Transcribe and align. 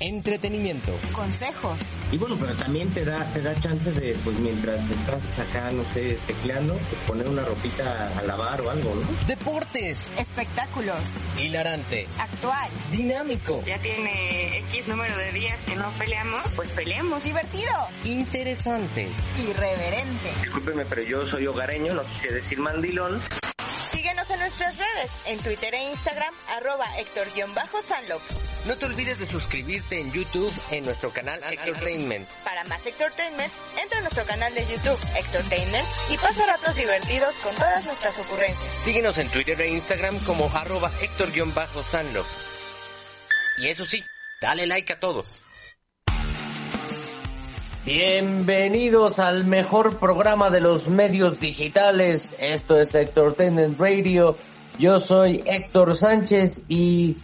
entretenimiento, 0.00 0.92
consejos. 1.12 1.78
Y 2.10 2.16
bueno, 2.18 2.36
pero 2.40 2.54
también 2.54 2.90
te 2.90 3.04
da, 3.04 3.24
te 3.32 3.42
da 3.42 3.54
chance 3.60 3.92
de, 3.92 4.14
pues 4.24 4.38
mientras 4.38 4.90
estás 4.90 5.38
acá, 5.38 5.70
no 5.70 5.84
sé, 5.92 6.18
tecleando, 6.26 6.74
pues 6.74 7.02
poner 7.06 7.28
una 7.28 7.44
ropita 7.44 8.18
a 8.18 8.22
lavar 8.22 8.60
o 8.62 8.70
algo, 8.70 8.94
¿no? 8.94 9.26
Deportes, 9.26 10.10
espectáculos, 10.16 10.98
hilarante, 11.38 12.08
actual, 12.18 12.70
dinámico. 12.90 13.62
Ya 13.66 13.78
tiene 13.80 14.58
X 14.70 14.88
número 14.88 15.16
de 15.16 15.32
días 15.32 15.64
que 15.64 15.76
no 15.76 15.90
peleamos, 15.98 16.56
pues 16.56 16.72
peleamos. 16.72 17.24
Divertido, 17.24 17.70
interesante, 18.04 19.08
irreverente. 19.38 20.32
Discúlpeme, 20.40 20.86
pero 20.86 21.02
yo 21.02 21.26
soy 21.26 21.46
hogareño, 21.46 21.94
no 21.94 22.06
quise 22.06 22.32
decir 22.32 22.58
mandilón. 22.58 23.20
Síguenos 23.92 24.30
en 24.30 24.38
nuestras 24.38 24.76
redes, 24.76 25.10
en 25.26 25.38
Twitter 25.38 25.74
e 25.74 25.82
Instagram, 25.90 26.34
arroba 26.56 26.86
Héctor-Sanlop. 26.98 28.22
No 28.66 28.76
te 28.76 28.86
olvides 28.86 29.18
de 29.18 29.26
suscribirte 29.26 30.00
en 30.00 30.12
YouTube 30.12 30.52
en 30.70 30.84
nuestro 30.84 31.10
canal 31.12 31.40
Hectortainment. 31.42 32.28
Para 32.44 32.64
más 32.64 32.84
Hectortainment, 32.86 33.52
entra 33.82 33.98
a 33.98 34.02
nuestro 34.02 34.24
canal 34.26 34.54
de 34.54 34.66
YouTube 34.66 34.98
Hectortainment 35.16 35.86
y 36.10 36.16
pasa 36.18 36.46
ratos 36.46 36.74
divertidos 36.74 37.38
con 37.38 37.54
todas 37.56 37.84
nuestras 37.84 38.18
ocurrencias. 38.18 38.72
Síguenos 38.84 39.18
en 39.18 39.28
Twitter 39.30 39.60
e 39.60 39.68
Instagram 39.68 40.18
como 40.24 40.48
arroba 40.54 40.90
Héctor-Sanlop. 41.00 42.26
Y 43.58 43.68
eso 43.68 43.84
sí, 43.86 44.04
dale 44.40 44.66
like 44.66 44.92
a 44.92 45.00
todos. 45.00 45.44
Bienvenidos 47.84 49.18
al 49.18 49.46
mejor 49.46 49.98
programa 49.98 50.50
de 50.50 50.60
los 50.60 50.88
medios 50.88 51.40
digitales. 51.40 52.36
Esto 52.38 52.78
es 52.78 52.94
Héctor 52.94 53.34
Tenant 53.36 53.80
Radio. 53.80 54.36
Yo 54.78 55.00
soy 55.00 55.42
Héctor 55.46 55.96
Sánchez 55.96 56.62
y 56.68 57.16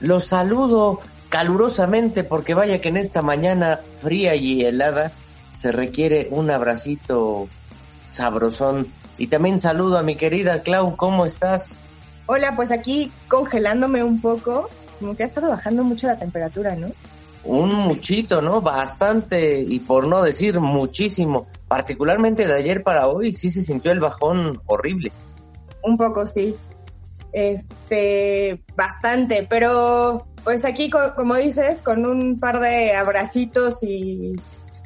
los 0.00 0.24
saludo 0.24 1.00
calurosamente 1.28 2.24
porque 2.24 2.54
vaya 2.54 2.80
que 2.80 2.88
en 2.88 2.96
esta 2.96 3.22
mañana 3.22 3.78
fría 3.94 4.34
y 4.34 4.64
helada 4.64 5.12
se 5.52 5.70
requiere 5.70 6.26
un 6.32 6.50
abracito 6.50 7.48
sabrosón. 8.10 8.88
Y 9.16 9.28
también 9.28 9.60
saludo 9.60 9.96
a 9.96 10.02
mi 10.02 10.16
querida 10.16 10.64
Clau, 10.64 10.96
¿cómo 10.96 11.24
estás? 11.24 11.78
Hola, 12.26 12.56
pues 12.56 12.72
aquí 12.72 13.12
congelándome 13.28 14.02
un 14.02 14.20
poco, 14.20 14.70
como 14.98 15.14
que 15.14 15.22
ha 15.22 15.26
estado 15.26 15.50
bajando 15.50 15.84
mucho 15.84 16.08
la 16.08 16.18
temperatura, 16.18 16.74
¿no? 16.74 16.90
Un 17.44 17.74
muchito, 17.74 18.42
¿no? 18.42 18.60
Bastante, 18.60 19.60
y 19.60 19.80
por 19.80 20.06
no 20.06 20.22
decir 20.22 20.60
muchísimo. 20.60 21.46
Particularmente 21.68 22.46
de 22.46 22.54
ayer 22.54 22.82
para 22.82 23.06
hoy, 23.08 23.32
sí 23.32 23.50
se 23.50 23.62
sintió 23.62 23.92
el 23.92 24.00
bajón 24.00 24.60
horrible. 24.66 25.12
Un 25.82 25.96
poco, 25.96 26.26
sí. 26.26 26.54
Este, 27.32 28.62
bastante, 28.74 29.46
pero 29.48 30.26
pues 30.42 30.64
aquí, 30.64 30.90
como 30.90 31.36
dices, 31.36 31.82
con 31.82 32.04
un 32.06 32.38
par 32.38 32.60
de 32.60 32.94
abracitos 32.94 33.82
y 33.82 34.34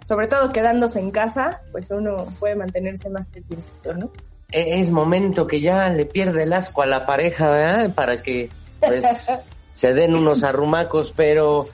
sobre 0.05 0.27
todo 0.27 0.53
quedándose 0.53 1.01
en 1.01 1.11
casa, 1.11 1.63
pues 1.73 1.91
uno 1.91 2.17
puede 2.39 2.57
mantenerse 2.57 3.09
más 3.09 3.31
tiempo, 3.31 3.57
¿no? 3.97 4.11
E-, 4.51 4.81
es 4.81 4.91
momento 4.91 5.47
que 5.47 5.61
ya 5.61 5.89
le 5.89 6.07
pierde 6.07 6.43
el 6.43 6.53
asco 6.53 6.83
a 6.83 6.87
la 6.87 7.07
pareja, 7.07 7.51
¿verdad? 7.51 7.95
Para 7.95 8.23
que 8.23 8.51
pues 8.81 9.33
se 9.73 9.95
den 9.95 10.17
unos 10.17 10.45
arrumacos, 10.45 11.13
pero 11.17 11.69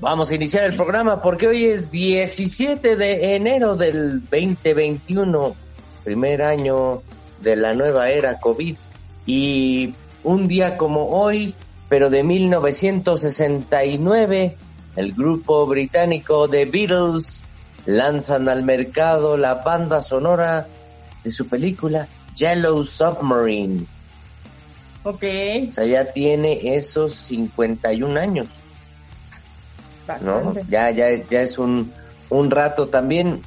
Vamos 0.00 0.30
a 0.30 0.34
iniciar 0.34 0.64
el 0.64 0.76
programa 0.76 1.22
porque 1.22 1.46
hoy 1.46 1.66
es 1.66 1.90
17 1.90 2.96
de 2.96 3.36
enero 3.36 3.76
del 3.76 4.20
2021, 4.20 5.54
primer 6.02 6.42
año 6.42 7.02
de 7.40 7.56
la 7.56 7.74
nueva 7.74 8.10
era 8.10 8.40
COVID. 8.40 8.76
Y 9.26 9.94
un 10.24 10.48
día 10.48 10.76
como 10.76 11.08
hoy, 11.10 11.54
pero 11.88 12.10
de 12.10 12.22
1969, 12.22 14.56
el 14.96 15.12
grupo 15.12 15.66
británico 15.66 16.48
The 16.48 16.66
Beatles 16.66 17.44
lanzan 17.86 18.48
al 18.48 18.64
mercado 18.64 19.36
la 19.36 19.54
banda 19.54 20.00
sonora 20.00 20.66
de 21.22 21.30
su 21.30 21.46
película 21.46 22.08
Yellow 22.34 22.82
Submarine. 22.84 23.86
Ok. 25.04 25.22
O 25.68 25.72
sea, 25.72 25.84
ya 25.84 26.10
tiene 26.10 26.76
esos 26.76 27.14
51 27.14 28.18
años. 28.18 28.63
¿No? 30.20 30.54
Ya, 30.68 30.90
ya, 30.90 31.06
ya 31.30 31.42
es 31.42 31.58
un, 31.58 31.92
un 32.30 32.50
rato 32.50 32.88
también, 32.88 33.42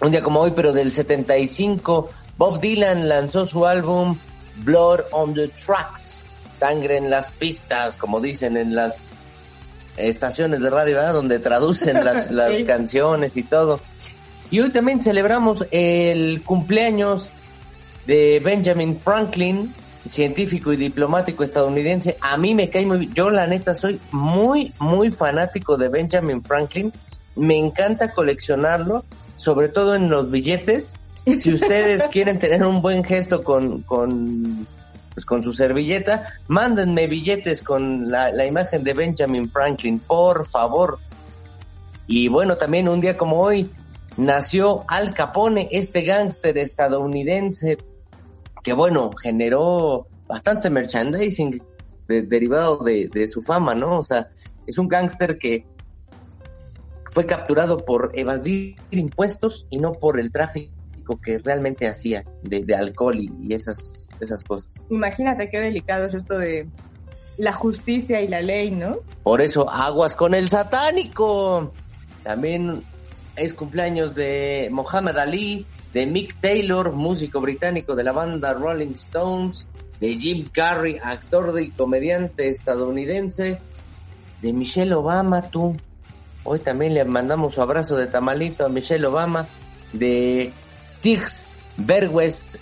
un 0.00 0.10
día 0.10 0.22
como 0.22 0.40
hoy, 0.40 0.52
pero 0.54 0.72
del 0.72 0.92
75, 0.92 2.10
Bob 2.36 2.60
Dylan 2.60 3.08
lanzó 3.08 3.46
su 3.46 3.66
álbum 3.66 4.18
Blood 4.56 5.02
on 5.12 5.34
the 5.34 5.48
Tracks, 5.48 6.26
Sangre 6.52 6.96
en 6.96 7.10
las 7.10 7.30
pistas, 7.32 7.96
como 7.96 8.20
dicen 8.20 8.56
en 8.56 8.74
las 8.74 9.10
estaciones 9.96 10.60
de 10.60 10.70
radio, 10.70 11.12
donde 11.12 11.38
traducen 11.38 12.04
las, 12.04 12.30
las 12.30 12.62
canciones 12.64 13.36
y 13.36 13.42
todo. 13.42 13.80
Y 14.50 14.60
hoy 14.60 14.70
también 14.70 15.02
celebramos 15.02 15.66
el 15.70 16.42
cumpleaños 16.44 17.30
de 18.06 18.40
Benjamin 18.44 18.96
Franklin, 18.96 19.74
científico 20.10 20.72
y 20.72 20.76
diplomático 20.76 21.42
estadounidense. 21.42 22.16
A 22.20 22.36
mí 22.36 22.54
me 22.54 22.70
cae 22.70 22.86
muy 22.86 22.98
bien. 22.98 23.14
Yo, 23.14 23.30
la 23.30 23.46
neta, 23.46 23.74
soy 23.74 24.00
muy, 24.12 24.72
muy 24.78 25.10
fanático 25.10 25.76
de 25.76 25.88
Benjamin 25.88 26.42
Franklin. 26.42 26.92
Me 27.36 27.56
encanta 27.56 28.12
coleccionarlo, 28.12 29.04
sobre 29.36 29.68
todo 29.68 29.94
en 29.94 30.08
los 30.08 30.30
billetes. 30.30 30.94
Si 31.38 31.52
ustedes 31.52 32.02
quieren 32.12 32.38
tener 32.38 32.64
un 32.64 32.82
buen 32.82 33.02
gesto 33.02 33.42
con, 33.42 33.82
con, 33.82 34.66
pues 35.14 35.24
con 35.24 35.42
su 35.42 35.52
servilleta, 35.52 36.26
mándenme 36.48 37.06
billetes 37.06 37.62
con 37.62 38.10
la, 38.10 38.30
la 38.30 38.46
imagen 38.46 38.84
de 38.84 38.94
Benjamin 38.94 39.48
Franklin, 39.48 39.98
por 39.98 40.46
favor. 40.46 40.98
Y 42.06 42.28
bueno, 42.28 42.56
también 42.56 42.88
un 42.88 43.00
día 43.00 43.16
como 43.16 43.40
hoy 43.40 43.70
nació 44.16 44.84
Al 44.86 45.14
Capone, 45.14 45.68
este 45.72 46.02
gángster 46.02 46.58
estadounidense 46.58 47.78
que 48.64 48.72
bueno, 48.72 49.10
generó 49.22 50.08
bastante 50.26 50.70
merchandising 50.70 51.62
derivado 52.08 52.82
de, 52.82 53.28
su 53.28 53.42
fama, 53.42 53.74
¿no? 53.74 53.98
O 53.98 54.02
sea, 54.02 54.30
es 54.66 54.78
un 54.78 54.88
gángster 54.88 55.38
que 55.38 55.66
fue 57.10 57.26
capturado 57.26 57.76
por 57.78 58.10
evadir 58.14 58.76
impuestos 58.90 59.66
y 59.70 59.78
no 59.78 59.92
por 59.92 60.18
el 60.18 60.32
tráfico 60.32 60.72
que 61.22 61.38
realmente 61.38 61.86
hacía 61.86 62.24
de, 62.42 62.74
alcohol 62.74 63.20
y, 63.20 63.54
esas, 63.54 64.08
esas 64.18 64.42
cosas. 64.42 64.82
Imagínate 64.90 65.50
qué 65.50 65.60
delicado 65.60 66.06
es 66.06 66.14
esto 66.14 66.38
de 66.38 66.66
la 67.36 67.52
justicia 67.52 68.22
y 68.22 68.28
la 68.28 68.40
ley, 68.40 68.70
¿no? 68.70 68.98
Por 69.22 69.42
eso, 69.42 69.68
aguas 69.68 70.16
con 70.16 70.34
el 70.34 70.48
satánico. 70.48 71.72
También 72.22 72.82
es 73.36 73.52
cumpleaños 73.52 74.14
de 74.14 74.68
Mohamed 74.72 75.16
Ali, 75.16 75.66
de 75.94 76.06
Mick 76.06 76.40
Taylor, 76.40 76.92
músico 76.92 77.40
británico 77.40 77.94
de 77.94 78.02
la 78.02 78.10
banda 78.10 78.52
Rolling 78.52 78.94
Stones, 78.94 79.68
de 80.00 80.18
Jim 80.18 80.48
Carrey, 80.52 80.98
actor 81.00 81.58
y 81.60 81.70
comediante 81.70 82.48
estadounidense, 82.48 83.60
de 84.42 84.52
Michelle 84.52 84.92
Obama, 84.92 85.42
tú. 85.42 85.76
Hoy 86.42 86.58
también 86.58 86.94
le 86.94 87.04
mandamos 87.04 87.54
su 87.54 87.62
abrazo 87.62 87.96
de 87.96 88.08
tamalito 88.08 88.66
a 88.66 88.68
Michelle 88.68 89.06
Obama, 89.06 89.46
de 89.92 90.50
Tiggs 91.00 91.46
Bergwest. 91.76 92.56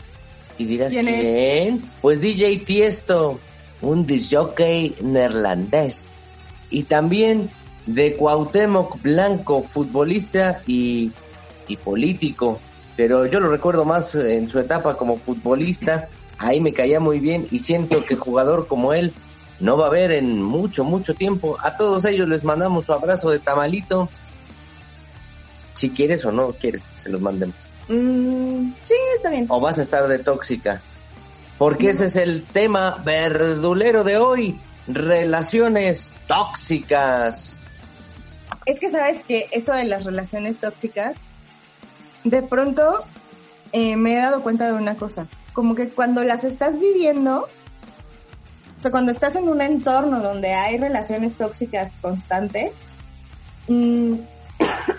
Y 0.59 0.67
dirás, 0.67 0.93
¿quién? 0.93 1.83
Pues 2.03 2.21
DJ 2.21 2.59
Tiesto, 2.59 3.41
un 3.81 4.07
disjockey 4.07 4.95
neerlandés. 5.03 6.05
Y 6.69 6.83
también 6.83 7.51
de 7.87 8.15
Cuauhtémoc 8.15 9.01
Blanco, 9.01 9.63
futbolista 9.63 10.61
y, 10.67 11.11
y 11.67 11.77
político 11.79 12.61
pero 12.97 13.27
yo 13.27 13.41
lo 13.41 13.49
recuerdo 13.49 13.85
más 13.85 14.15
en 14.15 14.49
su 14.49 14.59
etapa 14.59 14.97
como 14.97 15.17
futbolista, 15.17 16.09
ahí 16.39 16.61
me 16.61 16.73
caía 16.73 17.01
muy 17.01 17.21
bien 17.21 17.47
y 17.51 17.61
siento 17.61 18.05
que 18.05 18.17
jugador 18.17 18.67
como 18.67 18.93
él 18.93 19.15
no 19.61 19.77
va 19.77 19.85
a 19.85 19.89
haber 19.89 20.13
en 20.13 20.43
mucho, 20.43 20.85
mucho 20.85 21.15
tiempo. 21.15 21.57
A 21.63 21.77
todos 21.77 22.05
ellos 22.05 22.29
les 22.29 22.45
mandamos 22.45 22.87
su 22.87 22.93
abrazo 22.93 23.31
de 23.31 23.39
tamalito. 23.39 24.09
Si 25.75 25.91
quieres 25.91 26.25
o 26.25 26.33
no 26.33 26.53
quieres 26.53 26.87
que 26.87 26.99
se 26.99 27.09
los 27.09 27.21
mandemos. 27.21 27.55
Mm, 27.89 28.73
sí, 28.85 28.95
está 29.17 29.31
bien. 29.31 29.47
O 29.49 29.61
vas 29.61 29.79
a 29.79 29.83
estar 29.83 30.07
de 30.07 30.19
tóxica. 30.19 30.83
Porque 31.59 31.91
ese 31.91 32.07
es 32.07 32.17
el 32.17 32.43
tema 32.43 33.01
verdulero 33.05 34.05
de 34.05 34.19
hoy. 34.19 34.61
Relaciones 34.89 36.13
tóxicas. 36.27 37.63
Es 38.67 38.81
que 38.81 38.91
sabes 38.91 39.25
que 39.25 39.47
eso 39.53 39.73
de 39.73 39.85
las 39.85 40.05
relaciones 40.05 40.59
tóxicas 40.59 41.19
de 42.25 42.43
pronto 42.43 43.05
eh, 43.73 43.97
me 43.97 44.15
he 44.15 44.17
dado 44.17 44.43
cuenta 44.43 44.67
de 44.67 44.73
una 44.73 44.97
cosa, 44.97 45.27
como 45.53 45.75
que 45.75 45.89
cuando 45.89 46.23
las 46.25 46.45
estás 46.45 46.79
viviendo, 46.79 47.49
o 48.79 48.83
sea, 48.83 48.91
cuando 48.91 49.13
estás 49.13 49.37
en 49.37 49.49
un 49.49 49.61
entorno 49.61 50.21
donde 50.21 50.53
hay 50.53 50.79
relaciones 50.79 51.35
tóxicas 51.35 51.93
constantes, 52.01 52.73
mm, 53.69 54.15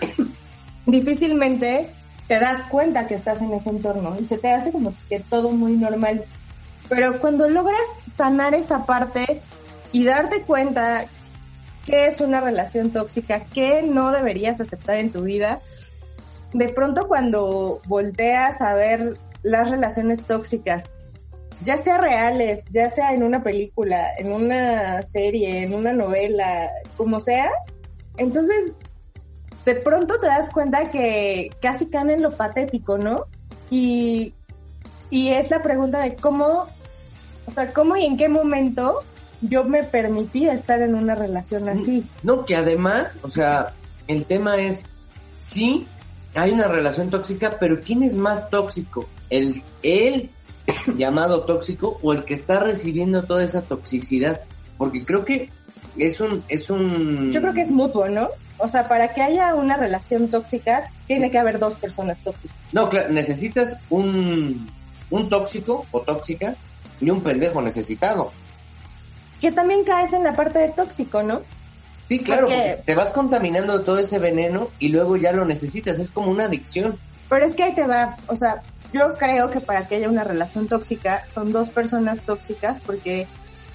difícilmente 0.86 1.90
te 2.26 2.40
das 2.40 2.64
cuenta 2.66 3.06
que 3.06 3.14
estás 3.14 3.42
en 3.42 3.52
ese 3.52 3.70
entorno 3.70 4.16
y 4.18 4.24
se 4.24 4.38
te 4.38 4.50
hace 4.50 4.72
como 4.72 4.94
que 5.08 5.20
todo 5.20 5.50
muy 5.50 5.76
normal. 5.76 6.24
Pero 6.88 7.20
cuando 7.20 7.48
logras 7.48 7.80
sanar 8.06 8.54
esa 8.54 8.84
parte 8.84 9.42
y 9.92 10.04
darte 10.04 10.42
cuenta 10.42 11.06
qué 11.84 12.06
es 12.06 12.20
una 12.20 12.40
relación 12.40 12.90
tóxica, 12.90 13.44
qué 13.52 13.82
no 13.82 14.10
deberías 14.10 14.60
aceptar 14.60 14.96
en 14.96 15.12
tu 15.12 15.22
vida, 15.22 15.60
de 16.54 16.68
pronto 16.68 17.06
cuando 17.08 17.80
volteas 17.86 18.60
a 18.62 18.74
ver 18.74 19.16
las 19.42 19.70
relaciones 19.70 20.22
tóxicas, 20.22 20.84
ya 21.60 21.76
sea 21.76 21.98
reales, 21.98 22.62
ya 22.70 22.90
sea 22.90 23.12
en 23.12 23.22
una 23.22 23.42
película, 23.42 24.08
en 24.16 24.32
una 24.32 25.02
serie, 25.02 25.64
en 25.64 25.74
una 25.74 25.92
novela, 25.92 26.70
como 26.96 27.20
sea, 27.20 27.50
entonces 28.16 28.74
de 29.64 29.74
pronto 29.74 30.18
te 30.20 30.26
das 30.26 30.50
cuenta 30.50 30.90
que 30.90 31.50
casi 31.60 31.86
caen 31.86 32.10
en 32.10 32.22
lo 32.22 32.32
patético, 32.36 32.98
¿no? 32.98 33.26
Y, 33.70 34.34
y 35.10 35.30
es 35.30 35.50
la 35.50 35.62
pregunta 35.62 36.00
de 36.00 36.16
cómo, 36.16 36.66
o 37.46 37.50
sea, 37.50 37.72
cómo 37.72 37.96
y 37.96 38.04
en 38.04 38.16
qué 38.16 38.28
momento 38.28 39.02
yo 39.40 39.64
me 39.64 39.82
permití 39.82 40.48
estar 40.48 40.80
en 40.82 40.94
una 40.94 41.14
relación 41.14 41.68
así. 41.68 42.06
No, 42.22 42.44
que 42.44 42.56
además, 42.56 43.18
o 43.22 43.30
sea, 43.30 43.74
el 44.06 44.24
tema 44.24 44.56
es, 44.56 44.84
sí, 45.38 45.86
hay 46.34 46.50
una 46.50 46.68
relación 46.68 47.10
tóxica, 47.10 47.56
pero 47.58 47.80
¿quién 47.80 48.02
es 48.02 48.16
más 48.16 48.50
tóxico? 48.50 49.08
¿El, 49.30 49.62
él 49.82 50.30
llamado 50.96 51.44
tóxico 51.44 51.98
o 52.02 52.12
el 52.12 52.24
que 52.24 52.34
está 52.34 52.60
recibiendo 52.60 53.24
toda 53.24 53.44
esa 53.44 53.62
toxicidad? 53.62 54.42
Porque 54.76 55.04
creo 55.04 55.24
que 55.24 55.50
es 55.96 56.20
un, 56.20 56.42
es 56.48 56.70
un... 56.70 57.32
Yo 57.32 57.40
creo 57.40 57.54
que 57.54 57.62
es 57.62 57.70
mutuo, 57.70 58.08
¿no? 58.08 58.28
O 58.58 58.68
sea, 58.68 58.88
para 58.88 59.12
que 59.12 59.22
haya 59.22 59.54
una 59.54 59.76
relación 59.76 60.28
tóxica, 60.28 60.90
tiene 61.06 61.30
que 61.30 61.38
haber 61.38 61.58
dos 61.58 61.74
personas 61.74 62.18
tóxicas. 62.20 62.56
No, 62.72 62.88
claro, 62.88 63.08
necesitas 63.10 63.76
un, 63.90 64.70
un 65.10 65.28
tóxico 65.28 65.86
o 65.90 66.00
tóxica 66.00 66.54
y 67.00 67.10
un 67.10 67.20
pendejo 67.20 67.60
necesitado. 67.60 68.32
Que 69.40 69.52
también 69.52 69.84
caes 69.84 70.12
en 70.12 70.24
la 70.24 70.34
parte 70.34 70.58
de 70.60 70.68
tóxico, 70.68 71.22
¿no? 71.22 71.42
Sí, 72.04 72.18
claro, 72.20 72.46
Porque- 72.48 72.80
te 72.84 72.94
vas 72.94 73.10
contaminando 73.10 73.80
todo 73.82 73.98
ese 73.98 74.18
veneno 74.18 74.68
y 74.78 74.88
luego 74.88 75.16
ya 75.16 75.32
lo 75.32 75.44
necesitas, 75.44 75.98
es 75.98 76.10
como 76.10 76.30
una 76.30 76.44
adicción. 76.44 76.98
Pero 77.28 77.46
es 77.46 77.54
que 77.54 77.62
ahí 77.64 77.74
te 77.74 77.86
va, 77.86 78.16
o 78.28 78.36
sea, 78.36 78.60
yo 78.92 79.16
creo 79.16 79.50
que 79.50 79.60
para 79.60 79.88
que 79.88 79.96
haya 79.96 80.08
una 80.08 80.22
relación 80.22 80.68
tóxica 80.68 81.24
son 81.26 81.50
dos 81.50 81.70
personas 81.70 82.20
tóxicas 82.20 82.80
porque 82.80 83.26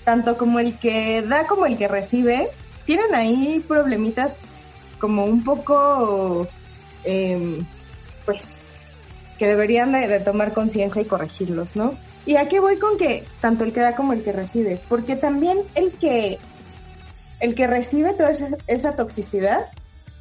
tanto 0.06 0.38
como 0.38 0.60
el 0.60 0.78
que 0.78 1.22
da 1.24 1.46
como 1.48 1.66
el 1.66 1.78
que 1.78 1.88
recibe 1.88 2.50
tienen 2.86 3.14
ahí 3.14 3.64
problemitas 3.68 4.70
como 5.00 5.26
un 5.26 5.44
poco, 5.44 6.48
em, 7.04 7.66
pues, 8.26 8.90
que 9.38 9.48
deberían 9.48 9.92
de, 9.92 10.08
de 10.08 10.20
tomar 10.20 10.54
conciencia 10.54 11.02
y 11.02 11.06
corregirlos, 11.06 11.76
¿no? 11.76 11.96
Y 12.26 12.36
aquí 12.36 12.60
voy 12.60 12.78
con 12.78 12.98
que 12.98 13.24
tanto 13.42 13.64
el 13.64 13.74
que 13.74 13.80
da 13.80 13.96
como 13.96 14.14
el 14.14 14.24
que 14.24 14.32
recibe, 14.32 14.80
porque 14.90 15.16
también 15.16 15.60
el 15.76 15.92
que 15.94 16.38
el 17.40 17.56
que 17.56 17.68
recibe 17.68 18.14
toda 18.14 18.30
esa, 18.32 18.50
esa 18.68 18.96
toxicidad 18.96 19.66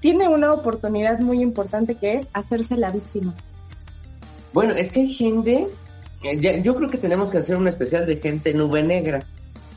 tiene 0.01 0.29
una 0.29 0.53
oportunidad 0.53 1.19
muy 1.21 1.43
importante 1.43 1.97
que 1.97 2.15
es 2.15 2.29
hacerse 2.33 2.77
la 2.77 2.91
víctima. 2.91 3.35
Bueno, 4.53 4.75
es 4.75 4.93
que 4.93 5.01
hay 5.01 5.13
gente, 5.13 5.67
eh, 6.23 6.63
yo 6.63 6.75
creo 6.77 6.89
que 6.89 6.99
tenemos 6.99 7.31
que 7.31 7.39
hacer 7.39 7.57
un 7.57 7.69
especial 7.69 8.07
de 8.07 8.17
gente 8.17 8.55
nube 8.55 8.83
negra. 8.83 9.21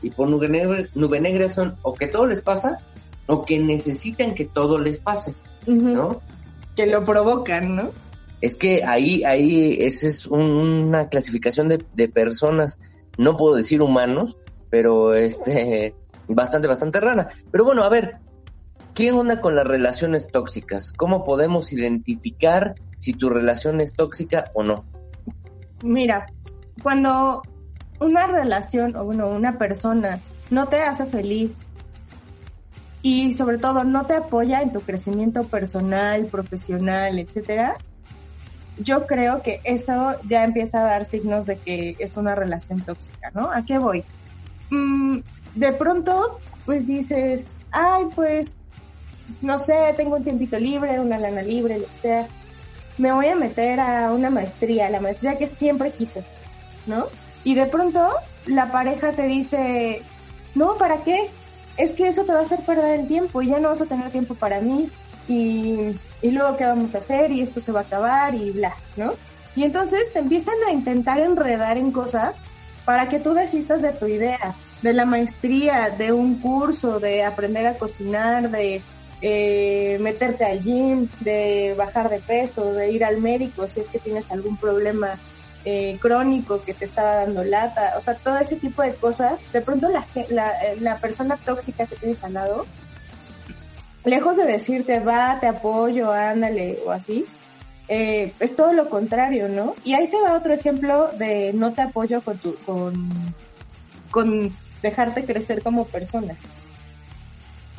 Y 0.02 0.10
por 0.10 0.28
nube 0.28 0.48
negra, 0.48 0.84
nube 0.94 1.20
negra 1.20 1.48
son 1.48 1.76
o 1.82 1.94
que 1.94 2.06
todo 2.08 2.26
les 2.26 2.40
pasa 2.40 2.78
o 3.26 3.44
que 3.44 3.58
necesitan 3.58 4.34
que 4.34 4.44
todo 4.46 4.78
les 4.78 4.98
pase, 5.00 5.32
¿no? 5.66 6.20
Que 6.74 6.86
lo 6.86 7.04
provocan, 7.04 7.76
¿no? 7.76 7.90
Es 8.40 8.56
que 8.56 8.82
ahí, 8.82 9.22
ahí, 9.22 9.76
esa 9.80 10.08
es 10.08 10.26
un- 10.26 10.40
una 10.88 11.08
clasificación 11.08 11.68
de, 11.68 11.84
de 11.94 12.08
personas, 12.08 12.80
no 13.16 13.36
puedo 13.36 13.54
decir 13.54 13.80
humanos, 13.82 14.36
pero 14.70 15.14
este, 15.14 15.94
bastante, 16.28 16.68
bastante 16.68 17.00
rara. 17.00 17.28
Pero 17.50 17.64
bueno, 17.64 17.82
a 17.82 17.88
ver, 17.88 18.18
¿qué 18.94 19.12
onda 19.12 19.40
con 19.40 19.56
las 19.56 19.66
relaciones 19.66 20.28
tóxicas? 20.28 20.92
¿Cómo 20.92 21.24
podemos 21.24 21.72
identificar 21.72 22.74
si 22.96 23.12
tu 23.12 23.28
relación 23.28 23.80
es 23.80 23.94
tóxica 23.94 24.50
o 24.54 24.62
no? 24.62 24.84
Mira, 25.82 26.26
cuando 26.82 27.42
una 28.00 28.26
relación 28.26 28.96
o 28.96 29.04
bueno, 29.04 29.28
una 29.28 29.58
persona 29.58 30.20
no 30.50 30.68
te 30.68 30.82
hace 30.82 31.06
feliz 31.06 31.66
y 33.02 33.32
sobre 33.32 33.58
todo 33.58 33.84
no 33.84 34.06
te 34.06 34.14
apoya 34.14 34.62
en 34.62 34.72
tu 34.72 34.80
crecimiento 34.80 35.44
personal, 35.44 36.26
profesional, 36.26 37.18
etcétera, 37.18 37.76
yo 38.78 39.06
creo 39.06 39.42
que 39.42 39.60
eso 39.64 40.16
ya 40.28 40.44
empieza 40.44 40.80
a 40.80 40.84
dar 40.84 41.04
signos 41.04 41.46
de 41.46 41.56
que 41.56 41.96
es 41.98 42.16
una 42.16 42.34
relación 42.34 42.80
tóxica, 42.80 43.30
¿no? 43.34 43.50
¿A 43.50 43.64
qué 43.64 43.78
voy? 43.78 44.04
Mm, 44.70 45.18
de 45.54 45.72
pronto, 45.72 46.40
pues 46.64 46.86
dices, 46.86 47.50
ay, 47.70 48.06
pues, 48.14 48.56
no 49.40 49.58
sé, 49.58 49.74
tengo 49.96 50.16
un 50.16 50.24
tiempito 50.24 50.58
libre, 50.58 51.00
una 51.00 51.18
lana 51.18 51.42
libre, 51.42 51.78
lo 51.78 51.86
que 51.86 51.96
sea, 51.96 52.26
me 52.98 53.12
voy 53.12 53.26
a 53.26 53.36
meter 53.36 53.80
a 53.80 54.12
una 54.12 54.30
maestría, 54.30 54.90
la 54.90 55.00
maestría 55.00 55.38
que 55.38 55.48
siempre 55.48 55.90
quise, 55.92 56.24
¿no? 56.86 57.06
Y 57.44 57.54
de 57.54 57.66
pronto 57.66 58.14
la 58.46 58.70
pareja 58.70 59.12
te 59.12 59.26
dice, 59.26 60.02
no, 60.54 60.76
¿para 60.76 61.02
qué? 61.02 61.28
Es 61.76 61.92
que 61.92 62.08
eso 62.08 62.24
te 62.24 62.32
va 62.32 62.40
a 62.40 62.42
hacer 62.42 62.60
perder 62.60 63.00
el 63.00 63.08
tiempo 63.08 63.42
y 63.42 63.48
ya 63.48 63.58
no 63.58 63.68
vas 63.68 63.80
a 63.80 63.86
tener 63.86 64.10
tiempo 64.10 64.34
para 64.34 64.60
mí 64.60 64.90
y, 65.26 65.96
y 66.20 66.30
luego 66.30 66.56
qué 66.56 66.66
vamos 66.66 66.94
a 66.94 66.98
hacer 66.98 67.32
y 67.32 67.40
esto 67.40 67.60
se 67.60 67.72
va 67.72 67.80
a 67.80 67.84
acabar 67.84 68.34
y 68.34 68.50
bla, 68.50 68.74
¿no? 68.96 69.12
Y 69.56 69.64
entonces 69.64 70.12
te 70.12 70.18
empiezan 70.18 70.54
a 70.68 70.72
intentar 70.72 71.18
enredar 71.20 71.78
en 71.78 71.92
cosas 71.92 72.34
para 72.84 73.08
que 73.08 73.18
tú 73.18 73.32
desistas 73.32 73.82
de 73.82 73.92
tu 73.92 74.06
idea, 74.06 74.54
de 74.82 74.92
la 74.92 75.04
maestría, 75.04 75.90
de 75.96 76.12
un 76.12 76.40
curso, 76.40 77.00
de 77.00 77.24
aprender 77.24 77.66
a 77.66 77.78
cocinar, 77.78 78.50
de 78.50 78.82
eh, 79.20 79.98
meterte 80.00 80.44
al 80.44 80.62
gym, 80.62 81.08
de 81.20 81.74
bajar 81.78 82.10
de 82.10 82.18
peso, 82.18 82.72
de 82.72 82.90
ir 82.90 83.04
al 83.04 83.20
médico 83.20 83.68
si 83.68 83.80
es 83.80 83.88
que 83.88 83.98
tienes 83.98 84.30
algún 84.30 84.56
problema 84.56 85.18
eh, 85.64 85.96
crónico 86.00 86.60
que 86.62 86.74
te 86.74 86.84
estaba 86.84 87.16
dando 87.16 87.44
lata, 87.44 87.94
o 87.96 88.00
sea, 88.00 88.16
todo 88.16 88.36
ese 88.38 88.56
tipo 88.56 88.82
de 88.82 88.94
cosas, 88.94 89.40
de 89.52 89.60
pronto 89.60 89.88
la, 89.88 90.04
eh, 90.16 90.76
la 90.80 90.98
persona 90.98 91.36
tóxica 91.36 91.86
que 91.86 91.94
tienes 91.94 92.22
al 92.24 92.34
lado, 92.34 92.66
lejos 94.04 94.36
de 94.36 94.44
decirte 94.44 94.98
va, 94.98 95.38
te 95.40 95.46
apoyo, 95.46 96.10
ándale 96.10 96.80
o 96.84 96.90
así, 96.90 97.26
eh, 97.86 98.32
es 98.40 98.56
todo 98.56 98.72
lo 98.72 98.88
contrario, 98.88 99.48
¿no? 99.48 99.74
Y 99.84 99.94
ahí 99.94 100.08
te 100.08 100.20
da 100.20 100.36
otro 100.36 100.52
ejemplo 100.52 101.10
de 101.16 101.52
no 101.52 101.72
te 101.72 101.82
apoyo 101.82 102.22
con 102.22 102.38
tu, 102.38 102.56
con, 102.64 103.10
con 104.10 104.52
dejarte 104.82 105.24
crecer 105.24 105.62
como 105.62 105.86
persona. 105.86 106.36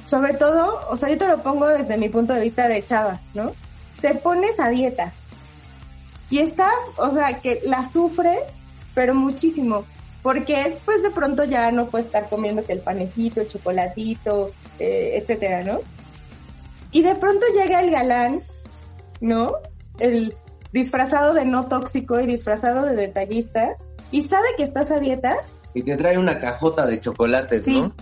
Sobre 0.07 0.33
todo, 0.33 0.87
o 0.89 0.97
sea, 0.97 1.09
yo 1.09 1.17
te 1.17 1.27
lo 1.27 1.41
pongo 1.41 1.67
desde 1.67 1.97
mi 1.97 2.09
punto 2.09 2.33
de 2.33 2.41
vista 2.41 2.67
de 2.67 2.83
chava, 2.83 3.21
¿no? 3.33 3.53
Te 4.01 4.15
pones 4.15 4.59
a 4.59 4.69
dieta 4.69 5.13
y 6.29 6.39
estás, 6.39 6.73
o 6.97 7.11
sea, 7.11 7.39
que 7.39 7.61
la 7.63 7.83
sufres, 7.83 8.43
pero 8.93 9.15
muchísimo, 9.15 9.85
porque 10.21 10.77
pues 10.85 11.03
de 11.03 11.11
pronto 11.11 11.43
ya 11.43 11.71
no 11.71 11.87
puedes 11.89 12.07
estar 12.07 12.29
comiendo 12.29 12.63
el 12.67 12.79
panecito, 12.79 13.41
el 13.41 13.47
chocolatito, 13.47 14.51
eh, 14.79 15.19
etcétera, 15.21 15.63
¿no? 15.63 15.79
Y 16.91 17.01
de 17.01 17.15
pronto 17.15 17.45
llega 17.55 17.81
el 17.81 17.91
galán, 17.91 18.41
¿no? 19.19 19.53
El 19.99 20.33
disfrazado 20.71 21.33
de 21.33 21.45
no 21.45 21.67
tóxico 21.67 22.19
y 22.19 22.27
disfrazado 22.27 22.85
de 22.85 22.95
detallista 22.95 23.75
y 24.11 24.23
sabe 24.23 24.47
que 24.57 24.63
estás 24.63 24.91
a 24.91 24.99
dieta 24.99 25.37
Y 25.73 25.83
te 25.83 25.95
trae 25.95 26.17
una 26.17 26.39
cajota 26.39 26.85
de 26.85 26.99
chocolates, 26.99 27.63
Sí. 27.63 27.81
¿no? 27.81 27.93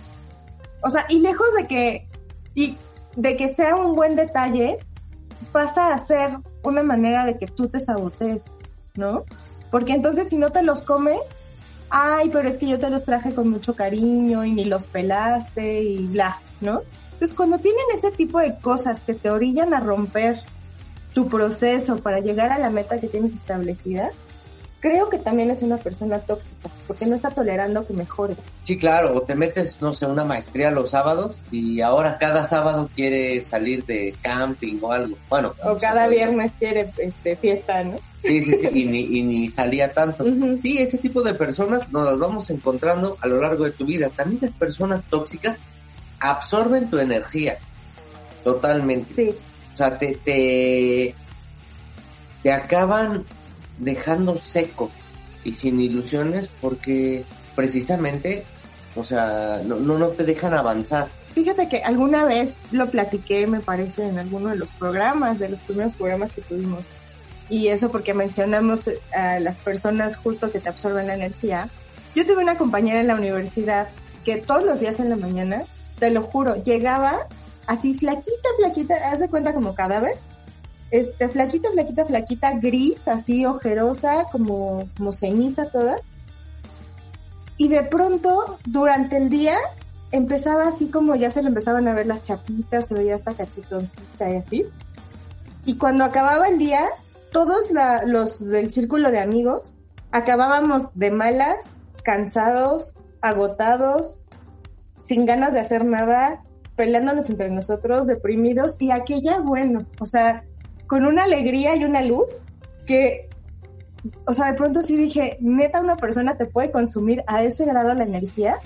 O 0.82 0.90
sea, 0.90 1.04
y 1.08 1.20
lejos 1.20 1.46
de 1.56 1.66
que, 1.66 2.08
y 2.54 2.76
de 3.16 3.36
que 3.36 3.48
sea 3.54 3.76
un 3.76 3.94
buen 3.94 4.16
detalle, 4.16 4.78
pasa 5.52 5.94
a 5.94 5.98
ser 5.98 6.38
una 6.64 6.82
manera 6.82 7.24
de 7.24 7.38
que 7.38 7.46
tú 7.46 7.68
te 7.68 7.80
sabotees, 7.80 8.52
¿no? 8.94 9.24
Porque 9.70 9.92
entonces 9.92 10.28
si 10.28 10.36
no 10.36 10.50
te 10.50 10.62
los 10.62 10.80
comes, 10.82 11.20
ay, 11.90 12.30
pero 12.32 12.48
es 12.48 12.58
que 12.58 12.66
yo 12.68 12.78
te 12.78 12.90
los 12.90 13.04
traje 13.04 13.34
con 13.34 13.48
mucho 13.48 13.74
cariño 13.74 14.44
y 14.44 14.52
ni 14.52 14.64
los 14.64 14.86
pelaste 14.86 15.82
y 15.82 16.06
bla, 16.08 16.40
¿no? 16.60 16.80
Entonces 17.12 17.34
cuando 17.36 17.58
tienen 17.58 17.84
ese 17.94 18.10
tipo 18.10 18.40
de 18.40 18.58
cosas 18.58 19.02
que 19.04 19.14
te 19.14 19.30
orillan 19.30 19.74
a 19.74 19.80
romper 19.80 20.40
tu 21.14 21.28
proceso 21.28 21.96
para 21.96 22.20
llegar 22.20 22.50
a 22.50 22.58
la 22.58 22.70
meta 22.70 22.98
que 22.98 23.08
tienes 23.08 23.34
establecida, 23.34 24.10
creo 24.82 25.08
que 25.08 25.18
también 25.18 25.48
es 25.48 25.62
una 25.62 25.76
persona 25.78 26.18
tóxica, 26.18 26.68
porque 26.88 27.06
no 27.06 27.14
está 27.14 27.30
tolerando 27.30 27.86
que 27.86 27.92
mejores. 27.92 28.36
Sí, 28.62 28.76
claro, 28.76 29.14
o 29.14 29.22
te 29.22 29.36
metes, 29.36 29.80
no 29.80 29.92
sé, 29.92 30.06
una 30.06 30.24
maestría 30.24 30.72
los 30.72 30.90
sábados 30.90 31.40
y 31.52 31.80
ahora 31.80 32.18
cada 32.18 32.42
sábado 32.44 32.90
quiere 32.96 33.44
salir 33.44 33.86
de 33.86 34.12
camping 34.22 34.78
o 34.82 34.90
algo. 34.90 35.16
Bueno, 35.30 35.52
O 35.64 35.78
cada 35.78 36.08
viernes 36.08 36.56
quiere 36.58 36.92
este, 36.98 37.36
fiesta, 37.36 37.84
¿no? 37.84 37.96
Sí, 38.20 38.42
sí, 38.42 38.56
sí, 38.60 38.68
y 38.74 38.86
ni, 38.86 39.00
y 39.18 39.22
ni 39.22 39.48
salía 39.48 39.92
tanto. 39.92 40.24
Sí, 40.60 40.78
ese 40.78 40.98
tipo 40.98 41.22
de 41.22 41.34
personas 41.34 41.90
nos 41.92 42.04
las 42.04 42.18
vamos 42.18 42.50
encontrando 42.50 43.16
a 43.20 43.28
lo 43.28 43.40
largo 43.40 43.64
de 43.64 43.70
tu 43.70 43.86
vida. 43.86 44.10
También 44.10 44.40
las 44.42 44.54
personas 44.54 45.04
tóxicas 45.04 45.60
absorben 46.18 46.90
tu 46.90 46.98
energía. 46.98 47.56
Totalmente. 48.42 49.06
Sí, 49.06 49.34
O 49.72 49.76
sea, 49.76 49.96
te, 49.96 50.16
te, 50.24 51.14
te 52.42 52.52
acaban 52.52 53.24
dejando 53.78 54.36
seco 54.36 54.90
y 55.44 55.52
sin 55.54 55.80
ilusiones 55.80 56.50
porque 56.60 57.24
precisamente, 57.54 58.44
o 58.94 59.04
sea, 59.04 59.60
no, 59.64 59.76
no, 59.76 60.08
te 60.08 60.24
dejan 60.24 60.54
avanzar. 60.54 61.08
Fíjate 61.32 61.68
que 61.68 61.78
alguna 61.78 62.24
vez 62.24 62.56
lo 62.72 62.90
platiqué, 62.90 63.46
me 63.46 63.60
parece, 63.60 64.06
en 64.06 64.18
alguno 64.18 64.50
de 64.50 64.56
los 64.56 64.68
programas, 64.72 65.38
de 65.38 65.48
los 65.48 65.60
primeros 65.60 65.94
programas 65.94 66.32
que 66.32 66.42
tuvimos. 66.42 66.90
Y 67.48 67.68
eso 67.68 67.90
porque 67.90 68.14
mencionamos 68.14 68.90
a 69.14 69.40
las 69.40 69.58
personas 69.58 70.16
justo 70.16 70.50
que 70.50 70.60
te 70.60 70.68
absorben 70.68 71.06
la 71.06 71.14
energía. 71.14 71.68
Yo 72.14 72.26
tuve 72.26 72.42
una 72.42 72.56
compañera 72.56 73.00
en 73.00 73.08
la 73.08 73.14
universidad 73.14 73.88
que 74.24 74.36
todos 74.36 74.64
los 74.64 74.80
días 74.80 75.00
en 75.00 75.10
la 75.10 75.16
mañana, 75.16 75.62
te 75.98 76.10
lo 76.10 76.22
juro, 76.22 76.62
llegaba 76.62 77.26
así 77.66 77.94
flaquita, 77.94 78.48
flaquita, 78.58 78.94
haz 79.10 79.20
de 79.20 79.28
cuenta 79.28 79.54
como 79.54 79.74
cadáver, 79.74 80.14
este, 80.92 81.26
flaquita, 81.30 81.70
flaquita, 81.70 82.04
flaquita, 82.04 82.52
gris, 82.52 83.08
así 83.08 83.46
ojerosa, 83.46 84.26
como, 84.30 84.86
como 84.94 85.14
ceniza 85.14 85.70
toda. 85.70 85.96
Y 87.56 87.68
de 87.68 87.82
pronto, 87.82 88.58
durante 88.66 89.16
el 89.16 89.30
día, 89.30 89.56
empezaba 90.10 90.68
así 90.68 90.88
como 90.88 91.14
ya 91.14 91.30
se 91.30 91.40
le 91.40 91.48
empezaban 91.48 91.88
a 91.88 91.94
ver 91.94 92.06
las 92.06 92.20
chapitas, 92.20 92.88
se 92.88 92.94
veía 92.94 93.14
esta 93.14 93.32
cachetoncita 93.32 94.30
y 94.30 94.36
así. 94.36 94.66
Y 95.64 95.78
cuando 95.78 96.04
acababa 96.04 96.48
el 96.48 96.58
día, 96.58 96.86
todos 97.32 97.72
los 98.04 98.46
del 98.46 98.70
círculo 98.70 99.10
de 99.10 99.20
amigos 99.20 99.72
acabábamos 100.10 100.88
de 100.94 101.10
malas, 101.10 101.70
cansados, 102.04 102.92
agotados, 103.22 104.18
sin 104.98 105.24
ganas 105.24 105.54
de 105.54 105.60
hacer 105.60 105.86
nada, 105.86 106.42
peleándonos 106.76 107.30
entre 107.30 107.48
nosotros, 107.48 108.06
deprimidos, 108.06 108.76
y 108.78 108.90
aquella, 108.90 109.38
bueno, 109.38 109.86
o 109.98 110.06
sea, 110.06 110.44
con 110.92 111.06
una 111.06 111.24
alegría 111.24 111.74
y 111.74 111.84
una 111.84 112.02
luz 112.02 112.44
que, 112.86 113.30
o 114.26 114.34
sea, 114.34 114.52
de 114.52 114.58
pronto 114.58 114.82
sí 114.82 114.94
dije, 114.94 115.38
neta, 115.40 115.80
una 115.80 115.96
persona 115.96 116.36
te 116.36 116.44
puede 116.44 116.70
consumir 116.70 117.24
a 117.26 117.42
ese 117.42 117.64
grado 117.64 117.94
la 117.94 118.04
energía. 118.04 118.56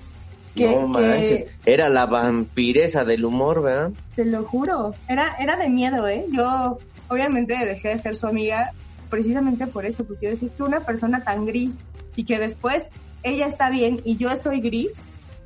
Que, 0.57 0.75
no 0.75 0.89
manches, 0.89 1.47
era 1.65 1.89
la 1.89 2.07
vampiresa 2.07 3.05
del 3.05 3.25
humor, 3.25 3.63
¿verdad? 3.63 3.93
Te 4.17 4.25
lo 4.25 4.43
juro, 4.45 4.93
era, 5.09 5.37
era 5.39 5.55
de 5.55 5.69
miedo, 5.69 6.09
¿eh? 6.09 6.27
Yo 6.33 6.79
obviamente 7.07 7.55
dejé 7.65 7.91
de 7.91 7.99
ser 7.99 8.17
su 8.17 8.27
amiga 8.27 8.73
precisamente 9.09 9.69
por 9.69 9.87
eso, 9.87 10.05
porque 10.05 10.27
yo 10.27 10.33
decía, 10.33 10.49
es 10.49 10.55
que 10.55 10.65
una 10.65 10.81
persona 10.81 11.23
tan 11.23 11.47
gris 11.47 11.79
y 12.17 12.25
que 12.25 12.41
después 12.41 12.89
ella 13.23 13.47
está 13.47 13.71
bien 13.71 14.01
y 14.05 14.17
yo 14.17 14.35
soy 14.35 14.61
gris, 14.61 14.99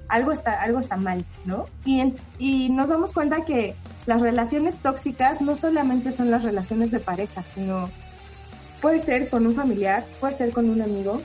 algo 0.08 0.32
está, 0.32 0.52
algo 0.52 0.78
está 0.78 0.96
mal, 0.96 1.26
¿no? 1.44 1.66
Y, 1.84 2.14
y 2.38 2.70
nos 2.70 2.88
damos 2.88 3.12
cuenta 3.12 3.44
que 3.44 3.76
las 4.11 4.23
relaciones 4.23 4.76
tóxicas 4.79 5.40
no 5.40 5.55
solamente 5.55 6.11
son 6.11 6.33
las 6.33 6.43
relaciones 6.43 6.90
de 6.90 6.99
pareja, 6.99 7.45
sino 7.45 7.88
puede 8.83 8.99
ser 8.99 9.29
con 9.29 9.47
un 9.47 9.55
familiar, 9.55 10.05
puede 10.19 10.35
ser 10.35 10.50
con 10.50 10.69
un 10.69 10.83
amigo, 10.83 11.23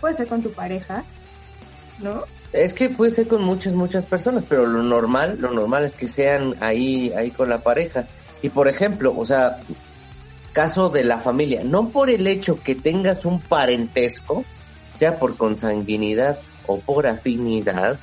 puede 0.00 0.14
ser 0.14 0.26
con 0.26 0.42
tu 0.42 0.50
pareja, 0.50 1.04
¿no? 2.02 2.24
Es 2.52 2.74
que 2.74 2.90
puede 2.90 3.12
ser 3.12 3.28
con 3.28 3.44
muchas, 3.44 3.74
muchas 3.74 4.04
personas, 4.04 4.44
pero 4.48 4.66
lo 4.66 4.82
normal, 4.82 5.36
lo 5.38 5.52
normal 5.52 5.84
es 5.84 5.94
que 5.94 6.08
sean 6.08 6.56
ahí, 6.58 7.12
ahí 7.12 7.30
con 7.30 7.48
la 7.48 7.60
pareja. 7.60 8.08
Y 8.42 8.48
por 8.48 8.66
ejemplo, 8.66 9.14
o 9.16 9.24
sea, 9.24 9.58
caso 10.52 10.90
de 10.90 11.04
la 11.04 11.20
familia, 11.20 11.62
no 11.62 11.90
por 11.90 12.10
el 12.10 12.26
hecho 12.26 12.60
que 12.60 12.74
tengas 12.74 13.24
un 13.24 13.40
parentesco, 13.40 14.44
ya 14.98 15.20
por 15.20 15.36
consanguinidad 15.36 16.36
o 16.66 16.80
por 16.80 17.06
afinidad, 17.06 17.96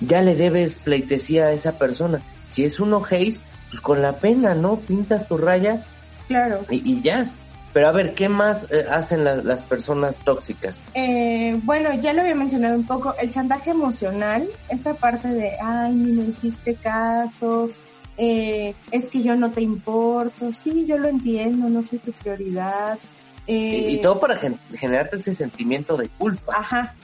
ya 0.00 0.22
le 0.22 0.34
debes 0.34 0.78
pleitesía 0.78 1.48
a 1.48 1.52
esa 1.52 1.76
persona. 1.76 2.22
Si 2.52 2.64
es 2.64 2.80
un 2.80 2.92
ojéis, 2.92 3.40
pues 3.70 3.80
con 3.80 4.02
la 4.02 4.16
pena, 4.16 4.54
¿no? 4.54 4.76
Pintas 4.76 5.26
tu 5.26 5.38
raya. 5.38 5.86
Claro. 6.28 6.60
Y, 6.68 7.00
ya. 7.00 7.30
Pero 7.72 7.88
a 7.88 7.92
ver, 7.92 8.12
¿qué 8.12 8.28
más 8.28 8.66
eh, 8.70 8.84
hacen 8.90 9.24
las 9.24 9.62
personas 9.62 10.18
tóxicas? 10.18 10.86
Eh, 10.92 11.58
bueno, 11.62 11.94
ya 11.94 12.12
lo 12.12 12.20
había 12.20 12.34
mencionado 12.34 12.76
un 12.76 12.86
poco, 12.86 13.14
el 13.18 13.30
chantaje 13.30 13.70
emocional, 13.70 14.46
esta 14.68 14.92
parte 14.92 15.28
de, 15.28 15.52
ay, 15.58 15.94
ni 15.94 16.12
me 16.12 16.24
hiciste 16.24 16.74
caso, 16.74 17.70
eh, 18.18 18.74
es 18.90 19.06
que 19.06 19.22
yo 19.22 19.34
no 19.36 19.50
te 19.50 19.62
importo, 19.62 20.52
sí, 20.52 20.84
yo 20.86 20.98
lo 20.98 21.08
entiendo, 21.08 21.70
no 21.70 21.82
soy 21.82 21.98
tu 22.00 22.12
prioridad. 22.12 22.98
y, 23.46 23.98
todo 24.02 24.20
para 24.20 24.38
generarte 24.74 25.16
ese 25.16 25.34
sentimiento 25.34 25.96
de 25.96 26.10
culpa. 26.10 26.54
Ajá, 26.54 26.94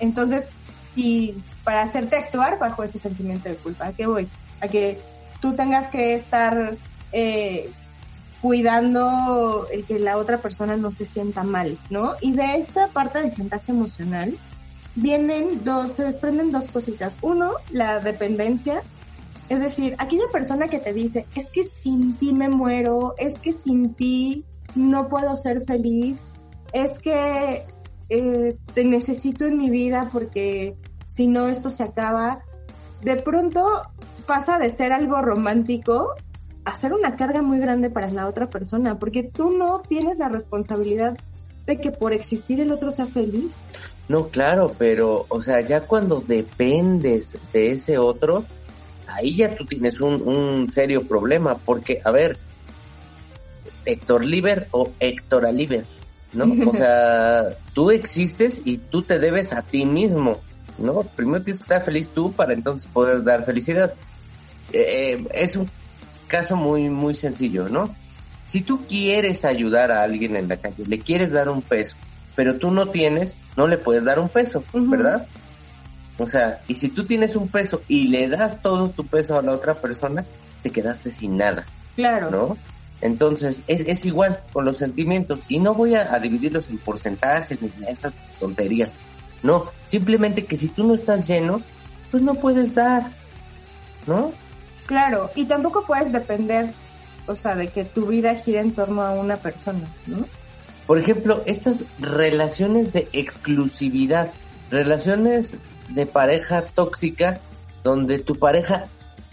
entonces, 0.00 0.48
y 0.96 1.34
para 1.64 1.80
hacerte 1.80 2.16
actuar 2.16 2.58
bajo 2.58 2.84
ese 2.84 2.98
sentimiento 2.98 3.48
de 3.48 3.54
culpa, 3.54 3.86
¿a 3.86 3.92
qué 3.94 4.06
voy? 4.06 4.28
A 4.60 4.68
que 4.68 4.98
tú 5.40 5.54
tengas 5.54 5.88
que 5.88 6.14
estar 6.14 6.76
eh, 7.12 7.70
cuidando 8.40 9.66
el 9.70 9.84
que 9.84 9.98
la 9.98 10.16
otra 10.16 10.38
persona 10.38 10.76
no 10.76 10.92
se 10.92 11.04
sienta 11.04 11.42
mal, 11.42 11.78
¿no? 11.90 12.14
Y 12.20 12.32
de 12.32 12.56
esta 12.56 12.88
parte 12.88 13.18
del 13.18 13.30
chantaje 13.30 13.72
emocional 13.72 14.36
vienen 14.94 15.62
dos, 15.64 15.92
se 15.92 16.04
desprenden 16.04 16.52
dos 16.52 16.68
cositas. 16.68 17.18
Uno, 17.22 17.52
la 17.70 18.00
dependencia, 18.00 18.82
es 19.48 19.60
decir, 19.60 19.94
aquella 19.98 20.28
persona 20.32 20.68
que 20.68 20.78
te 20.78 20.92
dice, 20.92 21.26
es 21.34 21.50
que 21.50 21.64
sin 21.64 22.16
ti 22.16 22.32
me 22.32 22.48
muero, 22.48 23.14
es 23.18 23.38
que 23.38 23.52
sin 23.52 23.94
ti 23.94 24.44
no 24.74 25.08
puedo 25.08 25.36
ser 25.36 25.62
feliz, 25.62 26.20
es 26.72 26.98
que 26.98 27.64
eh, 28.08 28.56
te 28.74 28.84
necesito 28.84 29.46
en 29.46 29.58
mi 29.58 29.70
vida 29.70 30.08
porque 30.12 30.76
si 31.08 31.26
no 31.26 31.48
esto 31.48 31.68
se 31.68 31.82
acaba, 31.82 32.42
de 33.02 33.16
pronto 33.16 33.66
pasa 34.30 34.60
de 34.60 34.70
ser 34.70 34.92
algo 34.92 35.20
romántico 35.22 36.14
a 36.64 36.72
ser 36.76 36.92
una 36.92 37.16
carga 37.16 37.42
muy 37.42 37.58
grande 37.58 37.90
para 37.90 38.12
la 38.12 38.28
otra 38.28 38.48
persona, 38.48 38.96
porque 38.96 39.24
tú 39.24 39.50
no 39.50 39.80
tienes 39.80 40.18
la 40.18 40.28
responsabilidad 40.28 41.18
de 41.66 41.80
que 41.80 41.90
por 41.90 42.12
existir 42.12 42.60
el 42.60 42.70
otro 42.70 42.92
sea 42.92 43.06
feliz. 43.06 43.64
No, 44.08 44.28
claro, 44.28 44.72
pero, 44.78 45.26
o 45.28 45.40
sea, 45.40 45.62
ya 45.62 45.80
cuando 45.80 46.20
dependes 46.20 47.38
de 47.52 47.72
ese 47.72 47.98
otro, 47.98 48.44
ahí 49.08 49.34
ya 49.34 49.56
tú 49.56 49.64
tienes 49.64 50.00
un, 50.00 50.22
un 50.22 50.68
serio 50.68 51.08
problema, 51.08 51.56
porque, 51.56 52.00
a 52.04 52.12
ver, 52.12 52.38
Héctor 53.84 54.24
Liber 54.24 54.68
o 54.70 54.92
Héctor 55.00 55.44
Aliber, 55.44 55.86
¿no? 56.32 56.70
O 56.70 56.72
sea, 56.72 57.46
tú 57.74 57.90
existes 57.90 58.62
y 58.64 58.78
tú 58.78 59.02
te 59.02 59.18
debes 59.18 59.52
a 59.52 59.62
ti 59.62 59.84
mismo, 59.86 60.34
¿no? 60.78 61.02
Primero 61.02 61.42
tienes 61.42 61.58
que 61.58 61.64
estar 61.64 61.82
feliz 61.82 62.10
tú 62.10 62.30
para 62.30 62.52
entonces 62.52 62.88
poder 62.92 63.24
dar 63.24 63.44
felicidad. 63.44 63.92
Eh, 64.72 65.26
es 65.34 65.56
un 65.56 65.68
caso 66.28 66.56
muy, 66.56 66.88
muy 66.88 67.14
sencillo, 67.14 67.68
¿no? 67.68 67.94
Si 68.44 68.62
tú 68.62 68.86
quieres 68.86 69.44
ayudar 69.44 69.92
a 69.92 70.02
alguien 70.02 70.36
en 70.36 70.48
la 70.48 70.56
calle, 70.56 70.84
le 70.86 70.98
quieres 70.98 71.32
dar 71.32 71.48
un 71.48 71.62
peso, 71.62 71.96
pero 72.34 72.56
tú 72.56 72.70
no 72.70 72.86
tienes, 72.86 73.36
no 73.56 73.66
le 73.68 73.78
puedes 73.78 74.04
dar 74.04 74.18
un 74.18 74.28
peso, 74.28 74.64
¿verdad? 74.72 75.26
O 76.18 76.26
sea, 76.26 76.60
y 76.68 76.74
si 76.74 76.90
tú 76.90 77.06
tienes 77.06 77.36
un 77.36 77.48
peso 77.48 77.80
y 77.88 78.08
le 78.08 78.28
das 78.28 78.60
todo 78.60 78.90
tu 78.90 79.06
peso 79.06 79.38
a 79.38 79.42
la 79.42 79.52
otra 79.52 79.74
persona, 79.74 80.24
te 80.62 80.70
quedaste 80.70 81.10
sin 81.10 81.36
nada. 81.36 81.66
Claro. 81.96 82.30
¿No? 82.30 82.58
Entonces, 83.00 83.62
es, 83.66 83.82
es 83.86 84.04
igual 84.04 84.40
con 84.52 84.64
los 84.64 84.76
sentimientos. 84.76 85.40
Y 85.48 85.58
no 85.58 85.74
voy 85.74 85.94
a, 85.94 86.18
dividirlos 86.18 86.68
en 86.68 86.78
porcentajes 86.78 87.58
ni 87.62 87.70
esas 87.88 88.12
tonterías. 88.38 88.96
No, 89.42 89.70
simplemente 89.86 90.44
que 90.44 90.56
si 90.56 90.68
tú 90.68 90.84
no 90.86 90.94
estás 90.94 91.26
lleno, 91.26 91.62
pues 92.10 92.22
no 92.22 92.34
puedes 92.34 92.74
dar. 92.74 93.10
¿No? 94.06 94.32
Claro, 94.90 95.30
y 95.36 95.44
tampoco 95.44 95.86
puedes 95.86 96.10
depender, 96.10 96.68
o 97.28 97.36
sea, 97.36 97.54
de 97.54 97.68
que 97.68 97.84
tu 97.84 98.06
vida 98.06 98.34
gire 98.34 98.58
en 98.58 98.72
torno 98.72 99.02
a 99.02 99.12
una 99.12 99.36
persona, 99.36 99.88
¿no? 100.08 100.26
Por 100.84 100.98
ejemplo, 100.98 101.44
estas 101.46 101.84
relaciones 102.00 102.92
de 102.92 103.08
exclusividad, 103.12 104.32
relaciones 104.68 105.58
de 105.90 106.06
pareja 106.06 106.62
tóxica, 106.62 107.38
donde 107.84 108.18
tu 108.18 108.34
pareja 108.34 108.86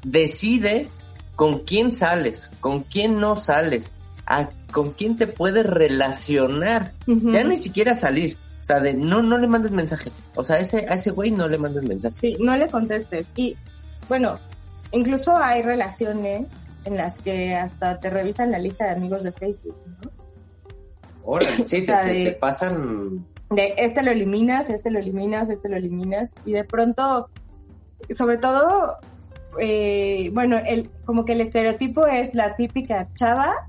decide 0.03 0.89
con 1.35 1.61
quién 1.61 1.91
sales, 1.91 2.51
con 2.59 2.83
quién 2.83 3.19
no 3.19 3.35
sales, 3.35 3.93
a, 4.27 4.49
con 4.71 4.91
quién 4.91 5.17
te 5.17 5.25
puedes 5.25 5.65
relacionar, 5.65 6.93
ya 7.07 7.43
ni 7.43 7.57
siquiera 7.57 7.95
salir. 7.95 8.37
O 8.61 8.63
sea, 8.63 8.79
de 8.79 8.93
no, 8.93 9.23
no 9.23 9.39
le 9.39 9.47
mandes 9.47 9.71
mensaje. 9.71 10.11
O 10.35 10.43
sea, 10.43 10.59
ese, 10.59 10.85
a 10.87 10.93
ese 10.93 11.09
güey 11.09 11.31
no 11.31 11.47
le 11.47 11.57
mandes 11.57 11.81
mensaje. 11.81 12.15
Sí, 12.19 12.37
no 12.39 12.55
le 12.55 12.67
contestes. 12.67 13.25
Y 13.35 13.57
bueno, 14.07 14.37
incluso 14.91 15.35
hay 15.35 15.61
relaciones 15.61 16.47
en 16.85 16.97
las 16.97 17.19
que 17.19 17.55
hasta 17.55 17.99
te 17.99 18.09
revisan 18.09 18.51
la 18.51 18.59
lista 18.59 18.85
de 18.85 18.91
amigos 18.91 19.23
de 19.23 19.31
Facebook, 19.31 19.75
¿no? 20.01 20.11
Órale, 21.23 21.65
sí, 21.65 21.85
te, 21.85 22.31
pasan... 22.33 23.25
De 23.49 23.75
este 23.77 24.03
lo 24.03 24.11
eliminas, 24.11 24.69
este 24.69 24.89
lo 24.89 24.99
eliminas, 24.99 25.49
este 25.49 25.69
lo 25.69 25.77
eliminas, 25.77 26.33
y 26.45 26.53
de 26.53 26.63
pronto, 26.63 27.29
sobre 28.09 28.37
todo 28.37 28.97
eh, 29.59 30.29
bueno, 30.33 30.57
el, 30.57 30.89
como 31.05 31.25
que 31.25 31.33
el 31.33 31.41
estereotipo 31.41 32.05
es 32.05 32.33
la 32.33 32.55
típica 32.55 33.07
chava 33.13 33.67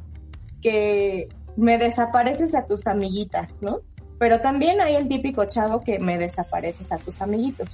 que 0.61 1.29
me 1.57 1.79
desapareces 1.79 2.55
a 2.55 2.67
tus 2.67 2.87
amiguitas, 2.87 3.63
¿no? 3.63 3.81
Pero 4.19 4.41
también 4.41 4.81
hay 4.81 4.97
el 4.97 5.09
típico 5.09 5.45
chavo 5.47 5.83
que 5.83 5.99
me 5.99 6.19
desapareces 6.19 6.93
a 6.93 6.99
tus 6.99 7.21
amiguitos, 7.23 7.69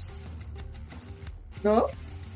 ¿no? 1.63 1.87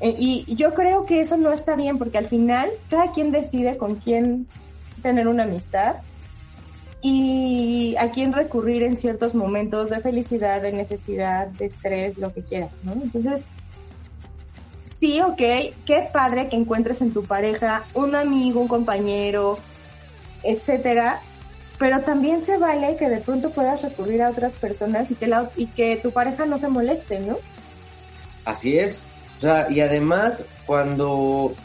Eh, 0.01 0.15
y 0.17 0.55
yo 0.55 0.73
creo 0.73 1.05
que 1.05 1.19
eso 1.19 1.37
no 1.37 1.51
está 1.51 1.75
bien 1.75 1.97
porque 1.97 2.17
al 2.17 2.25
final 2.25 2.71
cada 2.89 3.11
quien 3.11 3.31
decide 3.31 3.77
con 3.77 3.95
quién 3.95 4.47
tener 5.01 5.27
una 5.27 5.43
amistad 5.43 5.97
y 7.01 7.95
a 7.97 8.11
quién 8.11 8.33
recurrir 8.33 8.83
en 8.83 8.97
ciertos 8.97 9.33
momentos 9.33 9.89
de 9.89 10.01
felicidad, 10.01 10.61
de 10.61 10.73
necesidad, 10.73 11.47
de 11.47 11.67
estrés, 11.67 12.17
lo 12.17 12.33
que 12.33 12.43
quieras, 12.43 12.71
¿no? 12.83 12.93
Entonces, 12.93 13.43
sí, 14.95 15.21
ok, 15.21 15.41
qué 15.85 16.09
padre 16.11 16.49
que 16.49 16.57
encuentres 16.57 17.01
en 17.01 17.13
tu 17.13 17.23
pareja 17.23 17.85
un 17.93 18.15
amigo, 18.15 18.59
un 18.59 18.67
compañero, 18.67 19.57
etcétera, 20.43 21.21
pero 21.77 22.01
también 22.01 22.43
se 22.43 22.57
vale 22.57 22.97
que 22.97 23.07
de 23.07 23.21
pronto 23.21 23.51
puedas 23.51 23.81
recurrir 23.81 24.21
a 24.21 24.29
otras 24.29 24.57
personas 24.57 25.09
y 25.11 25.15
que, 25.15 25.27
la, 25.27 25.49
y 25.55 25.67
que 25.67 25.95
tu 25.95 26.11
pareja 26.11 26.45
no 26.45 26.59
se 26.59 26.67
moleste, 26.67 27.19
¿no? 27.21 27.37
Así 28.43 28.77
es. 28.77 29.01
O 29.39 29.41
sea, 29.41 29.67
y 29.71 29.79
además, 29.79 30.45
cuando, 30.65 31.55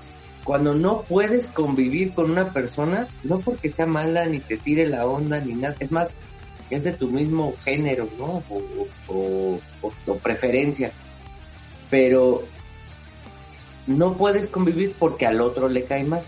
cuando 0.45 0.75
no 0.75 1.03
puedes 1.03 1.49
convivir 1.49 2.15
con 2.15 2.31
una 2.31 2.53
persona, 2.53 3.09
no 3.25 3.41
porque 3.41 3.69
sea 3.69 3.87
mala, 3.87 4.27
ni 4.27 4.39
te 4.39 4.57
tire 4.57 4.87
la 4.87 5.07
onda, 5.07 5.41
ni 5.41 5.55
nada, 5.55 5.75
es 5.81 5.91
más, 5.91 6.15
es 6.71 6.85
de 6.85 6.93
tu 6.93 7.09
mismo 7.09 7.53
género, 7.65 8.09
¿no? 8.17 8.43
O, 9.09 9.59
o 10.07 10.19
preferencia. 10.19 10.93
Pero 11.91 12.45
no 13.87 14.15
puedes 14.15 14.49
convivir 14.49 14.95
porque 14.99 15.27
al 15.27 15.41
otro 15.41 15.69
le 15.69 15.85
cae 15.85 16.05
mal. 16.05 16.23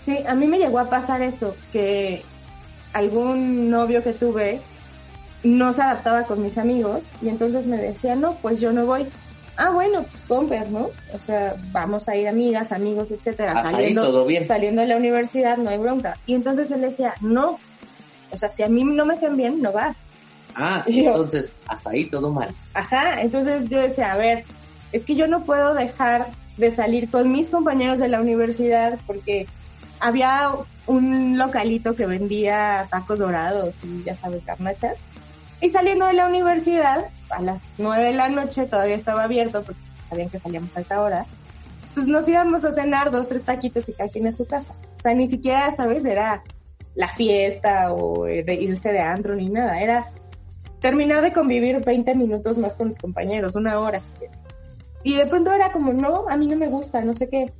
Sí, 0.00 0.18
a 0.26 0.34
mí 0.34 0.46
me 0.46 0.58
llegó 0.58 0.78
a 0.78 0.88
pasar 0.88 1.22
eso, 1.22 1.54
que 1.72 2.22
algún 2.92 3.68
novio 3.70 4.02
que 4.02 4.12
tuve 4.12 4.60
no 5.42 5.72
se 5.72 5.82
adaptaba 5.82 6.24
con 6.24 6.42
mis 6.42 6.58
amigos 6.58 7.02
y 7.20 7.28
entonces 7.28 7.66
me 7.66 7.76
decía, 7.76 8.16
no, 8.16 8.34
pues 8.36 8.60
yo 8.60 8.72
no 8.72 8.86
voy. 8.86 9.06
Ah, 9.56 9.70
bueno, 9.70 10.04
pues 10.10 10.24
comper, 10.24 10.70
¿no? 10.70 10.90
O 11.12 11.18
sea, 11.24 11.56
vamos 11.72 12.08
a 12.08 12.16
ir 12.16 12.28
amigas, 12.28 12.72
amigos, 12.72 13.10
etcétera. 13.10 13.62
saliendo, 13.62 14.02
todo 14.04 14.26
bien. 14.26 14.46
Saliendo 14.46 14.82
de 14.82 14.88
la 14.88 14.96
universidad 14.96 15.56
no 15.56 15.70
hay 15.70 15.78
bronca. 15.78 16.18
Y 16.26 16.34
entonces 16.34 16.70
él 16.70 16.82
decía, 16.82 17.14
no, 17.20 17.58
o 18.30 18.38
sea, 18.38 18.48
si 18.48 18.62
a 18.62 18.68
mí 18.68 18.84
no 18.84 19.06
me 19.06 19.18
caen 19.18 19.36
bien, 19.36 19.62
no 19.62 19.72
vas. 19.72 20.08
Ah, 20.54 20.84
entonces, 20.86 21.54
hasta 21.66 21.90
ahí 21.90 22.06
todo 22.06 22.30
mal. 22.30 22.48
Ajá, 22.74 23.20
entonces 23.20 23.68
yo 23.68 23.80
decía, 23.80 24.12
a 24.12 24.16
ver, 24.16 24.44
es 24.92 25.04
que 25.04 25.14
yo 25.14 25.26
no 25.26 25.42
puedo 25.44 25.74
dejar 25.74 26.26
de 26.56 26.70
salir 26.70 27.10
con 27.10 27.30
mis 27.30 27.48
compañeros 27.48 27.98
de 27.98 28.08
la 28.08 28.20
universidad 28.20 28.98
porque 29.06 29.46
había 30.00 30.50
un 30.86 31.36
localito 31.36 31.94
que 31.94 32.06
vendía 32.06 32.86
tacos 32.90 33.18
dorados 33.18 33.76
y 33.84 34.04
ya 34.04 34.14
sabes, 34.14 34.44
garnachas. 34.44 34.96
Y 35.60 35.70
saliendo 35.70 36.06
de 36.06 36.12
la 36.12 36.26
universidad, 36.26 37.06
a 37.30 37.40
las 37.40 37.74
nueve 37.78 38.04
de 38.04 38.12
la 38.12 38.28
noche 38.28 38.66
todavía 38.66 38.94
estaba 38.94 39.24
abierto 39.24 39.62
porque 39.62 39.80
sabían 40.08 40.28
que 40.28 40.38
salíamos 40.38 40.76
a 40.76 40.80
esa 40.80 41.00
hora, 41.00 41.26
pues 41.94 42.06
nos 42.06 42.28
íbamos 42.28 42.64
a 42.64 42.72
cenar 42.72 43.10
dos, 43.10 43.28
tres 43.28 43.42
taquitos 43.44 43.88
y 43.88 43.94
cada 43.94 44.10
quien 44.10 44.26
en 44.26 44.36
su 44.36 44.46
casa. 44.46 44.74
O 44.98 45.00
sea, 45.00 45.14
ni 45.14 45.26
siquiera, 45.28 45.74
¿sabes? 45.74 46.04
Era 46.04 46.42
la 46.94 47.08
fiesta 47.08 47.92
o 47.92 48.24
de 48.24 48.54
irse 48.54 48.92
de 48.92 49.00
antro 49.00 49.34
ni 49.34 49.48
nada. 49.48 49.80
Era 49.80 50.06
terminar 50.80 51.22
de 51.22 51.32
convivir 51.32 51.82
20 51.84 52.14
minutos 52.14 52.58
más 52.58 52.76
con 52.76 52.88
mis 52.88 52.98
compañeros, 52.98 53.54
una 53.54 53.80
hora 53.80 54.00
si 54.00 54.12
quieres. 54.12 54.36
Y 55.02 55.16
de 55.16 55.26
pronto 55.26 55.52
era 55.52 55.72
como, 55.72 55.92
no, 55.92 56.26
a 56.28 56.36
mí 56.36 56.46
no 56.46 56.56
me 56.56 56.68
gusta, 56.68 57.02
no 57.02 57.14
sé 57.14 57.28
qué. 57.28 57.52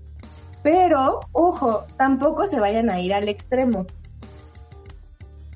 Pero, 0.62 1.21
ojo, 1.33 1.85
tampoco 1.97 2.47
se 2.49 2.61
vayan 2.61 2.91
a 2.91 3.00
ir 3.00 3.15
al 3.15 3.29
extremo. 3.29 3.87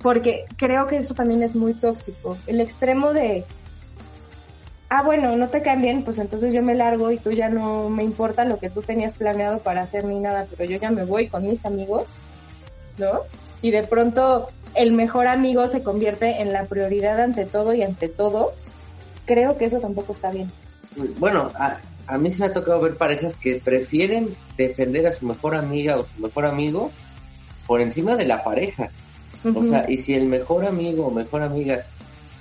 Porque 0.03 0.47
creo 0.57 0.87
que 0.87 0.97
eso 0.97 1.15
también 1.15 1.43
es 1.43 1.57
muy 1.57 1.75
tóxico. 1.75 2.39
El 2.47 2.61
extremo 2.61 3.13
de, 3.13 3.45
ah, 4.89 5.03
bueno, 5.03 5.37
no 5.37 5.49
te 5.49 5.63
caen 5.63 5.83
bien, 5.83 6.03
pues 6.05 6.19
entonces 6.19 6.53
yo 6.55 6.63
me 6.63 6.75
largo 6.75 7.11
y 7.11 7.19
tú 7.19 7.31
ya 7.33 7.49
no 7.49 7.91
me 7.91 8.03
importa 8.03 8.45
lo 8.45 8.59
que 8.59 8.71
tú 8.71 8.83
tenías 8.83 9.15
planeado 9.15 9.59
para 9.59 9.83
hacer 9.83 10.05
ni 10.05 10.19
nada, 10.19 10.47
pero 10.51 10.71
yo 10.71 10.79
ya 10.79 10.91
me 10.91 11.05
voy 11.05 11.29
con 11.29 11.47
mis 11.47 11.67
amigos, 11.67 12.17
¿no? 12.99 13.21
Y 13.63 13.71
de 13.73 13.83
pronto 13.83 14.49
el 14.75 14.93
mejor 14.93 15.27
amigo 15.27 15.69
se 15.69 15.83
convierte 15.83 16.41
en 16.41 16.53
la 16.53 16.65
prioridad 16.65 17.21
ante 17.21 17.45
todo 17.45 17.75
y 17.75 17.83
ante 17.83 18.09
todos. 18.09 18.73
Creo 19.27 19.59
que 19.59 19.67
eso 19.67 19.81
tampoco 19.81 20.13
está 20.13 20.31
bien 20.31 20.51
bueno, 21.19 21.51
a, 21.55 21.79
a 22.07 22.19
mí 22.19 22.31
se 22.31 22.41
me 22.41 22.47
ha 22.47 22.53
tocado 22.53 22.81
ver 22.81 22.97
parejas 22.97 23.37
que 23.37 23.61
prefieren 23.63 24.35
defender 24.57 25.07
a 25.07 25.13
su 25.13 25.27
mejor 25.27 25.55
amiga 25.55 25.97
o 25.97 26.07
su 26.07 26.21
mejor 26.21 26.47
amigo 26.47 26.91
por 27.67 27.81
encima 27.81 28.17
de 28.17 28.27
la 28.27 28.43
pareja. 28.43 28.91
O 29.45 29.65
sea, 29.65 29.87
y 29.89 29.99
si 29.99 30.15
el 30.15 30.27
mejor 30.27 30.67
amigo 30.67 31.07
o 31.07 31.11
mejor 31.11 31.43
amiga 31.43 31.85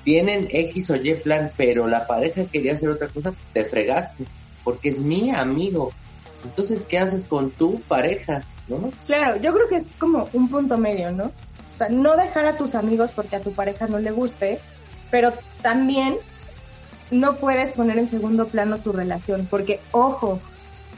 tienen 0.04 0.48
X 0.52 0.90
o 0.90 0.96
Y 0.96 1.14
plan, 1.16 1.52
pero 1.56 1.88
la 1.88 2.08
pareja 2.08 2.44
quería 2.46 2.74
hacer 2.74 2.90
otra 2.90 3.08
cosa, 3.08 3.34
te 3.54 3.66
fregaste, 3.66 4.26
porque 4.64 4.90
es 4.90 5.02
mi 5.02 5.32
amigo. 5.32 5.92
Entonces, 6.44 6.86
¿qué 6.86 7.00
haces 7.00 7.26
con 7.26 7.52
tu 7.52 7.80
pareja? 7.82 8.44
¿No? 8.68 8.92
Claro, 9.06 9.42
yo 9.42 9.54
creo 9.54 9.68
que 9.68 9.78
es 9.78 9.92
como 9.98 10.28
un 10.34 10.50
punto 10.50 10.78
medio, 10.78 11.12
¿no? 11.12 11.26
O 11.26 11.78
sea, 11.78 11.90
no 11.90 12.16
dejar 12.16 12.46
a 12.46 12.58
tus 12.58 12.76
amigos 12.76 13.12
porque 13.16 13.38
a 13.38 13.42
tu 13.42 13.54
pareja 13.54 13.88
no 13.88 14.00
le 14.00 14.12
guste, 14.12 14.60
pero 15.12 15.34
también 15.62 16.18
no 17.12 17.38
puedes 17.38 17.74
poner 17.74 17.98
en 17.98 18.10
segundo 18.10 18.48
plano 18.48 18.80
tu 18.80 18.92
relación, 18.92 19.48
porque 19.50 19.80
ojo, 19.92 20.40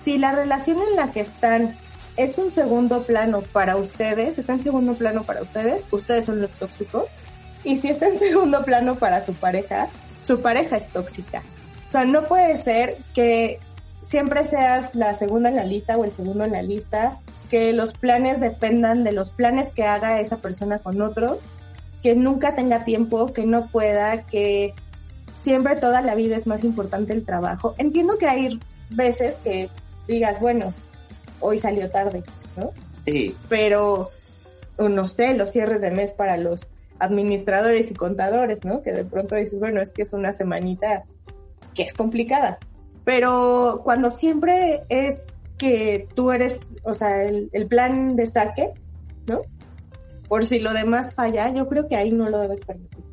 si 0.02 0.18
la 0.18 0.32
relación 0.34 0.80
en 0.90 0.96
la 0.96 1.12
que 1.12 1.22
están 1.22 1.78
es 2.18 2.38
un 2.38 2.52
segundo 2.52 3.04
plano 3.04 3.42
para 3.42 3.78
ustedes, 3.78 4.38
está 4.38 4.54
en 4.54 4.64
segundo 4.64 4.94
plano 4.96 5.24
para 5.24 5.42
ustedes, 5.42 5.88
ustedes 5.92 6.26
son 6.26 6.42
los 6.42 6.52
tóxicos, 6.52 7.06
y 7.64 7.78
si 7.78 7.90
está 7.90 8.08
en 8.08 8.18
segundo 8.20 8.64
plano 8.64 8.96
para 8.96 9.22
su 9.22 9.34
pareja, 9.34 9.90
su 10.24 10.42
pareja 10.42 10.78
es 10.78 10.88
tóxica. 10.90 11.44
O 11.88 11.90
sea, 11.90 12.06
no 12.06 12.26
puede 12.26 12.62
ser 12.64 12.98
que 13.14 13.60
siempre 14.02 14.46
seas 14.46 14.96
la 14.96 15.14
segunda 15.14 15.50
en 15.50 15.56
la 15.56 15.64
lista 15.64 15.98
o 15.98 16.06
el 16.06 16.12
segundo 16.12 16.44
en 16.44 16.54
la 16.54 16.62
lista, 16.62 17.20
que 17.50 17.74
los 17.74 17.94
planes 17.94 18.40
dependan 18.40 19.04
de 19.04 19.12
los 19.12 19.30
planes 19.30 19.72
que 19.74 19.84
haga 19.84 20.22
esa 20.22 20.38
persona 20.38 20.80
con 20.80 21.02
otros, 21.02 21.40
que 22.02 22.16
nunca 22.16 22.56
tenga 22.56 22.86
tiempo, 22.86 23.34
que 23.34 23.46
no 23.46 23.68
pueda, 23.68 24.26
que 24.26 24.74
siempre 25.42 25.76
toda 25.76 26.02
la 26.02 26.16
vida 26.16 26.38
es 26.38 26.48
más 26.48 26.64
importante 26.64 27.14
el 27.14 27.26
trabajo. 27.26 27.76
Entiendo 27.78 28.18
que 28.18 28.28
hay 28.28 28.60
veces 28.90 29.38
que 29.38 29.70
digas, 30.08 30.40
bueno, 30.40 30.74
hoy 31.42 31.60
salió 31.60 31.90
tarde, 31.90 32.24
¿no? 32.56 32.72
Sí. 33.06 33.36
Pero, 33.50 34.10
no 34.78 35.08
sé, 35.08 35.34
los 35.34 35.52
cierres 35.52 35.82
de 35.82 35.92
mes 35.92 36.14
para 36.14 36.38
los 36.38 36.68
administradores 37.00 37.92
y 37.92 37.96
contadores, 37.96 38.64
¿no? 38.64 38.82
Que 38.82 38.94
de 38.94 39.06
pronto 39.06 39.36
dices, 39.36 39.60
bueno, 39.60 39.82
es 39.82 39.92
que 39.92 40.04
es 40.04 40.14
una 40.14 40.34
semanita 40.34 41.04
que 41.74 41.84
es 41.84 41.94
complicada. 41.94 42.60
Pero 43.04 43.82
cuando 43.84 44.12
siempre 44.12 44.84
es 44.90 45.28
que 45.58 46.08
tú 46.16 46.32
eres, 46.32 46.62
o 46.84 46.94
sea, 46.94 47.24
el, 47.24 47.50
el 47.54 47.68
plan 47.68 48.16
de 48.16 48.28
saque, 48.28 48.72
¿no? 49.28 49.42
Por 50.28 50.46
si 50.46 50.60
lo 50.60 50.74
demás 50.74 51.16
falla, 51.16 51.54
yo 51.54 51.68
creo 51.68 51.88
que 51.88 51.96
ahí 51.96 52.12
no 52.12 52.30
lo 52.30 52.40
debes 52.40 52.64
permitir. 52.64 53.04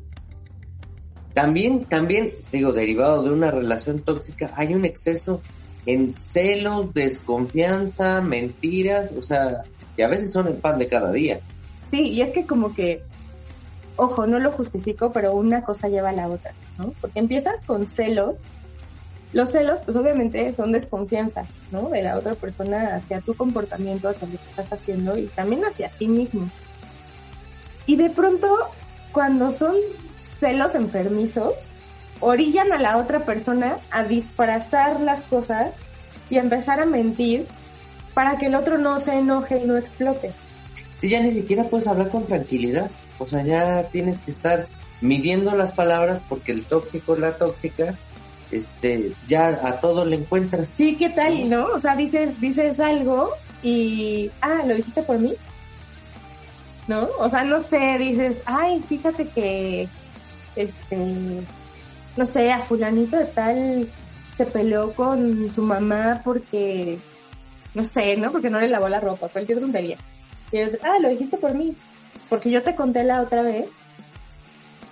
También, 1.33 1.83
también, 1.85 2.31
digo, 2.51 2.73
derivado 2.73 3.23
de 3.23 3.31
una 3.31 3.51
relación 3.51 3.99
tóxica, 3.99 4.51
hay 4.55 4.73
un 4.73 4.85
exceso 4.85 5.41
en 5.85 6.13
celos, 6.13 6.93
desconfianza, 6.93 8.21
mentiras, 8.21 9.11
o 9.17 9.23
sea, 9.23 9.63
que 9.95 10.03
a 10.03 10.07
veces 10.07 10.31
son 10.31 10.47
el 10.47 10.55
pan 10.55 10.79
de 10.79 10.87
cada 10.87 11.11
día. 11.11 11.39
Sí, 11.87 12.13
y 12.13 12.21
es 12.21 12.31
que 12.31 12.45
como 12.45 12.73
que, 12.73 13.03
ojo, 13.95 14.27
no 14.27 14.39
lo 14.39 14.51
justifico, 14.51 15.11
pero 15.11 15.33
una 15.33 15.63
cosa 15.63 15.87
lleva 15.87 16.09
a 16.09 16.13
la 16.13 16.27
otra, 16.27 16.53
¿no? 16.77 16.93
Porque 17.01 17.19
empiezas 17.19 17.63
con 17.65 17.87
celos, 17.87 18.55
los 19.33 19.51
celos, 19.51 19.79
pues 19.81 19.95
obviamente 19.95 20.53
son 20.53 20.71
desconfianza, 20.71 21.45
¿no? 21.71 21.89
De 21.89 22.01
la 22.01 22.17
otra 22.17 22.33
persona 22.35 22.95
hacia 22.95 23.21
tu 23.21 23.35
comportamiento, 23.35 24.09
hacia 24.09 24.27
lo 24.27 24.37
que 24.37 24.49
estás 24.49 24.71
haciendo 24.73 25.17
y 25.17 25.27
también 25.27 25.63
hacia 25.65 25.89
sí 25.89 26.07
mismo. 26.07 26.49
Y 27.85 27.95
de 27.95 28.09
pronto, 28.09 28.47
cuando 29.11 29.51
son 29.51 29.75
celos 30.21 30.75
enfermizos 30.75 31.73
orillan 32.19 32.71
a 32.71 32.77
la 32.77 32.97
otra 32.97 33.25
persona 33.25 33.77
a 33.91 34.03
disfrazar 34.03 34.99
las 34.99 35.23
cosas 35.23 35.73
y 36.29 36.37
a 36.37 36.41
empezar 36.41 36.79
a 36.79 36.85
mentir 36.85 37.47
para 38.13 38.37
que 38.37 38.47
el 38.47 38.55
otro 38.55 38.77
no 38.77 38.99
se 38.99 39.17
enoje 39.17 39.61
y 39.63 39.65
no 39.65 39.77
explote. 39.77 40.31
Sí, 40.95 41.09
ya 41.09 41.21
ni 41.21 41.31
siquiera 41.31 41.63
puedes 41.63 41.87
hablar 41.87 42.09
con 42.09 42.25
tranquilidad. 42.25 42.89
O 43.17 43.27
sea, 43.27 43.43
ya 43.43 43.83
tienes 43.89 44.19
que 44.21 44.31
estar 44.31 44.67
midiendo 45.01 45.55
las 45.55 45.71
palabras 45.71 46.21
porque 46.27 46.51
el 46.51 46.65
tóxico, 46.65 47.15
la 47.15 47.37
tóxica, 47.37 47.95
este, 48.51 49.13
ya 49.27 49.47
a 49.47 49.79
todo 49.79 50.05
le 50.05 50.17
encuentra. 50.17 50.65
Sí, 50.73 50.95
¿qué 50.95 51.09
tal? 51.09 51.49
¿No? 51.49 51.67
O 51.67 51.79
sea, 51.79 51.95
dices, 51.95 52.39
dices 52.41 52.79
algo 52.79 53.31
y, 53.63 54.31
ah, 54.41 54.63
¿lo 54.65 54.75
dijiste 54.75 55.03
por 55.03 55.19
mí? 55.19 55.35
¿No? 56.87 57.07
O 57.19 57.29
sea, 57.29 57.43
no 57.43 57.59
sé, 57.61 57.97
dices, 57.99 58.41
ay, 58.45 58.81
fíjate 58.87 59.27
que 59.27 59.87
este, 60.55 61.43
no 62.19 62.25
sé, 62.25 62.51
a 62.51 62.59
fulanito 62.59 63.15
de 63.15 63.23
tal 63.27 63.89
se 64.33 64.45
peleó 64.45 64.93
con 64.93 65.49
su 65.53 65.61
mamá 65.61 66.19
porque, 66.21 66.99
no 67.73 67.85
sé, 67.85 68.17
¿no? 68.17 68.29
Porque 68.33 68.49
no 68.49 68.59
le 68.59 68.67
lavó 68.67 68.89
la 68.89 68.99
ropa, 68.99 69.29
cualquier 69.29 69.61
tontería. 69.61 69.97
Y 70.51 70.57
es, 70.57 70.77
ah, 70.83 70.97
lo 71.01 71.07
dijiste 71.07 71.37
por 71.37 71.53
mí, 71.55 71.77
porque 72.27 72.51
yo 72.51 72.61
te 72.61 72.75
conté 72.75 73.05
la 73.05 73.21
otra 73.21 73.41
vez. 73.41 73.67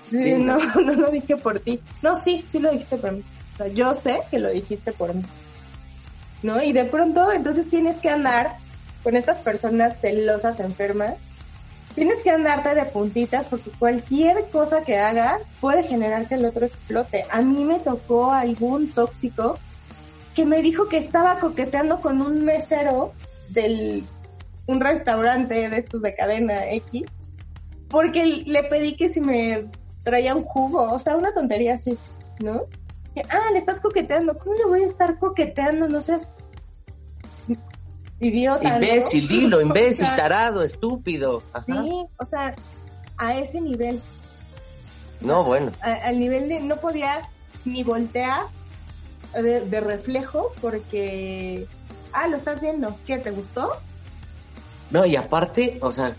Sí, 0.10 0.36
no, 0.36 0.56
no 0.86 0.94
lo 0.94 1.12
dije 1.12 1.36
por 1.36 1.60
ti. 1.60 1.82
No, 2.02 2.16
sí, 2.16 2.46
sí 2.48 2.60
lo 2.60 2.72
dijiste 2.72 2.96
por 2.96 3.12
mí. 3.12 3.24
O 3.56 3.58
sea, 3.58 3.68
yo 3.68 3.94
sé 3.94 4.22
que 4.32 4.40
lo 4.40 4.50
dijiste 4.50 4.94
por 4.94 5.14
mí. 5.14 5.24
¿No? 6.44 6.64
Y 6.64 6.72
de 6.72 6.86
pronto, 6.86 7.34
entonces 7.34 7.70
tienes 7.70 8.00
que 8.00 8.10
andar 8.10 8.56
con 9.04 9.18
estas 9.18 9.40
personas 9.40 10.00
celosas 10.00 10.62
enfermas 10.62 11.16
tienes 11.98 12.22
que 12.22 12.30
andarte 12.30 12.76
de 12.76 12.86
puntitas 12.86 13.48
porque 13.48 13.72
cualquier 13.72 14.52
cosa 14.52 14.84
que 14.84 15.00
hagas 15.00 15.50
puede 15.60 15.82
generar 15.82 16.28
que 16.28 16.36
el 16.36 16.46
otro 16.46 16.64
explote. 16.64 17.26
A 17.32 17.42
mí 17.42 17.64
me 17.64 17.80
tocó 17.80 18.32
algún 18.32 18.92
tóxico 18.92 19.58
que 20.36 20.46
me 20.46 20.62
dijo 20.62 20.88
que 20.90 20.98
estaba 20.98 21.40
coqueteando 21.40 22.00
con 22.00 22.22
un 22.22 22.46
mesero 22.46 23.14
del 23.50 24.04
un 24.68 24.80
restaurante 24.80 25.72
de 25.72 25.78
estos 25.80 26.04
de 26.04 26.14
cadena 26.14 26.72
X 26.72 27.06
porque 27.90 28.44
le 28.46 28.64
pedí 28.66 28.96
que 28.96 29.10
si 29.10 29.20
me 29.20 29.66
traía 30.04 30.36
un 30.36 30.44
jugo, 30.44 30.94
o 30.94 31.00
sea, 31.00 31.18
una 31.18 31.34
tontería 31.34 31.74
así, 31.74 31.98
¿no? 32.42 32.66
ah, 33.28 33.52
le 33.52 33.58
estás 33.58 33.80
coqueteando, 33.80 34.38
¿cómo 34.38 34.54
le 34.54 34.66
voy 34.66 34.84
a 34.84 34.86
estar 34.86 35.18
coqueteando? 35.18 35.88
No 35.88 36.04
seas 36.04 36.36
idiota. 38.20 38.76
Imbécil, 38.76 39.28
dilo, 39.28 39.62
imbécil, 39.68 40.08
tarado, 40.16 40.64
estúpido. 40.64 41.44
Sí, 41.66 42.06
o 42.18 42.26
sea, 42.26 42.56
a 43.18 43.38
ese 43.38 43.62
nivel. 43.62 44.02
No, 45.22 45.44
bueno. 45.44 45.72
al 45.82 46.20
nivel 46.20 46.48
de 46.50 46.60
no 46.60 46.78
podía 46.78 47.22
ni 47.66 47.84
voltear 47.84 48.46
de, 49.34 49.82
reflejo 49.82 50.52
porque, 50.62 51.68
ah, 52.14 52.28
lo 52.28 52.38
estás 52.38 52.62
viendo, 52.62 52.96
¿qué, 53.06 53.18
te 53.18 53.32
gustó? 53.32 53.72
No, 54.90 55.06
y 55.06 55.16
aparte, 55.16 55.80
o 55.82 55.92
sea, 55.92 56.16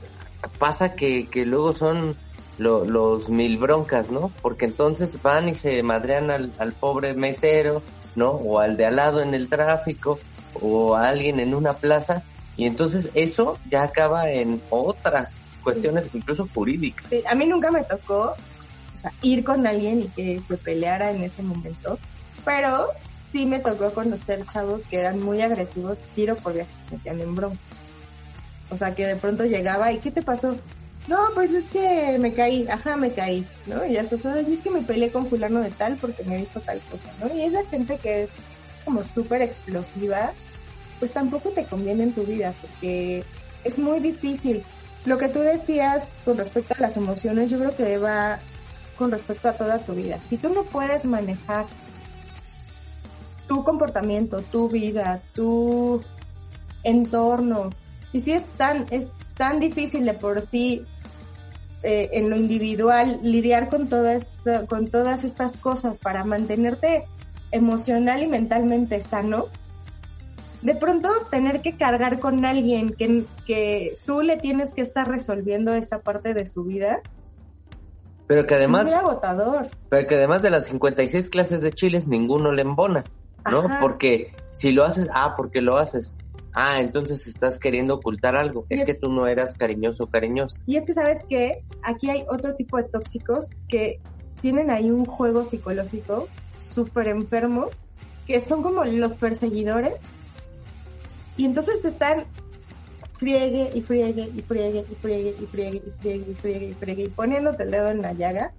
pasa 0.58 0.94
que, 0.94 1.28
que 1.28 1.46
luego 1.46 1.74
son 1.74 2.16
los 2.58 3.28
mil 3.28 3.56
broncas, 3.56 4.10
¿no? 4.10 4.32
Porque 4.42 4.64
entonces 4.64 5.20
van 5.22 5.48
y 5.48 5.54
se 5.54 5.82
madrean 5.82 6.30
al, 6.30 6.52
al 6.58 6.72
pobre 6.72 7.14
mesero, 7.14 7.82
¿no? 8.16 8.30
O 8.30 8.58
al 8.58 8.76
de 8.76 8.86
al 8.86 8.96
lado 8.96 9.20
en 9.20 9.32
el 9.34 9.48
tráfico, 9.48 10.18
o 10.60 10.94
a 10.94 11.08
alguien 11.08 11.40
en 11.40 11.54
una 11.54 11.74
plaza, 11.74 12.22
y 12.56 12.66
entonces 12.66 13.10
eso 13.14 13.58
ya 13.70 13.84
acaba 13.84 14.30
en 14.30 14.60
otras 14.70 15.54
cuestiones, 15.62 16.10
incluso 16.12 16.48
jurídicas. 16.52 17.06
Sí, 17.08 17.22
a 17.28 17.34
mí 17.34 17.46
nunca 17.46 17.70
me 17.70 17.84
tocó 17.84 18.34
o 18.94 18.98
sea, 18.98 19.12
ir 19.22 19.44
con 19.44 19.66
alguien 19.66 20.02
y 20.02 20.08
que 20.08 20.40
se 20.42 20.56
peleara 20.56 21.12
en 21.12 21.22
ese 21.22 21.42
momento, 21.42 21.98
pero 22.44 22.88
sí 23.00 23.46
me 23.46 23.60
tocó 23.60 23.92
conocer 23.92 24.44
chavos 24.46 24.86
que 24.86 24.98
eran 24.98 25.20
muy 25.20 25.40
agresivos, 25.40 26.00
tiro 26.14 26.34
por 26.34 26.54
viajes, 26.54 26.80
se 26.88 26.96
metían 26.96 27.20
en 27.20 27.34
broncas. 27.34 27.60
O 28.70 28.76
sea, 28.76 28.94
que 28.94 29.06
de 29.06 29.16
pronto 29.16 29.44
llegaba 29.44 29.92
y 29.92 29.98
¿qué 29.98 30.10
te 30.10 30.22
pasó? 30.22 30.56
No, 31.06 31.16
pues 31.34 31.52
es 31.52 31.68
que 31.68 32.18
me 32.18 32.34
caí, 32.34 32.66
ajá, 32.68 32.96
me 32.96 33.10
caí, 33.12 33.46
¿no? 33.66 33.84
Y 33.86 33.94
ya 33.94 34.02
después, 34.02 34.46
es 34.46 34.60
que 34.60 34.70
me 34.70 34.82
peleé 34.82 35.10
con 35.10 35.26
fulano 35.26 35.60
de 35.60 35.70
tal 35.70 35.96
porque 35.96 36.22
me 36.24 36.38
dijo 36.38 36.60
tal 36.60 36.80
cosa, 36.80 37.10
¿no? 37.20 37.34
Y 37.34 37.42
esa 37.42 37.64
gente 37.66 37.98
que 37.98 38.24
es 38.24 38.32
como 38.84 39.02
súper 39.04 39.42
explosiva, 39.42 40.32
pues 40.98 41.12
tampoco 41.12 41.50
te 41.50 41.64
conviene 41.64 42.04
en 42.04 42.12
tu 42.12 42.24
vida 42.24 42.54
porque 42.60 43.24
es 43.64 43.78
muy 43.78 44.00
difícil. 44.00 44.62
Lo 45.04 45.18
que 45.18 45.28
tú 45.28 45.40
decías 45.40 46.14
con 46.24 46.36
respecto 46.36 46.74
a 46.74 46.80
las 46.80 46.96
emociones, 46.96 47.50
yo 47.50 47.58
creo 47.58 47.76
que 47.76 47.98
va 47.98 48.38
con 48.96 49.10
respecto 49.10 49.48
a 49.48 49.52
toda 49.52 49.78
tu 49.78 49.94
vida. 49.94 50.18
Si 50.22 50.36
tú 50.36 50.48
no 50.48 50.64
puedes 50.64 51.04
manejar 51.04 51.66
tu 53.46 53.64
comportamiento, 53.64 54.42
tu 54.42 54.68
vida, 54.68 55.22
tu 55.32 56.02
entorno, 56.82 57.70
y 58.12 58.20
si 58.20 58.32
es 58.32 58.44
tan, 58.56 58.86
es 58.90 59.08
tan 59.34 59.60
difícil 59.60 60.04
de 60.04 60.14
por 60.14 60.46
sí 60.46 60.84
eh, 61.82 62.10
en 62.12 62.28
lo 62.28 62.36
individual 62.36 63.20
lidiar 63.22 63.68
con, 63.68 63.88
toda 63.88 64.18
con 64.68 64.88
todas 64.88 65.24
estas 65.24 65.56
cosas 65.56 65.98
para 66.00 66.24
mantenerte 66.24 67.04
emocional 67.52 68.22
y 68.22 68.26
mentalmente 68.26 69.00
sano, 69.00 69.46
de 70.62 70.74
pronto 70.74 71.08
tener 71.30 71.62
que 71.62 71.76
cargar 71.76 72.18
con 72.18 72.44
alguien 72.44 72.90
que, 72.90 73.24
que 73.46 73.96
tú 74.06 74.22
le 74.22 74.36
tienes 74.36 74.74
que 74.74 74.82
estar 74.82 75.08
resolviendo 75.08 75.72
esa 75.72 76.00
parte 76.00 76.34
de 76.34 76.46
su 76.46 76.64
vida. 76.64 77.00
Pero 78.26 78.46
que 78.46 78.54
además... 78.54 78.88
Es 78.88 78.94
muy 78.94 79.00
agotador. 79.00 79.68
Pero 79.88 80.08
que 80.08 80.14
además 80.16 80.42
de 80.42 80.50
las 80.50 80.66
56 80.66 81.30
clases 81.30 81.60
de 81.60 81.72
chiles, 81.72 82.06
ninguno 82.06 82.52
le 82.52 82.62
embona, 82.62 83.04
¿no? 83.50 83.64
Porque 83.80 84.32
si 84.52 84.72
lo 84.72 84.84
haces, 84.84 85.08
ah, 85.12 85.34
porque 85.36 85.62
lo 85.62 85.78
haces 85.78 86.18
ah, 86.58 86.80
entonces 86.80 87.26
estás 87.26 87.58
queriendo 87.58 87.94
ocultar 87.94 88.36
algo. 88.36 88.66
Es, 88.68 88.84
que 88.84 88.94
tú 88.94 89.10
no 89.10 89.26
eras 89.26 89.54
cariñoso 89.54 90.04
o 90.04 90.06
cariñosa. 90.08 90.58
Y 90.66 90.76
es 90.76 90.84
que 90.86 90.92
sabes 90.92 91.24
que 91.28 91.62
aquí 91.82 92.10
hay 92.10 92.24
otro 92.28 92.54
tipo 92.54 92.76
de 92.76 92.84
tóxicos 92.84 93.50
que 93.68 94.00
tienen 94.40 94.70
ahí 94.70 94.90
un 94.90 95.04
juego 95.04 95.44
psicológico 95.44 96.28
súper 96.58 97.08
enfermo, 97.08 97.68
que 98.26 98.40
son 98.40 98.62
como 98.62 98.84
los 98.84 99.16
perseguidores. 99.16 99.94
Y 101.38 101.46
entonces 101.46 101.80
te 101.80 101.88
están 101.88 102.26
friegue 103.18 103.70
y 103.74 103.80
friegue 103.80 104.30
y 104.34 104.42
friegue 104.42 104.84
y 104.90 104.94
friegue 104.94 105.36
y 105.40 105.46
friegue 105.46 105.82
y 105.82 105.90
friegue 106.00 106.30
y 106.30 106.34
friegue 106.34 106.66
y 106.66 106.74
friegue 106.74 107.02
y 107.04 107.08
poniéndote 107.08 107.64
el 107.64 107.70
dedo 107.70 107.88
en 107.88 108.02
la 108.02 108.12
llaga 108.12 108.52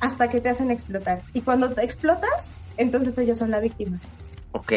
hasta 0.00 0.28
que 0.28 0.40
te 0.40 0.50
hacen 0.50 0.70
explotar. 0.70 1.22
Y 1.32 1.40
cuando 1.40 1.70
te 1.70 1.82
explotas, 1.82 2.48
entonces 2.76 3.16
ellos 3.18 3.38
son 3.38 3.50
la 3.50 3.60
víctima. 3.60 4.00
Ok. 4.52 4.72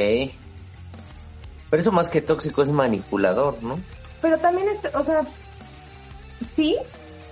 Pero 1.69 1.81
eso 1.81 1.91
más 1.91 2.09
que 2.09 2.21
tóxico 2.21 2.63
es 2.63 2.69
manipulador, 2.69 3.61
¿no? 3.61 3.79
Pero 4.21 4.37
también, 4.37 4.67
es, 4.69 4.95
o 4.95 5.03
sea, 5.03 5.21
sí, 6.39 6.77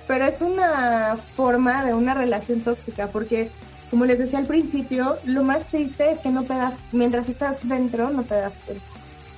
pero 0.08 0.26
es 0.26 0.42
una 0.42 1.16
forma 1.16 1.86
de 1.86 1.94
una 1.94 2.14
relación 2.14 2.62
tóxica, 2.62 3.08
porque 3.08 3.50
como 3.90 4.06
les 4.06 4.20
decía 4.20 4.40
al 4.40 4.46
principio, 4.46 5.18
lo 5.26 5.44
más 5.44 5.66
triste 5.68 6.12
es 6.12 6.20
que 6.20 6.30
no 6.30 6.44
te 6.44 6.54
das, 6.54 6.82
mientras 6.92 7.30
estás 7.30 7.68
dentro, 7.68 8.10
no 8.10 8.24
te 8.24 8.36
das 8.36 8.60
cuenta. 8.60 8.84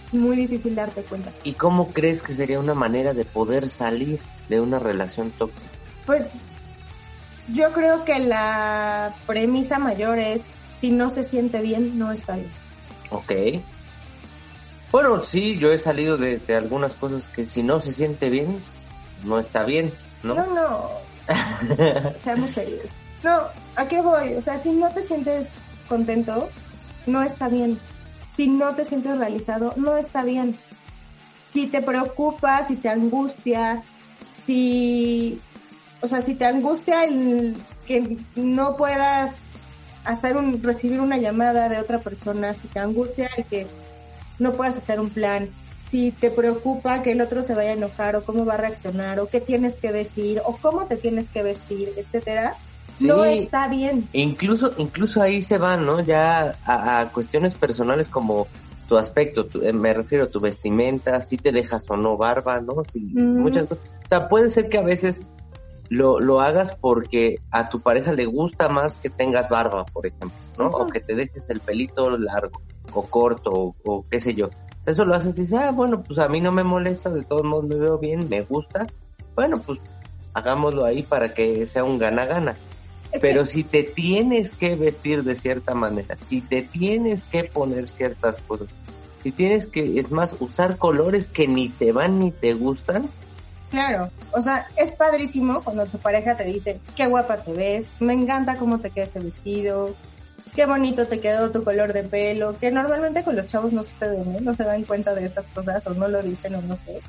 Es 0.07 0.13
muy 0.13 0.37
difícil 0.37 0.73
darte 0.73 1.01
cuenta. 1.01 1.31
¿Y 1.43 1.53
cómo 1.53 1.91
crees 1.91 2.23
que 2.23 2.31
sería 2.31 2.59
una 2.59 2.73
manera 2.73 3.13
de 3.13 3.25
poder 3.25 3.69
salir 3.69 4.21
de 4.47 4.61
una 4.61 4.79
relación 4.79 5.31
tóxica? 5.31 5.71
Pues 6.05 6.29
yo 7.53 7.73
creo 7.73 8.05
que 8.05 8.19
la 8.19 9.13
premisa 9.25 9.79
mayor 9.79 10.17
es, 10.17 10.43
si 10.73 10.91
no 10.91 11.09
se 11.09 11.23
siente 11.23 11.59
bien, 11.61 11.99
no 11.99 12.13
está 12.13 12.35
bien. 12.35 12.51
Ok. 13.09 13.33
Bueno, 14.91 15.25
sí, 15.25 15.57
yo 15.57 15.71
he 15.73 15.77
salido 15.77 16.17
de, 16.17 16.41
algunas 16.55 16.95
cosas 16.95 17.27
que 17.27 17.45
si 17.45 17.61
no 17.61 17.81
se 17.81 17.91
siente 17.91 18.29
bien, 18.29 18.63
no 19.25 19.39
está 19.39 19.65
bien, 19.65 19.91
¿no? 20.23 20.35
No, 20.35 20.45
no. 20.53 20.89
Seamos 22.23 22.51
serios. 22.51 22.93
No, 23.23 23.41
¿a 23.75 23.85
qué 23.87 24.01
voy? 24.01 24.35
O 24.35 24.41
sea, 24.41 24.57
si 24.57 24.71
no 24.71 24.89
te 24.89 25.03
sientes 25.03 25.51
contento, 25.89 26.49
no 27.05 27.21
está 27.21 27.49
bien. 27.49 27.77
Si 28.27 28.47
no 28.47 28.75
te 28.75 28.85
sientes 28.85 29.17
realizado, 29.17 29.73
no 29.77 29.97
está 29.97 30.23
bien. 30.23 30.57
Si 31.41 31.67
te 31.67 31.81
preocupa, 31.81 32.65
si 32.67 32.75
te 32.75 32.89
angustia, 32.89 33.83
si, 34.45 35.41
o 36.01 36.07
sea, 36.07 36.21
si 36.21 36.35
te 36.35 36.45
angustia 36.45 37.05
el 37.05 37.55
que 37.85 38.17
no 38.35 38.75
puedas 38.75 39.37
hacer 40.03 40.37
un, 40.37 40.61
recibir 40.61 41.01
una 41.01 41.17
llamada 41.17 41.69
de 41.69 41.79
otra 41.79 41.99
persona, 41.99 42.53
si 42.55 42.67
te 42.67 42.79
angustia 42.79 43.29
el 43.37 43.45
que 43.45 43.67
no 44.39 44.53
puedes 44.53 44.77
hacer 44.77 44.99
un 44.99 45.09
plan, 45.09 45.49
si 45.77 46.11
te 46.11 46.31
preocupa 46.31 47.01
que 47.01 47.11
el 47.11 47.21
otro 47.21 47.43
se 47.43 47.55
vaya 47.55 47.71
a 47.71 47.73
enojar 47.73 48.15
o 48.15 48.23
cómo 48.23 48.45
va 48.45 48.55
a 48.55 48.57
reaccionar 48.57 49.19
o 49.19 49.27
qué 49.27 49.39
tienes 49.39 49.79
que 49.79 49.91
decir 49.91 50.41
o 50.45 50.57
cómo 50.57 50.85
te 50.85 50.97
tienes 50.97 51.29
que 51.29 51.43
vestir, 51.43 51.93
etcétera, 51.97 52.55
no 52.99 53.23
está 53.23 53.67
bien. 53.67 54.07
Incluso, 54.13 54.73
incluso 54.77 55.21
ahí 55.21 55.41
se 55.41 55.57
van, 55.57 55.85
¿no? 55.85 56.01
Ya 56.01 56.57
a, 56.65 57.07
cuestiones 57.13 57.55
personales 57.55 58.09
como 58.09 58.47
tu 58.87 58.97
aspecto, 58.97 59.47
eh, 59.61 59.73
me 59.73 59.93
refiero 59.93 60.25
a 60.25 60.27
tu 60.27 60.39
vestimenta, 60.39 61.21
si 61.21 61.37
te 61.37 61.51
dejas 61.51 61.89
o 61.89 61.97
no 61.97 62.15
barba, 62.15 62.61
¿no? 62.61 62.83
Si, 62.85 62.99
muchas 62.99 63.67
cosas. 63.67 63.85
O 64.05 64.07
sea, 64.07 64.29
puede 64.29 64.49
ser 64.49 64.69
que 64.69 64.77
a 64.77 64.81
veces 64.81 65.21
lo, 65.89 66.19
lo 66.19 66.41
hagas 66.41 66.75
porque 66.75 67.41
a 67.51 67.69
tu 67.69 67.81
pareja 67.81 68.13
le 68.13 68.25
gusta 68.25 68.69
más 68.69 68.97
que 68.97 69.09
tengas 69.09 69.49
barba, 69.49 69.85
por 69.85 70.05
ejemplo, 70.05 70.37
¿no? 70.57 70.67
O 70.67 70.87
que 70.87 70.99
te 70.99 71.15
dejes 71.15 71.49
el 71.49 71.59
pelito 71.59 72.17
largo 72.17 72.61
o 72.93 73.03
corto 73.03 73.75
o, 73.83 74.03
qué 74.09 74.19
sé 74.19 74.33
yo. 74.33 74.49
eso 74.85 75.05
lo 75.05 75.15
haces 75.15 75.35
y 75.37 75.41
dices, 75.41 75.59
ah, 75.59 75.71
bueno, 75.71 76.01
pues 76.01 76.19
a 76.19 76.27
mí 76.27 76.41
no 76.41 76.51
me 76.51 76.63
molesta, 76.63 77.09
de 77.09 77.23
todos 77.23 77.43
modos 77.43 77.65
me 77.65 77.75
veo 77.75 77.97
bien, 77.97 78.27
me 78.29 78.41
gusta. 78.41 78.87
Bueno, 79.35 79.59
pues 79.59 79.79
hagámoslo 80.33 80.85
ahí 80.85 81.03
para 81.03 81.33
que 81.33 81.67
sea 81.67 81.83
un 81.83 81.97
gana-gana. 81.97 82.55
Pero 83.21 83.45
si 83.45 83.63
te 83.63 83.83
tienes 83.83 84.53
que 84.55 84.75
vestir 84.75 85.23
de 85.23 85.35
cierta 85.35 85.73
manera, 85.73 86.17
si 86.17 86.41
te 86.41 86.61
tienes 86.61 87.25
que 87.25 87.45
poner 87.45 87.87
ciertas 87.87 88.41
cosas, 88.41 88.67
si 89.23 89.31
tienes 89.31 89.67
que, 89.67 89.99
es 89.99 90.11
más, 90.11 90.35
usar 90.39 90.77
colores 90.77 91.27
que 91.27 91.47
ni 91.47 91.69
te 91.69 91.91
van 91.91 92.19
ni 92.19 92.31
te 92.31 92.53
gustan. 92.53 93.09
Claro, 93.69 94.09
o 94.31 94.41
sea, 94.41 94.67
es 94.77 94.95
padrísimo 94.95 95.61
cuando 95.63 95.85
tu 95.87 95.97
pareja 95.97 96.37
te 96.37 96.45
dice, 96.45 96.79
qué 96.95 97.07
guapa 97.07 97.37
te 97.37 97.51
ves, 97.53 97.87
me 97.99 98.13
encanta 98.13 98.57
cómo 98.57 98.79
te 98.79 98.91
queda 98.91 99.05
ese 99.05 99.19
vestido, 99.19 99.93
qué 100.55 100.65
bonito 100.65 101.05
te 101.05 101.19
quedó 101.19 101.51
tu 101.51 101.63
color 101.63 101.91
de 101.91 102.03
pelo, 102.03 102.57
que 102.57 102.71
normalmente 102.71 103.23
con 103.23 103.35
los 103.35 103.47
chavos 103.47 103.73
no 103.73 103.83
sucede, 103.83 104.23
¿no? 104.25 104.39
No 104.39 104.53
se 104.53 104.63
dan 104.63 104.83
cuenta 104.83 105.13
de 105.13 105.25
esas 105.25 105.45
cosas 105.47 105.85
o 105.85 105.93
no 105.93 106.07
lo 106.07 106.21
dicen 106.21 106.55
o 106.55 106.61
no 106.61 106.77
sé. 106.77 106.99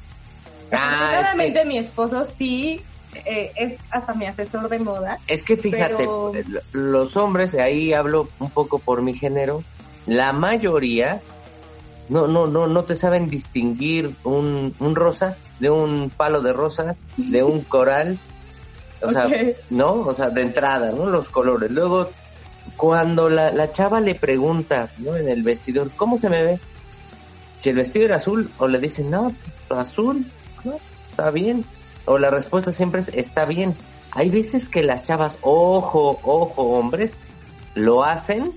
Ah, 0.72 1.34
mi 1.64 1.78
esposo 1.78 2.24
sí 2.24 2.82
eh, 3.26 3.52
es 3.56 3.76
hasta 3.90 4.14
mi 4.14 4.26
asesor 4.26 4.68
de 4.68 4.78
moda. 4.78 5.18
Es 5.26 5.42
que 5.42 5.56
fíjate, 5.56 6.08
los 6.72 7.16
hombres, 7.16 7.54
ahí 7.54 7.92
hablo 7.92 8.28
un 8.38 8.50
poco 8.50 8.78
por 8.78 9.02
mi 9.02 9.14
género, 9.14 9.62
la 10.06 10.32
mayoría 10.32 11.20
no, 12.08 12.26
no, 12.26 12.46
no, 12.46 12.66
no 12.66 12.84
te 12.84 12.94
saben 12.94 13.28
distinguir 13.28 14.14
un, 14.24 14.74
un 14.78 14.94
rosa 14.94 15.36
de 15.60 15.70
un 15.70 16.10
palo 16.10 16.40
de 16.40 16.52
rosa, 16.52 16.96
de 17.16 17.42
un 17.42 17.60
coral, 17.68 18.18
o 19.02 19.10
sea. 19.10 19.28
¿no? 19.70 19.92
O 19.94 20.14
sea, 20.14 20.30
de 20.30 20.42
entrada, 20.42 20.92
¿no? 20.92 21.06
Los 21.06 21.28
colores. 21.28 21.70
Luego, 21.70 22.10
cuando 22.76 23.28
la, 23.28 23.52
la 23.52 23.72
chava 23.72 24.00
le 24.00 24.14
pregunta, 24.14 24.90
¿no? 24.98 25.16
En 25.16 25.28
el 25.28 25.42
vestidor, 25.42 25.90
¿cómo 25.96 26.18
se 26.18 26.28
me 26.28 26.42
ve? 26.42 26.58
Si 27.58 27.70
el 27.70 27.76
vestido 27.76 28.06
era 28.06 28.16
azul, 28.16 28.50
o 28.58 28.68
le 28.68 28.78
dicen, 28.78 29.10
no, 29.10 29.34
azul, 29.68 30.24
no, 30.64 30.78
está 31.04 31.30
bien. 31.30 31.64
O 32.08 32.18
la 32.18 32.30
respuesta 32.30 32.72
siempre 32.72 33.00
es, 33.00 33.08
está 33.08 33.44
bien. 33.44 33.76
Hay 34.12 34.30
veces 34.30 34.70
que 34.70 34.82
las 34.82 35.04
chavas, 35.04 35.38
ojo, 35.42 36.18
ojo, 36.22 36.62
hombres, 36.62 37.18
lo 37.74 38.02
hacen 38.02 38.50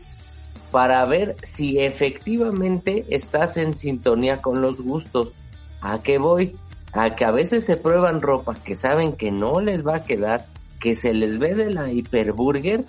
para 0.71 1.03
ver 1.05 1.35
si 1.43 1.79
efectivamente 1.79 3.05
estás 3.09 3.57
en 3.57 3.75
sintonía 3.75 4.37
con 4.41 4.61
los 4.61 4.81
gustos. 4.81 5.35
¿A 5.81 6.01
qué 6.01 6.17
voy? 6.17 6.55
A 6.93 7.15
que 7.15 7.25
a 7.25 7.31
veces 7.31 7.65
se 7.65 7.75
prueban 7.75 8.21
ropa 8.21 8.55
que 8.55 8.75
saben 8.75 9.13
que 9.13 9.31
no 9.31 9.59
les 9.59 9.85
va 9.85 9.97
a 9.97 10.03
quedar, 10.05 10.45
que 10.79 10.95
se 10.95 11.13
les 11.13 11.37
ve 11.37 11.53
de 11.53 11.73
la 11.73 11.91
hiperburger, 11.91 12.85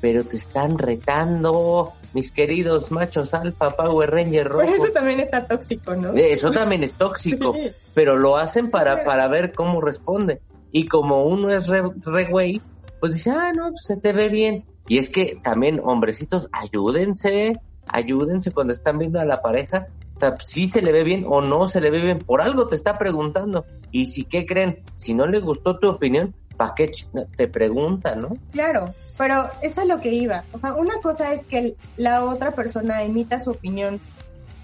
pero 0.00 0.22
te 0.22 0.36
están 0.36 0.78
retando, 0.78 1.92
mis 2.14 2.30
queridos 2.32 2.90
machos 2.90 3.34
alfa, 3.34 3.70
Power 3.70 4.10
Ranger 4.10 4.48
rojo. 4.48 4.62
eso 4.62 4.92
también 4.92 5.20
está 5.20 5.46
tóxico, 5.46 5.94
¿no? 5.96 6.12
Eso 6.14 6.50
también 6.50 6.82
es 6.84 6.94
tóxico, 6.94 7.54
Sí. 7.56 7.70
pero 7.94 8.16
lo 8.16 8.36
hacen 8.36 8.70
para, 8.70 9.04
para 9.04 9.28
ver 9.28 9.52
cómo 9.52 9.80
responde. 9.80 10.40
Y 10.70 10.86
como 10.86 11.24
uno 11.26 11.50
es 11.50 11.66
re, 11.68 11.82
re 12.04 12.24
güey, 12.30 12.60
pues 13.00 13.14
dice, 13.14 13.30
ah, 13.30 13.52
no, 13.54 13.70
pues 13.70 13.84
se 13.84 13.96
te 13.96 14.12
ve 14.12 14.28
bien. 14.28 14.64
Y 14.88 14.98
es 14.98 15.10
que 15.10 15.38
también, 15.42 15.80
hombrecitos, 15.84 16.48
ayúdense, 16.52 17.60
ayúdense 17.88 18.50
cuando 18.52 18.72
están 18.72 18.98
viendo 18.98 19.20
a 19.20 19.24
la 19.24 19.40
pareja. 19.42 19.86
O 20.14 20.18
sea, 20.18 20.36
si 20.42 20.66
se 20.66 20.82
le 20.82 20.92
ve 20.92 21.04
bien 21.04 21.24
o 21.28 21.40
no 21.40 21.68
se 21.68 21.80
le 21.80 21.90
ve 21.90 22.00
bien, 22.00 22.18
por 22.18 22.42
algo 22.42 22.68
te 22.68 22.76
está 22.76 22.98
preguntando. 22.98 23.64
Y 23.90 24.06
si, 24.06 24.24
¿qué 24.24 24.46
creen? 24.46 24.80
Si 24.96 25.14
no 25.14 25.26
le 25.26 25.40
gustó 25.40 25.78
tu 25.78 25.88
opinión, 25.88 26.34
¿para 26.62 26.74
qué 26.74 26.90
te 27.36 27.48
pregunta, 27.48 28.14
no? 28.14 28.36
Claro, 28.52 28.92
pero 29.18 29.50
eso 29.62 29.80
es 29.82 29.86
lo 29.88 30.00
que 30.00 30.10
iba. 30.12 30.44
O 30.52 30.58
sea, 30.58 30.74
una 30.74 30.94
cosa 31.02 31.32
es 31.34 31.46
que 31.46 31.74
la 31.96 32.24
otra 32.24 32.52
persona 32.52 33.02
emita 33.02 33.40
su 33.40 33.50
opinión 33.50 34.00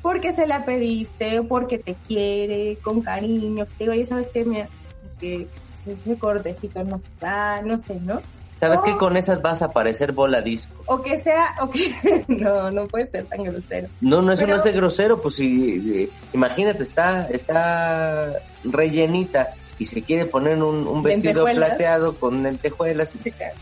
porque 0.02 0.32
se 0.32 0.46
la 0.46 0.64
pediste, 0.64 1.40
o 1.40 1.48
porque 1.48 1.78
te 1.78 1.96
quiere, 2.06 2.78
con 2.82 3.00
cariño, 3.02 3.66
te 3.66 3.72
digo, 3.84 3.92
oye, 3.92 4.06
¿sabes 4.06 4.30
qué? 4.32 4.44
Mira, 4.44 4.68
que 5.18 5.48
ese 5.86 6.16
cortecito 6.18 6.84
no 6.84 6.96
está, 6.96 7.60
no 7.62 7.78
sé, 7.78 7.94
¿no? 8.00 8.20
¿Sabes 8.54 8.80
Oh. 8.80 8.82
que 8.82 8.96
Con 8.96 9.16
esas 9.16 9.40
vas 9.40 9.62
a 9.62 9.70
parecer 9.70 10.12
bola 10.12 10.40
disco. 10.40 10.74
O 10.86 11.00
que 11.02 11.16
sea, 11.18 11.54
o 11.60 11.70
que... 11.70 11.90
no, 12.28 12.70
no 12.70 12.86
puede 12.88 13.06
ser 13.06 13.24
tan 13.26 13.42
grosero. 13.44 13.88
No, 14.00 14.20
no, 14.22 14.32
eso 14.32 14.44
Pero- 14.44 14.56
no 14.56 14.64
es 14.64 14.74
grosero, 14.74 15.20
pues 15.20 15.34
si, 15.36 15.92
eh, 16.02 16.10
imagínate, 16.32 16.82
está, 16.82 17.26
está 17.28 18.32
rellenita 18.64 19.48
y 19.78 19.84
se 19.84 20.02
quiere 20.02 20.26
poner 20.26 20.62
un, 20.62 20.86
un 20.86 21.02
vestido 21.02 21.44
plateado 21.44 22.16
con 22.18 22.42
lentejuelas, 22.42 23.10
Sí, 23.18 23.30
claro. 23.30 23.54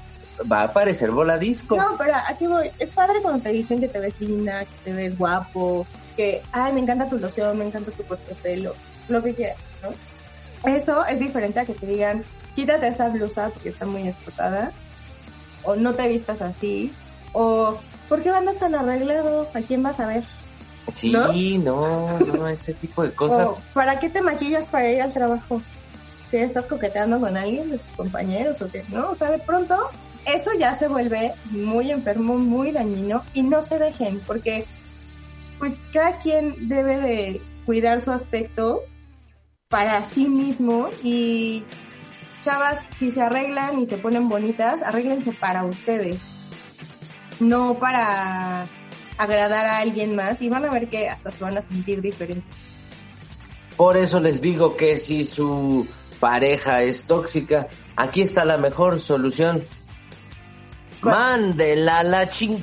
va 0.50 0.62
a 0.62 0.72
parecer 0.72 1.10
bola 1.10 1.38
disco. 1.38 1.76
No, 1.76 1.96
pero 1.98 2.14
aquí 2.28 2.46
voy. 2.46 2.70
Es 2.78 2.92
padre 2.92 3.20
cuando 3.22 3.42
te 3.42 3.50
dicen 3.50 3.80
que 3.80 3.88
te 3.88 3.98
ves 3.98 4.18
linda, 4.20 4.60
que 4.64 4.74
te 4.84 4.92
ves 4.92 5.18
guapo, 5.18 5.86
que, 6.16 6.42
ay, 6.52 6.72
me 6.72 6.80
encanta 6.80 7.08
tu 7.08 7.18
loción, 7.18 7.58
me 7.58 7.66
encanta 7.66 7.90
tu 7.90 8.02
corte 8.04 8.34
pelo, 8.42 8.74
lo 9.08 9.22
que 9.22 9.34
quieras, 9.34 9.58
¿no? 9.82 10.70
Eso 10.70 11.04
es 11.06 11.18
diferente 11.18 11.60
a 11.60 11.64
que 11.66 11.74
te 11.74 11.86
digan, 11.86 12.24
quítate 12.54 12.88
esa 12.88 13.08
blusa 13.10 13.50
porque 13.50 13.68
está 13.68 13.84
muy 13.84 14.08
explotada, 14.08 14.72
o 15.62 15.76
no 15.76 15.94
te 15.94 16.08
vistas 16.08 16.40
así, 16.40 16.92
o 17.32 17.78
¿por 18.08 18.22
qué 18.22 18.30
andas 18.30 18.58
tan 18.58 18.74
arreglado? 18.74 19.48
¿A 19.52 19.60
quién 19.60 19.82
vas 19.82 20.00
a 20.00 20.06
ver? 20.06 20.24
Sí, 20.94 21.10
¿no? 21.58 22.18
no, 22.18 22.18
no, 22.20 22.48
ese 22.48 22.72
tipo 22.72 23.02
de 23.02 23.12
cosas. 23.12 23.48
O, 23.48 23.58
¿para 23.74 23.98
qué 23.98 24.08
te 24.08 24.22
maquillas 24.22 24.68
para 24.68 24.90
ir 24.90 25.02
al 25.02 25.12
trabajo? 25.12 25.60
¿Si 26.30 26.36
estás 26.38 26.66
coqueteando 26.66 27.20
con 27.20 27.36
alguien 27.36 27.70
de 27.70 27.78
tus 27.78 27.92
compañeros 27.92 28.60
o 28.60 28.70
qué? 28.70 28.84
¿No? 28.88 29.10
O 29.10 29.16
sea, 29.16 29.30
de 29.30 29.38
pronto 29.38 29.76
eso 30.26 30.50
ya 30.58 30.74
se 30.74 30.88
vuelve 30.88 31.32
muy 31.50 31.90
enfermo, 31.90 32.36
muy 32.36 32.72
dañino 32.72 33.22
y 33.32 33.42
no 33.42 33.62
se 33.62 33.78
dejen 33.78 34.20
porque 34.26 34.66
pues 35.58 35.74
cada 35.92 36.18
quien 36.18 36.68
debe 36.68 36.98
de 36.98 37.40
cuidar 37.64 38.00
su 38.00 38.10
aspecto 38.10 38.82
para 39.68 40.02
sí 40.04 40.26
mismo 40.26 40.88
y 41.02 41.64
chavas, 42.40 42.84
si 42.94 43.10
se 43.10 43.22
arreglan 43.22 43.80
y 43.80 43.86
se 43.86 43.98
ponen 43.98 44.28
bonitas, 44.28 44.82
arréglense 44.82 45.32
para 45.32 45.64
ustedes, 45.64 46.26
no 47.40 47.74
para 47.74 48.66
agradar 49.18 49.66
a 49.66 49.78
alguien 49.78 50.14
más 50.14 50.42
y 50.42 50.48
van 50.48 50.64
a 50.64 50.70
ver 50.70 50.88
que 50.88 51.08
hasta 51.08 51.30
se 51.30 51.42
van 51.42 51.56
a 51.56 51.62
sentir 51.62 52.00
diferentes. 52.00 52.44
Por 53.76 53.96
eso 53.96 54.20
les 54.20 54.40
digo 54.40 54.76
que 54.76 54.96
si 54.96 55.24
su 55.24 55.86
pareja 56.20 56.82
es 56.82 57.04
tóxica, 57.04 57.68
aquí 57.96 58.22
está 58.22 58.44
la 58.44 58.56
mejor 58.58 59.00
solución. 59.00 59.62
Mándela 61.02 62.00
a 62.00 62.02
la 62.04 62.28
ching... 62.30 62.58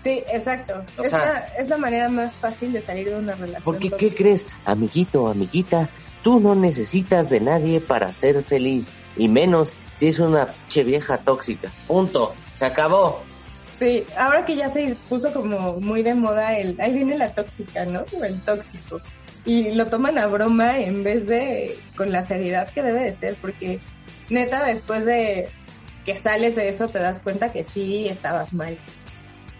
Sí, 0.00 0.22
exacto. 0.32 0.82
O 0.98 1.02
es, 1.04 1.10
sea- 1.10 1.24
la, 1.24 1.38
es 1.58 1.68
la 1.68 1.76
manera 1.76 2.08
más 2.08 2.34
fácil 2.34 2.72
de 2.72 2.82
salir 2.82 3.08
de 3.08 3.16
una 3.16 3.34
relación. 3.34 3.62
Porque, 3.62 3.90
¿qué 3.90 4.12
crees? 4.12 4.46
Amiguito, 4.64 5.28
amiguita, 5.28 5.88
tú 6.24 6.40
no 6.40 6.56
necesitas 6.56 7.30
de 7.30 7.40
nadie 7.40 7.80
para 7.80 8.12
ser 8.12 8.42
feliz. 8.42 8.92
Y 9.16 9.28
menos 9.28 9.74
si 9.94 10.08
es 10.08 10.18
una 10.18 10.48
che 10.68 10.82
vieja 10.82 11.18
tóxica. 11.18 11.70
Punto. 11.86 12.34
Se 12.54 12.64
acabó. 12.66 13.22
Sí, 13.78 14.04
ahora 14.16 14.44
que 14.44 14.56
ya 14.56 14.68
se 14.68 14.96
puso 15.08 15.32
como 15.32 15.80
muy 15.80 16.02
de 16.02 16.14
moda 16.14 16.56
el, 16.56 16.80
ahí 16.80 16.92
viene 16.94 17.16
la 17.16 17.28
tóxica, 17.28 17.84
¿no? 17.84 18.04
O 18.18 18.24
el 18.24 18.40
tóxico. 18.40 19.00
Y 19.44 19.72
lo 19.72 19.86
toman 19.86 20.18
a 20.18 20.26
broma 20.26 20.78
en 20.78 21.02
vez 21.02 21.26
de 21.26 21.76
con 21.96 22.12
la 22.12 22.22
seriedad 22.22 22.70
que 22.70 22.82
debe 22.82 23.00
de 23.04 23.14
ser, 23.14 23.36
porque 23.40 23.80
neta, 24.30 24.64
después 24.64 25.04
de 25.04 25.48
que 26.04 26.14
sales 26.14 26.56
de 26.56 26.68
eso 26.68 26.88
te 26.88 26.98
das 26.98 27.20
cuenta 27.20 27.52
que 27.52 27.64
sí 27.64 28.08
estabas 28.08 28.52
mal. 28.52 28.78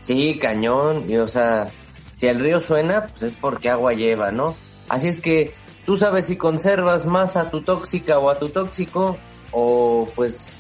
Sí, 0.01 0.39
cañón. 0.39 1.07
Y 1.09 1.17
o 1.17 1.29
sea, 1.29 1.67
si 2.13 2.27
el 2.27 2.41
río 2.41 2.61
suena, 2.61 3.07
pues 3.07 3.23
es 3.25 3.35
porque 3.35 3.71
agua 3.71 3.93
lleva, 3.95 4.31
¿no? 4.31 4.57
Así 4.89 5.09
es 5.09 5.21
que 5.21 5.53
tú 5.87 5.97
sabes 5.97 6.27
si 6.27 6.37
conservas 6.37 7.07
más 7.07 7.37
a 7.37 7.51
tu 7.51 7.63
tóxica 7.63 8.19
o 8.19 8.29
a 8.31 8.39
tu 8.39 8.49
tóxico, 8.49 9.17
o 9.53 10.09
pues, 10.15 10.55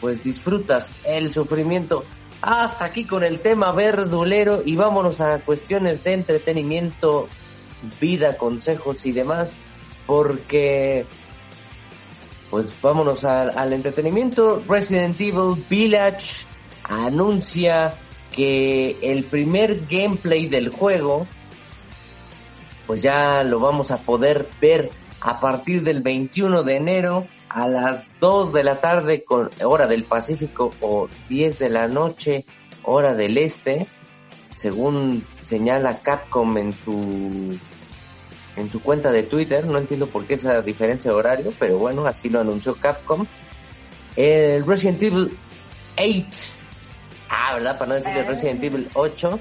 pues 0.00 0.22
disfrutas 0.22 0.94
el 1.04 1.32
sufrimiento. 1.32 2.04
Hasta 2.42 2.84
aquí 2.84 3.04
con 3.04 3.24
el 3.24 3.40
tema 3.40 3.72
verdulero 3.72 4.62
y 4.64 4.76
vámonos 4.76 5.20
a 5.20 5.40
cuestiones 5.40 6.04
de 6.04 6.12
entretenimiento, 6.12 7.28
vida, 8.00 8.36
consejos 8.36 9.06
y 9.06 9.12
demás, 9.12 9.56
porque 10.06 11.06
pues 12.50 12.66
vámonos 12.80 13.24
al, 13.24 13.72
entretenimiento. 13.72 14.62
Resident 14.68 15.20
Evil 15.20 15.62
Village 15.68 16.46
anuncia 16.84 17.94
que 18.30 18.96
el 19.02 19.24
primer 19.24 19.86
gameplay 19.86 20.46
del 20.46 20.68
juego 20.68 21.26
pues 22.86 23.02
ya 23.02 23.42
lo 23.42 23.58
vamos 23.58 23.90
a 23.90 23.98
poder 23.98 24.46
ver 24.60 24.90
a 25.20 25.40
partir 25.40 25.82
del 25.82 26.02
21 26.02 26.62
de 26.62 26.76
enero 26.76 27.26
a 27.48 27.66
las 27.66 28.04
2 28.20 28.52
de 28.52 28.62
la 28.64 28.80
tarde 28.80 29.24
con 29.24 29.50
hora 29.64 29.86
del 29.86 30.04
Pacífico 30.04 30.72
o 30.80 31.08
10 31.28 31.58
de 31.58 31.68
la 31.68 31.88
noche 31.88 32.44
hora 32.84 33.14
del 33.14 33.38
este 33.38 33.86
según 34.54 35.24
señala 35.46 35.98
Capcom 35.98 36.56
en 36.58 36.76
su 36.76 37.58
en 38.56 38.70
su 38.70 38.82
cuenta 38.82 39.12
de 39.12 39.22
Twitter 39.22 39.64
no 39.64 39.78
entiendo 39.78 40.06
por 40.06 40.26
qué 40.26 40.34
esa 40.34 40.60
diferencia 40.60 41.10
de 41.10 41.16
horario 41.16 41.52
pero 41.58 41.78
bueno 41.78 42.06
así 42.06 42.28
lo 42.28 42.40
anunció 42.40 42.74
Capcom 42.74 43.24
el 44.16 44.66
Resident 44.66 45.02
Evil 45.02 45.38
8 45.98 46.32
ah 47.30 47.54
verdad 47.54 47.78
para 47.78 47.88
no 47.88 47.94
decirle 47.94 48.24
Resident 48.24 48.64
Evil 48.64 48.88
8 48.94 49.40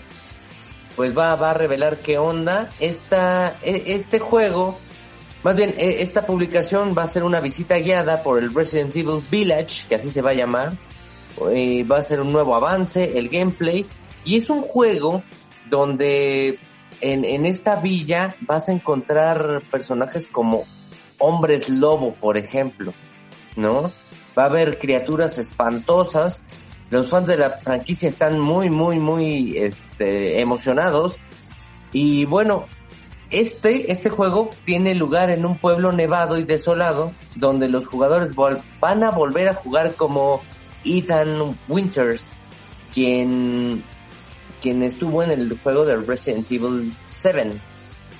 pues 0.95 1.17
va, 1.17 1.35
va 1.35 1.51
a 1.51 1.53
revelar 1.53 1.97
qué 1.97 2.17
onda. 2.17 2.69
Esta, 2.79 3.57
e- 3.61 3.83
este 3.87 4.19
juego, 4.19 4.77
más 5.43 5.55
bien, 5.55 5.73
e- 5.77 6.01
esta 6.01 6.25
publicación 6.25 6.95
va 6.97 7.03
a 7.03 7.07
ser 7.07 7.23
una 7.23 7.39
visita 7.39 7.77
guiada 7.77 8.23
por 8.23 8.41
el 8.41 8.53
Resident 8.53 8.95
Evil 8.95 9.21
Village, 9.29 9.87
que 9.87 9.95
así 9.95 10.09
se 10.09 10.21
va 10.21 10.31
a 10.31 10.35
llamar. 10.35 10.73
Eh, 11.51 11.83
va 11.83 11.97
a 11.97 12.01
ser 12.01 12.21
un 12.21 12.31
nuevo 12.31 12.55
avance, 12.55 13.17
el 13.17 13.29
gameplay. 13.29 13.85
Y 14.23 14.37
es 14.37 14.49
un 14.49 14.61
juego 14.61 15.21
donde 15.69 16.59
en, 17.01 17.25
en 17.25 17.45
esta 17.45 17.77
villa 17.77 18.35
vas 18.41 18.69
a 18.69 18.71
encontrar 18.71 19.61
personajes 19.71 20.27
como 20.27 20.65
hombres 21.17 21.69
lobo, 21.69 22.13
por 22.13 22.37
ejemplo, 22.37 22.93
¿no? 23.55 23.91
Va 24.37 24.43
a 24.43 24.47
haber 24.47 24.79
criaturas 24.79 25.37
espantosas 25.37 26.43
los 26.89 27.09
fans 27.09 27.27
de 27.27 27.37
la 27.37 27.51
franquicia 27.51 28.07
están 28.07 28.39
muy, 28.39 28.69
muy, 28.69 28.99
muy 28.99 29.57
este, 29.57 30.39
emocionados. 30.39 31.17
Y 31.91 32.25
bueno, 32.25 32.65
este, 33.31 33.91
este 33.91 34.09
juego 34.09 34.49
tiene 34.65 34.93
lugar 34.93 35.29
en 35.29 35.45
un 35.45 35.57
pueblo 35.57 35.91
nevado 35.91 36.37
y 36.37 36.43
desolado, 36.43 37.11
donde 37.35 37.69
los 37.69 37.87
jugadores 37.87 38.35
van 38.79 39.03
a 39.03 39.11
volver 39.11 39.49
a 39.49 39.55
jugar 39.55 39.95
como 39.95 40.41
Ethan 40.83 41.57
Winters, 41.67 42.33
quien, 42.93 43.83
quien 44.65 44.81
estuvo 44.81 45.21
en 45.21 45.29
el 45.29 45.59
juego 45.61 45.85
de 45.85 45.95
Resident 45.97 46.51
Evil 46.51 46.91
7. 47.05 47.51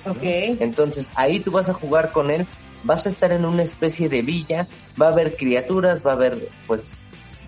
Ok. 0.08 0.22
Entonces 0.60 1.10
ahí 1.16 1.40
tú 1.40 1.50
vas 1.50 1.68
a 1.68 1.74
jugar 1.74 2.12
con 2.12 2.30
él. 2.30 2.46
vas 2.84 3.04
a 3.04 3.08
estar 3.10 3.32
en 3.32 3.44
una 3.44 3.64
especie 3.64 4.08
de 4.08 4.22
villa, 4.22 4.68
va 5.00 5.06
a 5.08 5.10
haber 5.10 5.36
criaturas, 5.36 6.06
va 6.06 6.12
a 6.12 6.14
haber 6.14 6.48
pues 6.68 6.96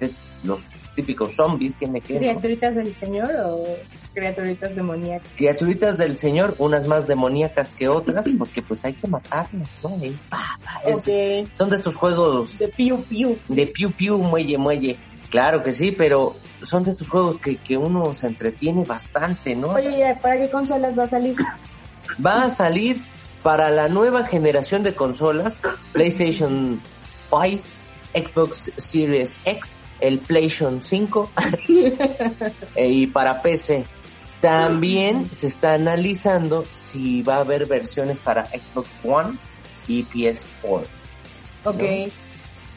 de- 0.00 0.10
los 0.42 0.58
típicos 0.96 1.36
zombies, 1.36 1.76
tiene 1.76 2.00
que... 2.00 2.14
¿no? 2.14 2.18
¿Criaturitas 2.18 2.74
del 2.74 2.92
señor 2.96 3.30
o 3.46 3.64
criaturitas 4.14 4.74
demoníacas? 4.74 5.28
Criaturitas 5.36 5.96
del 5.96 6.18
señor, 6.18 6.56
unas 6.58 6.88
más 6.88 7.06
demoníacas 7.06 7.72
que 7.74 7.86
otras, 7.88 8.26
porque 8.36 8.62
pues 8.62 8.84
hay 8.84 8.94
que 8.94 9.06
matarlas, 9.06 9.78
¿no? 9.84 9.96
Y, 10.04 10.16
es-. 10.86 11.48
Son 11.54 11.70
de 11.70 11.76
estos 11.76 11.94
juegos 11.94 12.58
De 12.58 12.66
piu 12.66 13.00
piu. 13.04 13.38
de 13.48 13.66
piu 13.68 13.92
piu, 13.92 14.18
muelle, 14.18 14.58
muelle. 14.58 14.96
Claro 15.30 15.62
que 15.62 15.72
sí, 15.72 15.92
pero 15.92 16.36
son 16.62 16.84
de 16.84 16.92
estos 16.92 17.08
juegos 17.08 17.38
que, 17.38 17.56
que 17.56 17.76
uno 17.76 18.14
se 18.14 18.26
entretiene 18.26 18.84
bastante, 18.84 19.54
¿no? 19.54 19.68
Oye, 19.68 20.10
¿y 20.10 20.20
¿para 20.20 20.38
qué 20.38 20.50
consolas 20.50 20.98
va 20.98 21.04
a 21.04 21.08
salir? 21.08 21.36
Va 22.24 22.44
a 22.44 22.50
salir 22.50 23.02
para 23.42 23.70
la 23.70 23.88
nueva 23.88 24.24
generación 24.24 24.82
de 24.82 24.94
consolas, 24.94 25.62
PlayStation 25.92 26.80
5, 27.30 27.62
Xbox 28.14 28.72
Series 28.76 29.40
X, 29.44 29.80
el 30.00 30.18
PlayStation 30.18 30.82
5 30.82 31.30
eh, 32.74 32.88
y 32.88 33.06
para 33.06 33.42
PC. 33.42 33.84
También 34.40 35.28
se 35.32 35.48
está 35.48 35.74
analizando 35.74 36.64
si 36.70 37.22
va 37.22 37.36
a 37.36 37.40
haber 37.40 37.66
versiones 37.66 38.20
para 38.20 38.46
Xbox 38.46 38.88
One 39.04 39.36
y 39.88 40.04
PS4. 40.04 40.86
Ok. 41.64 41.82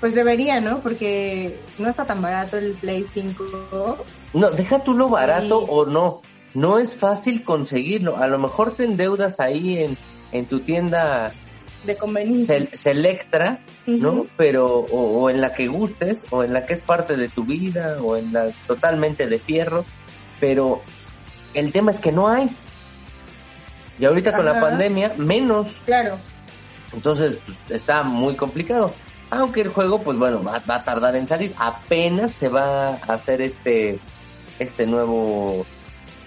Pues 0.02 0.14
debería, 0.16 0.60
¿no? 0.60 0.80
Porque 0.80 1.58
no 1.78 1.88
está 1.90 2.06
tan 2.06 2.22
barato 2.22 2.58
el 2.58 2.74
Play 2.74 3.06
5. 3.10 4.04
No, 4.34 4.50
deja 4.52 4.80
tú 4.84 4.94
lo 4.96 5.08
barato 5.08 5.62
Sí. 5.62 5.66
o 5.70 5.86
no. 5.86 6.22
No 6.56 6.80
es 6.80 6.96
fácil 6.98 7.44
conseguirlo. 7.46 8.18
A 8.18 8.28
lo 8.28 8.38
mejor 8.40 8.76
te 8.76 8.84
endeudas 8.84 9.40
ahí 9.40 9.78
en, 9.78 9.98
en 10.34 10.46
tu 10.48 10.60
tienda 10.60 11.32
de 11.86 11.96
conveniencia. 11.96 12.58
Sel- 12.58 12.70
Selectra, 12.74 13.60
¿no? 13.86 14.26
Pero, 14.38 14.66
o, 14.68 15.22
o 15.22 15.30
en 15.30 15.40
la 15.40 15.54
que 15.54 15.68
gustes, 15.68 16.26
o 16.32 16.44
en 16.44 16.52
la 16.54 16.66
que 16.66 16.74
es 16.74 16.82
parte 16.82 17.16
de 17.16 17.30
tu 17.30 17.44
vida, 17.46 17.98
o 18.02 18.18
en 18.18 18.34
la 18.34 18.50
totalmente 18.68 19.28
de 19.28 19.40
fierro. 19.40 19.86
Pero 20.40 20.82
el 21.54 21.72
tema 21.72 21.92
es 21.92 22.00
que 22.00 22.12
no 22.12 22.28
hay. 22.28 22.50
Y 24.00 24.06
ahorita 24.06 24.34
con 24.36 24.46
la 24.46 24.60
pandemia, 24.60 25.14
menos. 25.18 25.80
Claro. 25.86 26.18
Entonces, 26.92 27.38
pues, 27.46 27.58
está 27.70 28.02
muy 28.04 28.36
complicado. 28.36 28.94
Aunque 29.32 29.62
el 29.62 29.70
juego, 29.70 30.02
pues 30.02 30.18
bueno, 30.18 30.44
va, 30.44 30.62
va 30.70 30.76
a 30.76 30.84
tardar 30.84 31.16
en 31.16 31.28
salir. 31.28 31.54
Apenas 31.58 32.34
se 32.34 32.50
va 32.50 32.90
a 32.90 32.94
hacer 33.14 33.42
este, 33.42 33.98
este 34.60 34.86
nuevo 34.86 35.66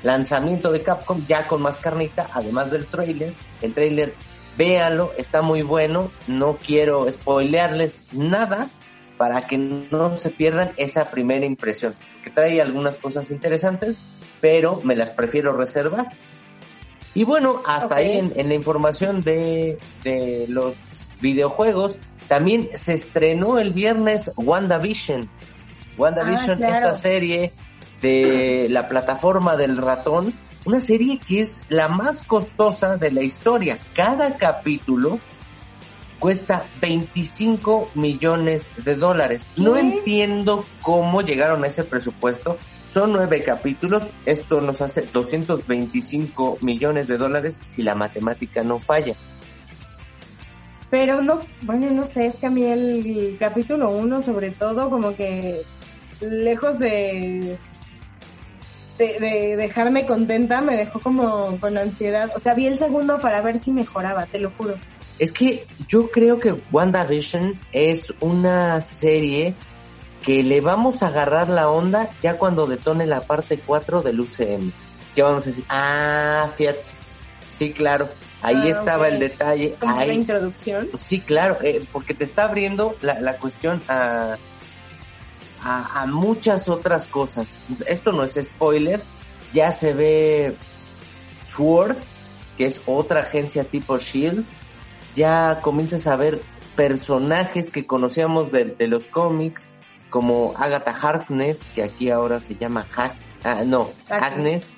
lanzamiento 0.03 0.73
de 0.73 0.83
Capcom, 0.83 1.25
ya 1.27 1.47
con 1.47 1.63
más 1.63 1.79
carnita, 1.79 2.29
además 2.33 2.71
del 2.71 2.87
trailer. 2.87 3.35
El 3.61 3.75
trailer, 3.75 4.15
véanlo, 4.57 5.13
está 5.19 5.43
muy 5.43 5.61
bueno. 5.63 6.11
No 6.27 6.57
quiero 6.57 7.11
spoilearles 7.13 8.01
nada 8.13 8.71
para 9.19 9.47
que 9.47 9.59
no 9.59 10.17
se 10.17 10.31
pierdan 10.31 10.73
esa 10.79 11.11
primera 11.11 11.45
impresión. 11.45 11.95
Que 12.23 12.31
trae 12.31 12.63
algunas 12.63 12.97
cosas 12.97 13.31
interesantes, 13.31 13.99
pero 14.41 14.81
me 14.83 14.97
las 14.97 15.11
prefiero 15.11 15.55
reservar. 15.55 16.09
Y 17.15 17.25
bueno, 17.25 17.63
hasta 17.67 17.97
ahí 17.97 18.19
en, 18.19 18.33
en 18.35 18.49
la 18.49 18.55
información 18.55 19.21
de, 19.21 19.79
de 20.03 20.47
los 20.49 21.03
videojuegos. 21.21 21.99
También 22.29 22.69
se 22.75 22.95
estrenó 22.95 23.59
el 23.59 23.73
viernes 23.73 24.33
WandaVision. 24.37 25.29
WandaVision, 25.99 26.53
Ah, 26.55 26.67
claro. 26.69 26.87
esta 26.89 26.95
serie 26.95 27.53
de 28.01 28.67
la 28.71 28.89
plataforma 28.89 29.57
del 29.57 29.77
ratón. 29.77 30.35
Una 30.65 30.81
serie 30.81 31.19
que 31.19 31.43
es 31.43 31.63
la 31.69 31.89
más 31.89 32.23
costosa 32.23 32.97
de 32.97 33.11
la 33.11 33.23
historia. 33.23 33.79
Cada 33.95 34.37
capítulo 34.39 35.19
cuesta 36.19 36.65
25 36.81 37.91
millones 37.95 38.69
de 38.83 38.97
dólares. 38.97 39.47
No 39.57 39.77
entiendo 39.77 40.65
cómo 40.81 41.21
llegaron 41.21 41.65
a 41.65 41.67
ese 41.67 41.85
presupuesto. 41.85 42.57
Son 42.89 43.13
nueve 43.13 43.43
capítulos. 43.43 44.05
Esto 44.25 44.61
nos 44.63 44.81
hace 44.81 45.03
225 45.03 46.59
millones 46.63 47.09
de 47.09 47.19
dólares 47.19 47.59
si 47.63 47.83
la 47.83 47.95
matemática 47.95 48.63
no 48.63 48.79
falla. 48.79 49.15
Pero 50.91 51.23
no, 51.23 51.41
bueno, 51.63 51.91
no 51.91 52.07
sé, 52.07 52.27
es 52.27 52.37
que 52.37 52.47
a 52.47 52.51
mí 52.51 52.65
el 52.65 53.37
capítulo 53.41 53.91
1 53.91 54.23
sobre 54.23 54.51
todo 54.51 54.91
como 54.91 55.17
que 55.17 55.63
lejos 56.21 56.79
de, 56.79 57.59
de, 58.99 59.19
de 59.21 59.57
dejarme 59.57 60.07
contenta, 60.07 60.61
me 60.61 60.77
dejó 60.77 61.01
como 61.01 61.59
con 61.61 61.77
ansiedad. 61.77 62.31
O 62.37 62.39
sea, 62.39 62.55
vi 62.55 62.67
el 62.67 62.79
segundo 62.79 63.21
para 63.21 63.41
ver 63.41 63.59
si 63.59 63.73
mejoraba, 63.73 64.27
te 64.27 64.39
lo 64.39 64.51
juro. 64.53 64.77
Es 65.19 65.33
que 65.33 65.67
yo 65.87 66.11
creo 66.11 66.41
que 66.41 66.61
WandaVision 66.73 67.55
es 67.73 68.13
una 68.21 68.81
serie 68.81 69.55
que 70.25 70.43
le 70.43 70.61
vamos 70.61 71.03
a 71.03 71.09
agarrar 71.09 71.49
la 71.49 71.69
onda 71.69 72.09
ya 72.23 72.39
cuando 72.39 72.67
detone 72.67 73.07
la 73.07 73.21
parte 73.21 73.59
4 73.65 74.03
del 74.03 74.21
UCM. 74.21 74.73
Ya 75.15 75.25
vamos 75.25 75.45
a 75.45 75.51
decir, 75.51 75.65
ah, 75.69 76.51
fíjate. 76.57 76.91
Sí, 77.49 77.73
claro. 77.73 78.09
Ahí 78.45 78.61
Ah, 78.63 78.69
estaba 78.69 79.09
el 79.09 79.19
detalle. 79.19 79.75
Como 79.81 79.97
Ahí- 79.99 80.05
una 80.11 80.15
introducción. 80.15 80.89
Sí, 80.97 81.19
claro, 81.21 81.59
eh, 81.63 81.83
porque 81.91 82.15
te 82.15 82.25
está 82.25 82.45
abriendo 82.45 82.95
la, 83.01 83.19
la 83.21 83.39
cuestión 83.39 83.81
a, 83.89 84.37
a, 85.63 86.03
a 86.03 86.07
muchas 86.07 86.69
otras 86.69 87.07
cosas. 87.07 87.61
Esto 87.87 88.13
no 88.13 88.23
es 88.23 88.35
spoiler, 88.43 89.01
ya 89.55 89.73
se 89.73 89.93
ve 89.95 90.57
Sword, 91.45 91.97
que 92.59 92.67
es 92.67 92.81
otra 92.87 93.21
agencia 93.21 93.65
tipo 93.65 93.97
Shield, 93.99 94.45
ya 95.17 95.61
comienzas 95.63 96.07
a 96.07 96.17
ver 96.17 96.41
personajes 96.77 97.71
que 97.71 97.87
conocíamos 97.87 98.51
de, 98.53 98.65
de 98.67 98.87
los 98.89 99.07
cómics, 99.07 99.69
como 100.11 100.55
Agatha 100.59 100.93
Harkness, 100.93 101.69
que 101.75 101.83
aquí 101.83 102.11
ahora 102.11 102.41
se 102.41 102.57
llama 102.57 102.87
Hack, 102.91 103.15
ah, 103.45 103.63
no, 103.65 103.91
Agnes. 104.11 104.23
Agnes. 104.23 104.75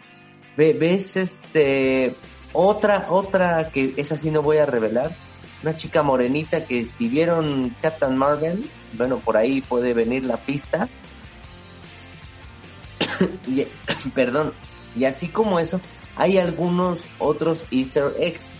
Ve- 0.56 0.72
ves 0.72 1.16
este 1.16 2.14
otra, 2.56 3.06
otra 3.10 3.70
que 3.70 3.94
esa 3.96 4.16
sí 4.16 4.30
no 4.30 4.42
voy 4.42 4.56
a 4.56 4.66
revelar, 4.66 5.14
una 5.62 5.76
chica 5.76 6.02
morenita 6.02 6.64
que 6.64 6.84
si 6.84 7.08
vieron 7.08 7.74
Captain 7.82 8.16
Marvel, 8.16 8.68
bueno, 8.94 9.18
por 9.18 9.36
ahí 9.36 9.60
puede 9.60 9.92
venir 9.92 10.26
la 10.26 10.36
pista. 10.36 10.88
y, 13.46 13.66
perdón, 14.14 14.52
y 14.94 15.04
así 15.04 15.28
como 15.28 15.58
eso, 15.58 15.80
hay 16.16 16.38
algunos 16.38 17.00
otros 17.18 17.66
easter 17.70 18.14
eggs. 18.18 18.52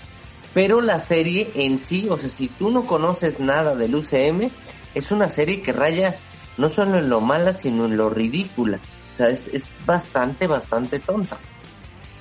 Pero 0.52 0.80
la 0.80 0.98
serie 0.98 1.50
en 1.54 1.78
sí, 1.78 2.06
o 2.10 2.16
sea, 2.18 2.28
si 2.28 2.48
tú 2.48 2.70
no 2.70 2.84
conoces 2.86 3.40
nada 3.40 3.74
del 3.74 3.94
UCM, 3.94 4.50
es 4.94 5.10
una 5.10 5.28
serie 5.28 5.60
que 5.60 5.72
raya 5.72 6.16
no 6.56 6.68
solo 6.70 6.98
en 6.98 7.08
lo 7.08 7.20
mala, 7.20 7.52
sino 7.52 7.84
en 7.84 7.96
lo 7.96 8.08
ridícula. 8.08 8.78
O 9.12 9.16
sea, 9.16 9.28
es, 9.28 9.48
es 9.48 9.78
bastante, 9.84 10.46
bastante 10.46 10.98
tonta. 10.98 11.38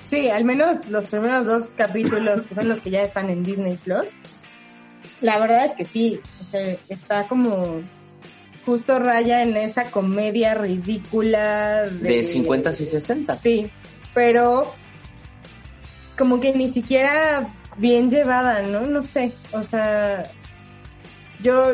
Sí, 0.06 0.30
al 0.30 0.46
menos 0.46 0.88
los 0.88 1.06
primeros 1.06 1.46
dos 1.46 1.74
capítulos, 1.76 2.44
que 2.44 2.56
son 2.56 2.70
los 2.70 2.80
que 2.80 2.92
ya 2.92 3.02
están 3.02 3.30
en 3.30 3.44
Disney 3.44 3.76
Plus, 3.76 4.12
la 5.22 5.40
verdad 5.40 5.66
es 5.66 5.72
que 5.74 5.86
sí, 5.86 6.22
o 6.42 6.46
sea, 6.46 6.78
está 6.90 7.28
como 7.28 7.82
justo 8.66 9.00
raya 9.00 9.44
en 9.44 9.58
esa 9.58 9.92
comedia 9.92 10.54
ridícula 10.54 11.84
de, 11.84 12.18
De 12.18 12.24
50 12.24 12.70
y 12.70 12.74
60. 12.74 13.38
Sí, 13.38 13.72
pero 14.14 14.72
como 16.18 16.40
que 16.40 16.54
ni 16.54 16.70
siquiera 16.70 17.54
bien 17.78 18.10
llevada, 18.10 18.62
¿no? 18.62 18.82
No 18.82 19.02
sé, 19.02 19.34
o 19.52 19.64
sea, 19.64 20.24
yo 21.42 21.74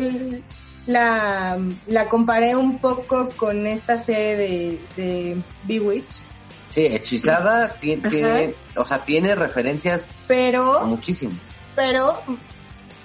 la, 0.88 1.60
la 1.88 2.10
comparé 2.10 2.56
un 2.56 2.80
poco 2.80 3.30
con 3.36 3.68
esta 3.68 4.02
serie 4.02 4.36
de, 4.36 4.80
de 4.96 5.38
Bewitched, 5.66 6.26
Sí, 6.72 6.86
hechizada 6.86 7.74
tiene, 7.80 8.56
o 8.76 8.86
sea, 8.86 9.04
tiene 9.04 9.36
referencias 9.36 10.08
pero 10.28 10.82
muchísimas. 10.86 11.54
pero 11.76 12.18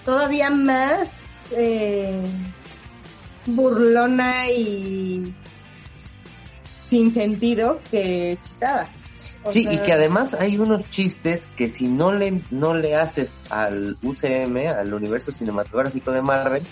todavía 0.05 0.49
más 0.51 1.11
eh, 1.51 2.23
burlona 3.47 4.49
y 4.51 5.35
sin 6.85 7.13
sentido 7.13 7.81
que 7.91 8.33
hechizada. 8.33 8.89
O 9.45 9.53
Sí, 9.53 9.67
y 9.71 9.79
que 9.79 9.93
además 9.93 10.35
hay 10.35 10.59
unos 10.59 10.89
chistes 10.89 11.49
que 11.57 11.69
si 11.69 11.87
no 11.89 12.13
le, 12.13 12.41
no 12.51 12.75
le 12.75 12.97
haces 12.97 13.33
al 13.51 13.97
UCM, 14.03 14.69
al 14.69 14.93
universo 14.95 15.31
cinematográfico 15.33 16.11
de 16.11 16.23
Marvel, 16.23 16.63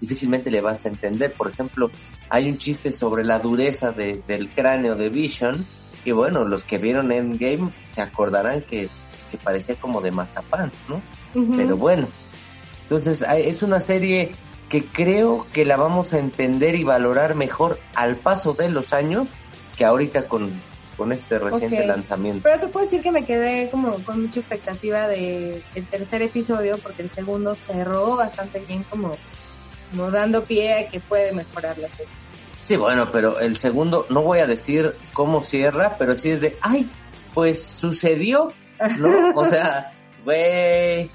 difícilmente 0.00 0.50
le 0.50 0.60
vas 0.60 0.84
a 0.84 0.88
entender. 0.88 1.32
Por 1.32 1.50
ejemplo, 1.50 1.90
hay 2.28 2.48
un 2.48 2.58
chiste 2.58 2.90
sobre 2.92 3.24
la 3.24 3.38
dureza 3.38 3.92
de- 3.92 4.22
del 4.26 4.48
cráneo 4.50 4.96
de 4.96 5.08
Vision, 5.10 5.64
y 6.04 6.10
bueno, 6.12 6.44
los 6.44 6.64
que 6.64 6.78
vieron 6.78 7.10
Endgame 7.12 7.70
se 7.88 8.02
acordarán 8.02 8.62
que, 8.62 8.88
que 9.30 9.38
parecía 9.38 9.74
como 9.76 10.00
de 10.00 10.10
mazapán, 10.10 10.70
¿no? 10.88 11.00
Pero 11.56 11.76
bueno, 11.76 12.06
entonces 12.82 13.22
hay- 13.22 13.48
es 13.48 13.62
una 13.62 13.80
serie 13.80 14.32
que 14.68 14.84
creo 14.84 15.46
que 15.52 15.64
la 15.64 15.76
vamos 15.76 16.12
a 16.14 16.18
entender 16.18 16.74
y 16.74 16.84
valorar 16.84 17.34
mejor 17.34 17.78
al 17.94 18.16
paso 18.16 18.54
de 18.54 18.68
los 18.70 18.92
años 18.92 19.28
que 19.76 19.84
ahorita 19.84 20.26
con, 20.28 20.50
con 20.96 21.10
este 21.12 21.38
reciente 21.38 21.76
lanzamiento. 21.86 22.40
Pero 22.44 22.60
te 22.60 22.68
puedo 22.68 22.84
decir 22.84 23.02
que 23.02 23.10
me 23.12 23.24
quedé 23.24 23.68
como 23.70 23.92
con 24.04 24.22
mucha 24.22 24.40
expectativa 24.40 25.08
de 25.08 25.62
el 25.74 25.86
tercer 25.86 26.22
episodio 26.22 26.78
porque 26.78 27.02
el 27.02 27.10
segundo 27.10 27.54
cerró 27.54 28.16
bastante 28.16 28.60
bien 28.60 28.84
como, 28.84 29.12
como 29.90 30.10
dando 30.10 30.44
pie 30.44 30.74
a 30.86 30.88
que 30.88 31.00
puede 31.00 31.32
mejorar 31.32 31.78
la 31.78 31.88
serie. 31.88 32.12
Sí, 32.66 32.76
bueno, 32.76 33.10
pero 33.12 33.38
el 33.40 33.58
segundo, 33.58 34.06
no 34.08 34.22
voy 34.22 34.38
a 34.38 34.46
decir 34.46 34.94
cómo 35.12 35.42
cierra, 35.42 35.96
pero 35.98 36.16
sí 36.16 36.30
es 36.30 36.40
de, 36.40 36.56
ay, 36.62 36.88
pues 37.34 37.62
sucedió, 37.62 38.52
¿no? 38.98 39.32
O 39.34 39.46
sea, 39.48 39.92
güey, 40.24 41.10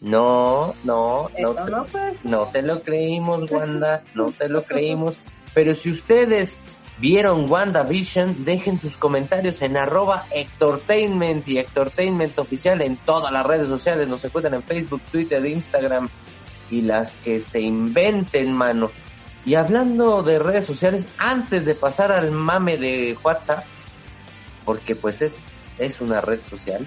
no, 0.00 0.74
no, 0.84 1.30
no, 1.38 1.54
te- 1.54 1.62
no 1.70 1.86
no 2.24 2.46
te 2.46 2.62
lo 2.62 2.80
creímos, 2.82 3.48
Wanda, 3.50 4.02
no 4.14 4.26
te 4.26 4.48
lo 4.48 4.62
creímos. 4.64 5.18
Pero 5.54 5.74
si 5.74 5.90
ustedes 5.90 6.58
vieron 6.98 7.48
WandaVision, 7.50 8.44
dejen 8.44 8.78
sus 8.80 8.96
comentarios 8.96 9.62
en 9.62 9.76
arroba 9.76 10.24
Hectortainment 10.32 11.46
y 11.48 11.58
Hectortainment 11.58 12.36
oficial 12.38 12.82
en 12.82 12.96
todas 12.98 13.32
las 13.32 13.46
redes 13.46 13.68
sociales. 13.68 14.08
Nos 14.08 14.24
encuentran 14.24 14.54
en 14.54 14.62
Facebook, 14.64 15.00
Twitter, 15.12 15.44
Instagram 15.46 16.08
y 16.70 16.82
las 16.82 17.14
que 17.16 17.40
se 17.40 17.60
inventen, 17.60 18.52
mano. 18.52 18.90
Y 19.44 19.54
hablando 19.54 20.22
de 20.22 20.38
redes 20.38 20.66
sociales, 20.66 21.08
antes 21.18 21.64
de 21.64 21.74
pasar 21.74 22.12
al 22.12 22.30
mame 22.30 22.76
de 22.76 23.16
WhatsApp, 23.22 23.64
porque 24.64 24.94
pues 24.94 25.22
es, 25.22 25.44
es 25.78 26.00
una 26.00 26.20
red 26.20 26.40
social, 26.48 26.86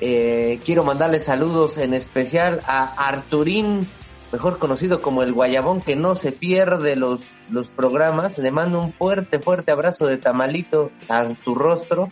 eh, 0.00 0.58
quiero 0.64 0.84
mandarle 0.84 1.20
saludos 1.20 1.78
en 1.78 1.94
especial 1.94 2.60
a 2.66 3.08
Arturín, 3.08 3.86
mejor 4.32 4.58
conocido 4.58 5.00
como 5.00 5.22
el 5.22 5.32
Guayabón, 5.32 5.80
que 5.80 5.94
no 5.94 6.16
se 6.16 6.32
pierde 6.32 6.96
los, 6.96 7.34
los 7.50 7.68
programas. 7.68 8.38
Le 8.38 8.50
mando 8.50 8.80
un 8.80 8.90
fuerte, 8.90 9.38
fuerte 9.38 9.70
abrazo 9.70 10.06
de 10.06 10.16
tamalito 10.16 10.90
a 11.08 11.26
tu 11.28 11.54
rostro. 11.54 12.08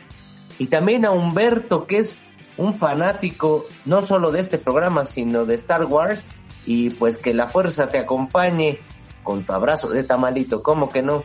Y 0.59 0.67
también 0.67 1.07
a 1.07 1.11
Humberto, 1.11 1.87
que 1.87 1.99
es 1.99 2.19
un 2.59 2.75
fanático 2.75 3.67
no 3.87 4.03
solo 4.05 4.31
de 4.31 4.41
este 4.41 4.59
programa, 4.59 5.07
sino 5.07 5.47
de 5.47 5.55
Star 5.55 5.87
Wars. 5.87 6.27
Y 6.67 6.91
pues 6.91 7.19
que 7.19 7.35
la 7.35 7.49
fuerza 7.49 7.89
te 7.89 7.99
acompañe 7.99 8.79
con 9.23 9.45
tu 9.45 9.53
abrazo 9.53 9.89
de 9.89 10.05
tamalito, 10.05 10.63
¿cómo 10.63 10.89
que 10.89 11.03
no? 11.03 11.25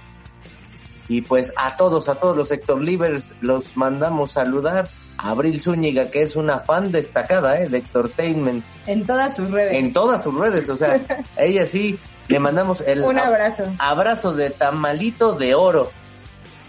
Y 1.07 1.21
pues 1.21 1.53
a 1.55 1.77
todos, 1.77 2.09
a 2.09 2.15
todos 2.15 2.35
los 2.35 2.47
sector 2.49 2.81
livers 2.81 3.33
los 3.41 3.77
mandamos 3.77 4.31
saludar. 4.31 4.89
A 5.17 5.29
Abril 5.29 5.61
Zúñiga, 5.61 6.11
que 6.11 6.23
es 6.23 6.35
una 6.35 6.59
fan 6.59 6.91
destacada 6.91 7.57
¿eh? 7.61 7.69
de 7.69 7.77
Entertainment 7.77 8.65
En 8.85 9.05
todas 9.05 9.33
sus 9.35 9.49
redes. 9.49 9.73
en 9.77 9.93
todas 9.93 10.21
sus 10.23 10.37
redes. 10.37 10.69
O 10.69 10.75
sea, 10.75 10.99
a 11.37 11.41
ella 11.43 11.65
sí 11.65 11.97
le 12.27 12.37
mandamos 12.37 12.81
el 12.81 13.01
Un 13.01 13.15
ab- 13.15 13.27
abrazo. 13.27 13.63
abrazo 13.79 14.33
de 14.33 14.49
tamalito 14.49 15.31
de 15.33 15.55
oro. 15.55 15.89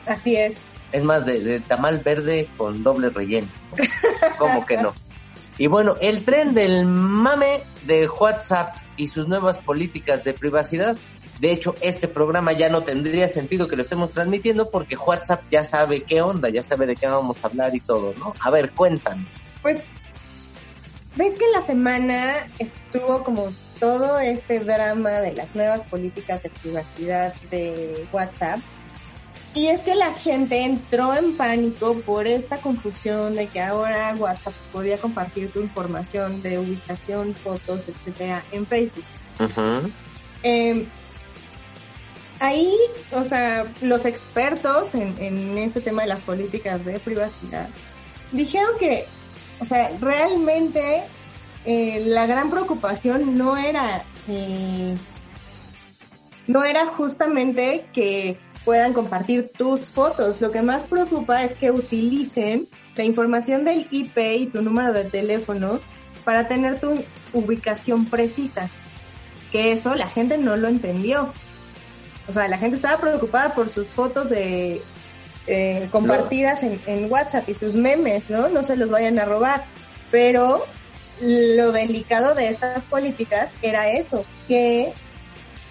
Así 0.06 0.36
es. 0.36 0.58
Es 0.92 1.02
más, 1.02 1.26
de, 1.26 1.40
de 1.40 1.58
tamal 1.60 1.98
verde 1.98 2.48
con 2.56 2.84
doble 2.84 3.10
relleno. 3.10 3.48
¿Cómo 4.38 4.64
que 4.64 4.76
no? 4.76 4.92
Y 5.58 5.68
bueno, 5.68 5.94
el 6.00 6.24
tren 6.24 6.54
del 6.54 6.84
mame 6.86 7.62
de 7.86 8.08
WhatsApp 8.08 8.76
y 8.96 9.08
sus 9.08 9.26
nuevas 9.26 9.58
políticas 9.58 10.24
de 10.24 10.34
privacidad. 10.34 10.96
De 11.40 11.52
hecho, 11.52 11.74
este 11.80 12.08
programa 12.08 12.52
ya 12.52 12.68
no 12.68 12.82
tendría 12.82 13.28
sentido 13.28 13.68
que 13.68 13.76
lo 13.76 13.82
estemos 13.82 14.10
transmitiendo 14.10 14.70
porque 14.70 14.96
WhatsApp 14.96 15.42
ya 15.50 15.64
sabe 15.64 16.02
qué 16.02 16.22
onda, 16.22 16.48
ya 16.48 16.62
sabe 16.62 16.86
de 16.86 16.94
qué 16.94 17.06
vamos 17.06 17.42
a 17.44 17.48
hablar 17.48 17.74
y 17.74 17.80
todo, 17.80 18.14
¿no? 18.18 18.34
A 18.40 18.50
ver, 18.50 18.70
cuéntanos. 18.70 19.32
Pues, 19.60 19.82
ves 21.16 21.36
que 21.36 21.44
en 21.44 21.52
la 21.52 21.62
semana 21.62 22.46
estuvo 22.58 23.22
como 23.22 23.52
todo 23.78 24.18
este 24.18 24.60
drama 24.60 25.20
de 25.20 25.34
las 25.34 25.54
nuevas 25.54 25.84
políticas 25.84 26.42
de 26.42 26.50
privacidad 26.50 27.34
de 27.50 28.06
WhatsApp. 28.12 28.60
Y 29.56 29.68
es 29.68 29.82
que 29.82 29.94
la 29.94 30.12
gente 30.12 30.64
entró 30.64 31.14
en 31.14 31.34
pánico 31.34 31.94
por 32.00 32.26
esta 32.26 32.58
confusión 32.58 33.36
de 33.36 33.46
que 33.46 33.62
ahora 33.62 34.14
WhatsApp 34.14 34.52
podía 34.70 34.98
compartir 34.98 35.50
tu 35.50 35.62
información 35.62 36.42
de 36.42 36.58
ubicación, 36.58 37.34
fotos, 37.34 37.88
etcétera, 37.88 38.44
en 38.52 38.66
Facebook. 38.66 39.04
Eh, 40.42 40.86
ahí, 42.38 42.70
o 43.12 43.24
sea, 43.24 43.66
los 43.80 44.04
expertos 44.04 44.94
en, 44.94 45.14
en 45.18 45.56
este 45.56 45.80
tema 45.80 46.02
de 46.02 46.08
las 46.08 46.20
políticas 46.20 46.84
de 46.84 46.98
privacidad 46.98 47.70
dijeron 48.32 48.72
que, 48.78 49.06
o 49.58 49.64
sea, 49.64 49.90
realmente 49.98 51.02
eh, 51.64 52.02
la 52.04 52.26
gran 52.26 52.50
preocupación 52.50 53.38
no 53.38 53.56
era, 53.56 54.04
eh, 54.28 54.94
no 56.46 56.62
era 56.62 56.88
justamente 56.88 57.86
que 57.94 58.38
puedan 58.66 58.92
compartir 58.92 59.50
tus 59.56 59.92
fotos. 59.92 60.40
Lo 60.42 60.50
que 60.50 60.60
más 60.60 60.82
preocupa 60.82 61.42
es 61.44 61.52
que 61.52 61.70
utilicen 61.70 62.68
la 62.96 63.04
información 63.04 63.64
del 63.64 63.86
IP 63.90 64.18
y 64.18 64.46
tu 64.46 64.60
número 64.60 64.92
de 64.92 65.04
teléfono 65.04 65.80
para 66.24 66.48
tener 66.48 66.80
tu 66.80 66.92
ubicación 67.32 68.06
precisa 68.06 68.68
que 69.52 69.70
eso 69.72 69.94
la 69.94 70.08
gente 70.08 70.36
no 70.36 70.56
lo 70.56 70.68
entendió. 70.68 71.32
O 72.28 72.32
sea, 72.32 72.48
la 72.48 72.58
gente 72.58 72.76
estaba 72.76 73.00
preocupada 73.00 73.54
por 73.54 73.68
sus 73.68 73.86
fotos 73.88 74.28
de 74.28 74.82
eh, 75.46 75.88
compartidas 75.92 76.64
en, 76.64 76.80
en 76.86 77.10
WhatsApp 77.10 77.48
y 77.48 77.54
sus 77.54 77.74
memes, 77.74 78.28
¿no? 78.28 78.48
No 78.48 78.64
se 78.64 78.76
los 78.76 78.90
vayan 78.90 79.18
a 79.20 79.24
robar. 79.24 79.64
Pero 80.10 80.64
lo 81.20 81.72
delicado 81.72 82.34
de 82.34 82.48
estas 82.48 82.84
políticas 82.84 83.52
era 83.62 83.90
eso, 83.90 84.24
que 84.48 84.92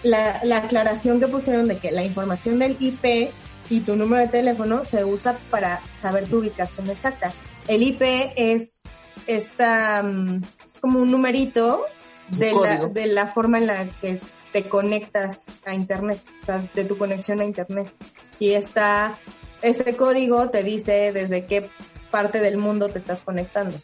la, 0.06 0.40
la 0.44 0.58
aclaración 0.58 1.20
que 1.20 1.28
pusieron 1.28 1.66
de 1.66 1.78
que 1.78 1.92
la 1.92 2.04
información 2.04 2.60
del 2.60 2.78
IP 2.80 3.32
y 3.70 3.80
tu 3.82 3.96
número 3.96 4.22
de 4.22 4.30
teléfono 4.30 4.84
se 4.86 5.04
usa 5.04 5.38
para 5.50 5.82
saber 5.94 6.28
tu 6.28 6.38
ubicación 6.40 6.90
exacta. 6.90 7.34
El 7.68 7.84
IP 7.84 8.02
es 8.36 8.84
esta, 9.28 10.04
mm, 10.04 10.42
es 10.64 10.78
como 10.80 11.00
un 11.00 11.12
numerito 11.12 11.86
Un 12.32 12.40
de 12.40 12.54
la, 12.54 12.88
de 12.88 13.08
la 13.08 13.28
forma 13.28 13.58
en 13.58 13.68
la 13.68 13.90
que 14.00 14.22
te 14.54 14.70
conectas 14.70 15.46
a 15.66 15.74
internet, 15.74 16.22
o 16.42 16.46
sea, 16.46 16.70
de 16.74 16.86
tu 16.86 16.98
conexión 16.98 17.42
a 17.42 17.46
internet. 17.46 17.92
Y 18.40 18.52
está, 18.52 19.18
ese 19.62 19.96
código 19.96 20.50
te 20.50 20.64
dice 20.64 21.12
desde 21.12 21.46
qué 21.46 21.70
parte 22.12 22.40
del 22.40 22.58
mundo 22.58 22.90
te 22.90 23.00
estás 23.00 23.22
conectando. 23.22 23.78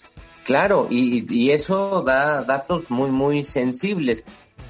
Claro, 0.43 0.87
y, 0.89 1.25
y 1.29 1.51
eso 1.51 2.01
da 2.01 2.43
datos 2.43 2.89
muy, 2.89 3.11
muy 3.11 3.43
sensibles. 3.43 4.23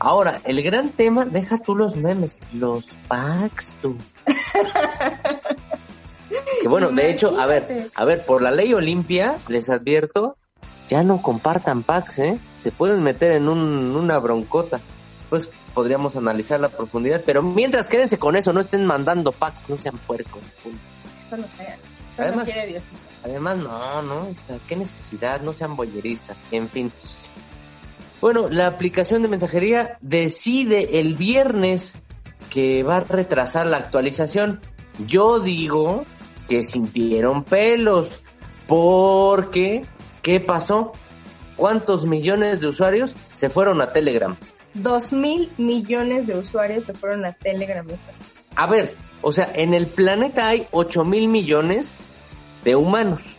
Ahora, 0.03 0.41
el 0.45 0.63
gran 0.63 0.89
tema, 0.89 1.25
deja 1.25 1.59
tú 1.59 1.75
los 1.75 1.95
memes, 1.95 2.39
los 2.53 2.97
packs 3.07 3.71
tú. 3.83 3.95
que 6.61 6.67
bueno, 6.67 6.89
de 6.89 7.11
hecho, 7.11 7.39
a 7.39 7.45
ver, 7.45 7.89
a 7.93 8.05
ver, 8.05 8.25
por 8.25 8.41
la 8.41 8.49
ley 8.51 8.73
Olimpia, 8.73 9.37
les 9.47 9.69
advierto, 9.69 10.37
ya 10.87 11.03
no 11.03 11.21
compartan 11.21 11.83
packs, 11.83 12.17
¿eh? 12.19 12.39
Se 12.57 12.71
pueden 12.71 13.03
meter 13.03 13.33
en 13.33 13.47
un- 13.47 13.95
una 13.95 14.17
broncota. 14.19 14.79
Después 15.17 15.49
podríamos 15.73 16.15
analizar 16.15 16.59
la 16.59 16.69
profundidad, 16.69 17.21
pero 17.25 17.43
mientras 17.43 17.87
quédense 17.87 18.17
con 18.17 18.35
eso, 18.35 18.51
no 18.53 18.59
estén 18.59 18.85
mandando 18.85 19.31
packs, 19.31 19.69
no 19.69 19.77
sean 19.77 19.97
puercos. 19.99 20.41
Eso 21.25 21.37
no 21.37 21.45
se 21.55 21.61
hace. 21.63 21.75
Eso 22.11 22.21
Además- 22.23 22.47
no 22.47 22.53
quiere 22.53 22.67
Diosito. 22.67 22.97
Además, 23.23 23.57
no, 23.57 24.01
no, 24.01 24.15
o 24.21 24.35
sea, 24.45 24.57
qué 24.67 24.75
necesidad, 24.75 25.41
no 25.41 25.53
sean 25.53 25.75
boyeristas, 25.75 26.43
en 26.51 26.67
fin. 26.67 26.91
Bueno, 28.21 28.49
la 28.49 28.67
aplicación 28.67 29.23
de 29.23 29.27
mensajería 29.27 29.97
decide 29.99 30.99
el 30.99 31.15
viernes 31.15 31.95
que 32.51 32.83
va 32.83 32.97
a 32.97 32.99
retrasar 32.99 33.65
la 33.65 33.77
actualización. 33.77 34.61
Yo 35.07 35.39
digo 35.39 36.05
que 36.47 36.61
sintieron 36.61 37.43
pelos, 37.43 38.21
porque, 38.67 39.85
¿qué 40.21 40.39
pasó? 40.39 40.93
¿Cuántos 41.55 42.05
millones 42.05 42.61
de 42.61 42.67
usuarios 42.67 43.15
se 43.31 43.49
fueron 43.49 43.81
a 43.81 43.91
Telegram? 43.91 44.37
Dos 44.73 45.11
mil 45.11 45.51
millones 45.57 46.27
de 46.27 46.37
usuarios 46.37 46.85
se 46.85 46.93
fueron 46.93 47.25
a 47.25 47.33
Telegram 47.33 47.89
esta 47.89 48.13
semana. 48.13 48.35
A 48.55 48.67
ver, 48.67 48.95
o 49.21 49.31
sea, 49.31 49.51
en 49.55 49.73
el 49.73 49.87
planeta 49.87 50.47
hay 50.47 50.67
8 50.71 51.05
mil 51.05 51.27
millones 51.27 51.97
de 52.63 52.75
humanos. 52.75 53.37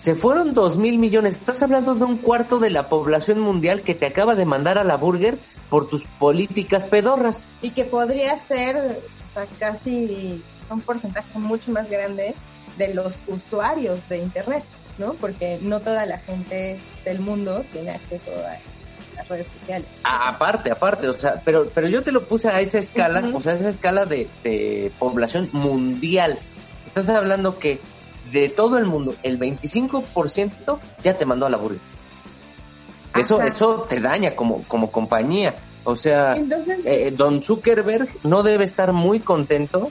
Se 0.00 0.14
fueron 0.14 0.54
dos 0.54 0.78
mil 0.78 0.98
millones. 0.98 1.36
Estás 1.36 1.62
hablando 1.62 1.94
de 1.94 2.04
un 2.04 2.16
cuarto 2.16 2.58
de 2.58 2.70
la 2.70 2.88
población 2.88 3.38
mundial 3.38 3.82
que 3.82 3.94
te 3.94 4.06
acaba 4.06 4.34
de 4.34 4.46
mandar 4.46 4.78
a 4.78 4.84
la 4.84 4.96
burger 4.96 5.38
por 5.68 5.88
tus 5.90 6.04
políticas 6.18 6.86
pedorras. 6.86 7.48
Y 7.60 7.70
que 7.72 7.84
podría 7.84 8.34
ser, 8.36 8.76
o 8.78 9.32
sea, 9.32 9.46
casi 9.58 10.42
un 10.70 10.80
porcentaje 10.80 11.38
mucho 11.38 11.70
más 11.72 11.90
grande 11.90 12.34
de 12.78 12.94
los 12.94 13.22
usuarios 13.26 14.08
de 14.08 14.18
Internet, 14.18 14.64
¿no? 14.96 15.12
Porque 15.14 15.58
no 15.60 15.80
toda 15.80 16.06
la 16.06 16.16
gente 16.18 16.78
del 17.04 17.20
mundo 17.20 17.62
tiene 17.72 17.90
acceso 17.90 18.30
a 18.30 18.56
las 19.16 19.28
redes 19.28 19.48
sociales. 19.60 19.88
A- 20.04 20.30
aparte, 20.30 20.70
aparte, 20.70 21.08
o 21.08 21.12
sea, 21.14 21.42
pero, 21.44 21.68
pero 21.74 21.88
yo 21.88 22.02
te 22.02 22.10
lo 22.10 22.22
puse 22.24 22.48
a 22.48 22.58
esa 22.60 22.78
escala, 22.78 23.30
o 23.34 23.42
sea, 23.42 23.52
esa 23.52 23.68
escala 23.68 24.06
de, 24.06 24.28
de 24.42 24.90
población 24.98 25.50
mundial. 25.52 26.38
Estás 26.86 27.08
hablando 27.10 27.58
que 27.58 27.80
de 28.32 28.48
todo 28.48 28.78
el 28.78 28.86
mundo, 28.86 29.14
el 29.22 29.38
25% 29.38 30.78
ya 31.02 31.16
te 31.16 31.26
mandó 31.26 31.46
a 31.46 31.50
la 31.50 31.56
burger. 31.56 31.80
Eso, 33.16 33.36
Ajá. 33.36 33.46
eso 33.46 33.86
te 33.88 34.00
daña 34.00 34.36
como, 34.36 34.62
como 34.64 34.90
compañía. 34.90 35.56
O 35.84 35.96
sea, 35.96 36.36
Entonces, 36.36 36.80
eh, 36.84 37.12
Don 37.16 37.42
Zuckerberg 37.42 38.08
no 38.22 38.42
debe 38.42 38.64
estar 38.64 38.92
muy 38.92 39.20
contento 39.20 39.90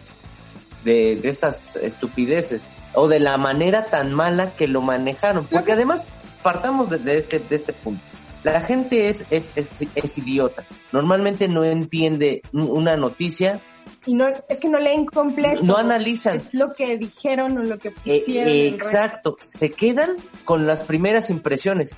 de, 0.83 1.17
de 1.17 1.29
estas 1.29 1.75
estupideces 1.75 2.71
o 2.93 3.07
de 3.07 3.19
la 3.19 3.37
manera 3.37 3.85
tan 3.85 4.13
mala 4.13 4.51
que 4.51 4.67
lo 4.67 4.81
manejaron. 4.81 5.45
Porque 5.47 5.73
además, 5.73 6.07
partamos 6.41 6.89
de, 6.89 6.99
de 6.99 7.17
este, 7.17 7.39
de 7.39 7.55
este 7.55 7.73
punto. 7.73 8.03
La 8.43 8.61
gente 8.61 9.09
es, 9.09 9.25
es, 9.29 9.51
es, 9.55 9.85
es 9.93 10.17
idiota. 10.17 10.63
Normalmente 10.91 11.47
no 11.49 11.65
entiende 11.65 12.41
una 12.53 12.95
noticia, 12.95 13.59
Y 14.09 14.15
no, 14.15 14.27
es 14.49 14.59
que 14.59 14.69
no 14.69 14.79
leen 14.79 15.05
completo. 15.05 15.61
no 15.61 15.77
analizan. 15.77 16.37
Es 16.37 16.51
lo 16.51 16.65
que 16.75 16.97
dijeron 16.97 17.55
o 17.59 17.63
lo 17.63 17.77
que 17.77 17.89
Eh, 18.05 18.19
pusieron. 18.21 18.51
eh, 18.51 18.67
exacto, 18.69 19.35
se 19.37 19.69
quedan 19.69 20.15
con 20.45 20.65
las 20.65 20.81
primeras 20.81 21.29
impresiones. 21.29 21.95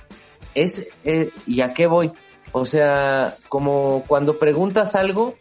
Es, 0.54 0.88
eh, 1.04 1.30
¿y 1.46 1.62
a 1.62 1.72
qué 1.72 1.86
voy? 1.86 2.12
O 2.52 2.66
sea, 2.66 3.34
como 3.48 4.04
cuando 4.06 4.38
preguntas 4.38 4.94
algo 4.94 5.36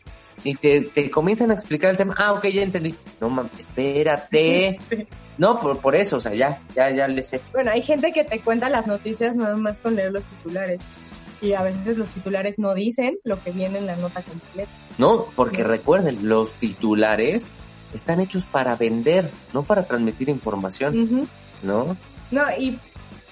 y 0.45 0.55
te, 0.55 0.80
te 0.80 1.11
comienzan 1.11 1.51
a 1.51 1.55
explicar 1.55 1.91
el 1.91 1.97
tema, 1.97 2.15
ah, 2.17 2.32
ok, 2.32 2.47
ya 2.47 2.61
entendí. 2.63 2.95
No 3.19 3.30
mames, 3.30 3.51
espérate. 3.59 4.80
Sí. 4.89 5.05
No, 5.38 5.59
por, 5.59 5.80
por 5.80 5.95
eso, 5.95 6.17
o 6.17 6.22
sea, 6.22 6.34
ya, 6.36 6.61
ya, 6.76 6.89
ya 6.91 7.07
le 7.09 7.24
sé. 7.24 7.41
Bueno, 7.51 7.72
hay 7.72 7.82
gente 7.82 8.13
que 8.13 8.24
te 8.24 8.39
cuenta 8.39 8.69
las 8.69 8.88
noticias 8.88 9.36
nada 9.36 9.57
más 9.57 9.80
con 9.80 9.95
leer 9.95 10.11
los 10.13 10.26
titulares. 10.26 10.82
Y 11.42 11.54
a 11.54 11.64
veces 11.64 11.98
los 11.98 12.10
titulares 12.10 12.60
no 12.60 12.74
dicen 12.76 13.18
lo 13.24 13.42
que 13.42 13.52
viene 13.52 13.80
en 13.80 13.88
la 13.88 13.96
nota 13.96 14.22
completa. 14.22 14.72
No, 14.98 15.26
porque 15.36 15.64
recuerden, 15.64 16.30
los 16.30 16.54
titulares 16.56 17.48
están 17.94 18.20
hechos 18.20 18.44
para 18.44 18.76
vender, 18.76 19.30
no 19.54 19.64
para 19.64 19.86
transmitir 19.86 20.30
información. 20.30 21.28
¿no? 21.64 21.98
No, 22.30 22.44
y 22.58 22.78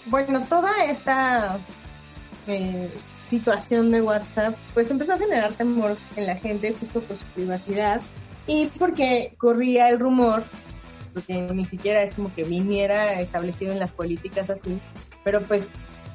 bueno, 0.07 0.43
toda 0.47 0.71
esta 0.85 1.59
eh, 2.47 2.89
situación 3.25 3.91
de 3.91 4.01
WhatsApp, 4.01 4.55
pues 4.73 4.89
empezó 4.89 5.13
a 5.13 5.17
generar 5.17 5.53
temor 5.53 5.97
en 6.15 6.25
la 6.25 6.35
gente 6.35 6.75
justo 6.79 7.01
por 7.01 7.17
su 7.17 7.25
privacidad 7.27 8.01
y 8.47 8.67
porque 8.79 9.33
corría 9.37 9.89
el 9.89 9.99
rumor, 9.99 10.43
porque 11.13 11.41
ni 11.41 11.65
siquiera 11.65 12.01
es 12.01 12.13
como 12.13 12.33
que 12.33 12.43
viniera 12.43 13.21
establecido 13.21 13.71
en 13.71 13.79
las 13.79 13.93
políticas 13.93 14.49
así, 14.49 14.79
pero 15.23 15.41
pues 15.43 15.67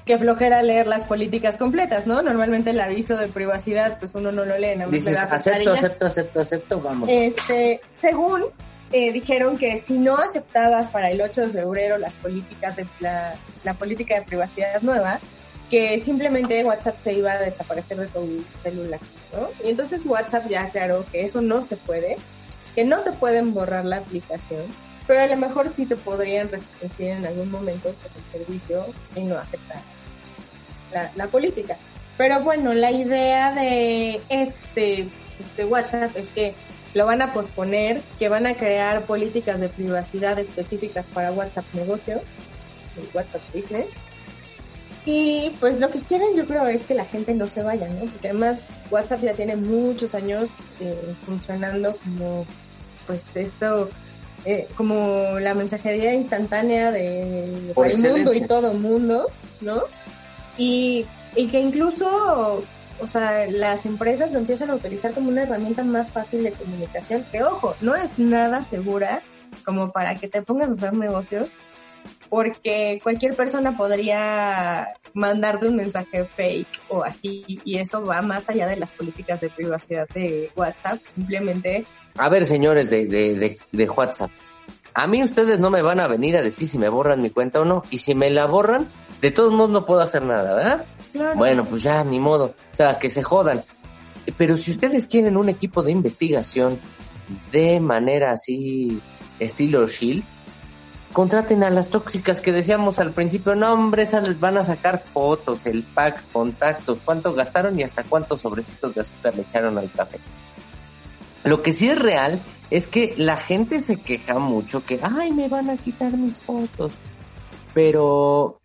que 0.05 0.19
flojera 0.19 0.63
leer 0.63 0.87
las 0.87 1.05
políticas 1.05 1.57
completas, 1.57 2.07
¿no? 2.07 2.23
Normalmente 2.23 2.71
el 2.71 2.81
aviso 2.81 3.17
de 3.17 3.29
privacidad, 3.29 3.99
pues 3.99 4.15
uno 4.15 4.31
no 4.33 4.45
lo 4.45 4.59
lee, 4.59 4.77
le 4.77 4.87
Dices, 4.87 5.17
acepto, 5.17 5.73
acepto, 5.73 6.07
acepto, 6.07 6.41
acepto, 6.41 6.81
vamos. 6.81 7.09
Este, 7.11 7.81
según 8.01 8.45
eh, 8.93 9.13
dijeron 9.13 9.57
que 9.57 9.79
si 9.79 9.99
no 9.99 10.17
aceptabas 10.17 10.91
para 10.91 11.11
el 11.11 11.21
8 11.21 11.43
de 11.43 11.49
febrero 11.49 11.97
las 11.99 12.17
políticas 12.17 12.77
de 12.77 12.87
la, 13.01 13.35
la 13.65 13.75
política 13.75 14.17
de 14.17 14.23
privacidad 14.23 14.83
nueva, 14.83 15.21
que 15.71 15.99
simplemente 15.99 16.63
WhatsApp 16.65 16.99
se 16.99 17.15
iba 17.15 17.33
a 17.33 17.39
desaparecer 17.39 17.97
de 17.97 18.07
tu 18.09 18.45
celular, 18.51 19.01
¿no? 19.33 19.49
Y 19.67 19.71
entonces 19.71 20.05
WhatsApp 20.05 20.49
ya 20.49 20.65
aclaró 20.65 21.07
que 21.11 21.25
eso 21.25 21.41
no 21.41 21.63
se 21.63 21.77
puede, 21.77 22.17
que 22.75 22.85
no 22.85 23.01
te 23.01 23.13
pueden 23.13 23.55
borrar 23.55 23.85
la 23.85 23.97
aplicación, 23.97 24.63
pero 25.07 25.21
a 25.21 25.27
lo 25.27 25.37
mejor 25.37 25.71
sí 25.75 25.87
te 25.87 25.97
podrían 25.97 26.49
restringir 26.51 27.11
en 27.11 27.27
algún 27.27 27.51
momento 27.51 27.95
pues 28.01 28.15
el 28.17 28.27
servicio 28.27 28.87
si 29.05 29.25
no 29.25 29.37
aceptaras 29.37 29.85
la, 30.93 31.11
la 31.17 31.27
política. 31.27 31.77
Pero 32.17 32.41
bueno, 32.41 32.73
la 32.75 32.93
idea 32.93 33.53
de 33.53 34.21
este 34.29 35.09
de 35.57 35.65
WhatsApp 35.65 36.17
es 36.17 36.31
que 36.31 36.55
lo 36.95 37.07
van 37.07 37.23
a 37.23 37.33
posponer, 37.33 38.03
que 38.19 38.29
van 38.29 38.47
a 38.47 38.55
crear 38.55 39.05
políticas 39.05 39.59
de 39.59 39.69
privacidad 39.69 40.39
específicas 40.39 41.11
para 41.11 41.33
WhatsApp 41.33 41.65
negocio, 41.73 42.21
WhatsApp 43.13 43.43
Business. 43.53 43.89
Y 45.05 45.53
pues 45.61 45.81
lo 45.81 45.91
que 45.91 46.01
quieren 46.01 46.35
yo 46.35 46.47
creo 46.47 46.67
es 46.67 46.83
que 46.83 46.95
la 46.95 47.05
gente 47.05 47.35
no 47.35 47.47
se 47.47 47.63
vaya, 47.63 47.89
¿no? 47.89 48.07
Porque 48.07 48.29
además 48.29 48.65
WhatsApp 48.91 49.23
ya 49.23 49.35
tiene 49.35 49.57
muchos 49.57 50.15
años 50.15 50.49
eh, 50.81 51.15
funcionando 51.25 51.97
como 51.97 52.47
pues 53.07 53.37
esto, 53.37 53.91
eh, 54.45 54.69
como 54.77 55.39
la 55.41 55.55
mensajería 55.55 56.15
instantánea 56.15 56.91
de 56.91 57.73
Por 57.75 57.87
el 57.87 57.99
mundo 57.99 58.35
y 58.35 58.43
todo 58.43 58.75
mundo, 58.75 59.31
¿no? 59.61 59.85
Y, 60.59 61.07
y 61.35 61.49
que 61.49 61.61
incluso, 61.61 62.63
o 63.01 63.09
sea, 63.09 63.47
las 63.51 63.87
empresas 63.87 64.31
lo 64.31 64.39
empiezan 64.39 64.71
a 64.71 64.75
utilizar 64.75 65.13
como 65.13 65.31
una 65.31 65.43
herramienta 65.43 65.83
más 65.83 66.13
fácil 66.13 66.43
de 66.43 66.53
comunicación, 66.53 67.25
que 67.33 67.43
ojo, 67.43 67.75
no 67.81 67.95
es 67.95 68.19
nada 68.19 68.63
segura 68.63 69.23
como 69.65 69.93
para 69.93 70.15
que 70.17 70.29
te 70.29 70.43
pongas 70.43 70.69
a 70.71 70.73
hacer 70.73 70.93
negocios, 70.93 71.49
porque 72.29 72.99
cualquier 73.03 73.35
persona 73.35 73.77
podría 73.77 74.89
mandarte 75.13 75.69
un 75.69 75.77
mensaje 75.77 76.25
fake 76.25 76.81
o 76.89 77.05
así, 77.05 77.45
y 77.65 77.79
eso 77.79 78.05
va 78.05 78.21
más 78.23 78.49
allá 78.49 78.67
de 78.67 78.77
las 78.77 78.93
políticas 78.93 79.41
de 79.41 79.51
privacidad 79.51 80.09
de 80.15 80.51
WhatsApp, 80.57 81.01
simplemente 81.01 81.87
A 82.17 82.29
ver, 82.29 82.45
señores 82.47 82.91
de, 82.91 83.07
de, 83.07 83.35
de, 83.35 83.59
de 83.71 83.91
WhatsApp, 83.91 84.31
a 84.95 85.07
mí 85.07 85.23
ustedes 85.23 85.59
no 85.59 85.71
me 85.71 85.83
van 85.83 86.01
a 86.01 86.09
venir 86.09 86.37
a 86.37 86.43
decir 86.43 86.69
si 86.69 86.79
me 86.79 86.89
borran 86.89 87.21
mi 87.21 87.31
cuenta 87.31 87.61
o 87.61 87.65
no, 87.65 87.83
y 87.91 87.99
si 87.99 88.15
me 88.15 88.31
la 88.31 88.47
borran, 88.47 88.89
de 89.21 89.31
todos 89.31 89.53
modos 89.53 89.71
no 89.71 89.87
puedo 89.87 90.01
hacer 90.01 90.23
nada, 90.23 90.55
¿verdad? 90.55 90.87
Claro. 91.13 91.37
Bueno, 91.37 91.65
pues 91.65 91.83
ya, 91.83 92.05
ni 92.05 92.21
modo, 92.21 92.47
o 92.47 92.75
sea, 92.75 92.99
que 92.99 93.11
se 93.11 93.23
jodan. 93.23 93.63
Pero 94.37 94.57
si 94.57 94.71
ustedes 94.71 95.07
quieren 95.07 95.37
un 95.37 95.49
equipo 95.49 95.83
de 95.83 95.93
investigación 95.93 96.79
de 97.53 97.81
manera 97.81 98.33
así, 98.33 99.01
estilo 99.39 99.87
Shield, 99.87 100.25
contraten 101.15 101.63
a 101.63 101.71
las 101.71 101.91
tóxicas 101.91 102.41
que 102.41 102.51
decíamos 102.53 102.99
al 102.99 103.13
principio, 103.13 103.55
no 103.55 103.73
hombre, 103.73 104.03
esas 104.03 104.27
les 104.27 104.39
van 104.41 104.59
a 104.59 104.65
sacar 104.65 105.01
fotos, 105.01 105.65
el 105.65 105.85
pack, 105.85 106.25
contactos, 106.33 107.03
cuánto 107.03 107.33
gastaron 107.33 107.79
y 107.79 107.85
hasta 107.85 108.03
cuántos 108.03 108.41
sobrecitos 108.41 108.95
de 108.95 109.01
azúcar 109.01 109.37
le 109.37 109.43
echaron 109.43 109.79
al 109.79 109.91
café. 109.93 110.19
Lo 111.45 111.63
que 111.63 111.73
sí 111.73 111.89
es 111.89 111.99
real 111.99 112.41
es 112.69 112.89
que 112.89 113.15
la 113.17 113.37
gente 113.37 113.81
se 113.81 114.01
queja 114.01 114.41
mucho 114.41 114.85
que, 114.85 114.99
ay, 115.03 115.31
me 115.31 115.49
van 115.49 115.71
a 115.71 115.77
quitar 115.77 116.13
mis 116.17 116.41
fotos. 116.41 116.93
Pero 117.73 118.61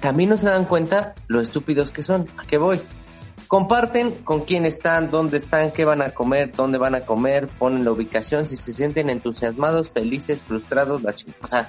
también 0.00 0.30
no 0.30 0.36
se 0.36 0.46
dan 0.46 0.64
cuenta 0.64 1.14
lo 1.28 1.40
estúpidos 1.40 1.92
que 1.92 2.02
son. 2.02 2.28
¿A 2.36 2.44
qué 2.44 2.58
voy? 2.58 2.82
Comparten 3.48 4.12
con 4.24 4.40
quién 4.44 4.64
están, 4.64 5.10
dónde 5.10 5.36
están, 5.38 5.70
qué 5.72 5.84
van 5.84 6.02
a 6.02 6.10
comer, 6.10 6.52
dónde 6.52 6.78
van 6.78 6.94
a 6.94 7.04
comer, 7.06 7.46
ponen 7.46 7.84
la 7.84 7.92
ubicación, 7.92 8.46
si 8.46 8.56
se 8.56 8.72
sienten 8.72 9.10
entusiasmados, 9.10 9.90
felices, 9.90 10.42
frustrados, 10.42 11.02
la 11.02 11.12
ching- 11.14 11.34
O 11.42 11.46
sea, 11.46 11.68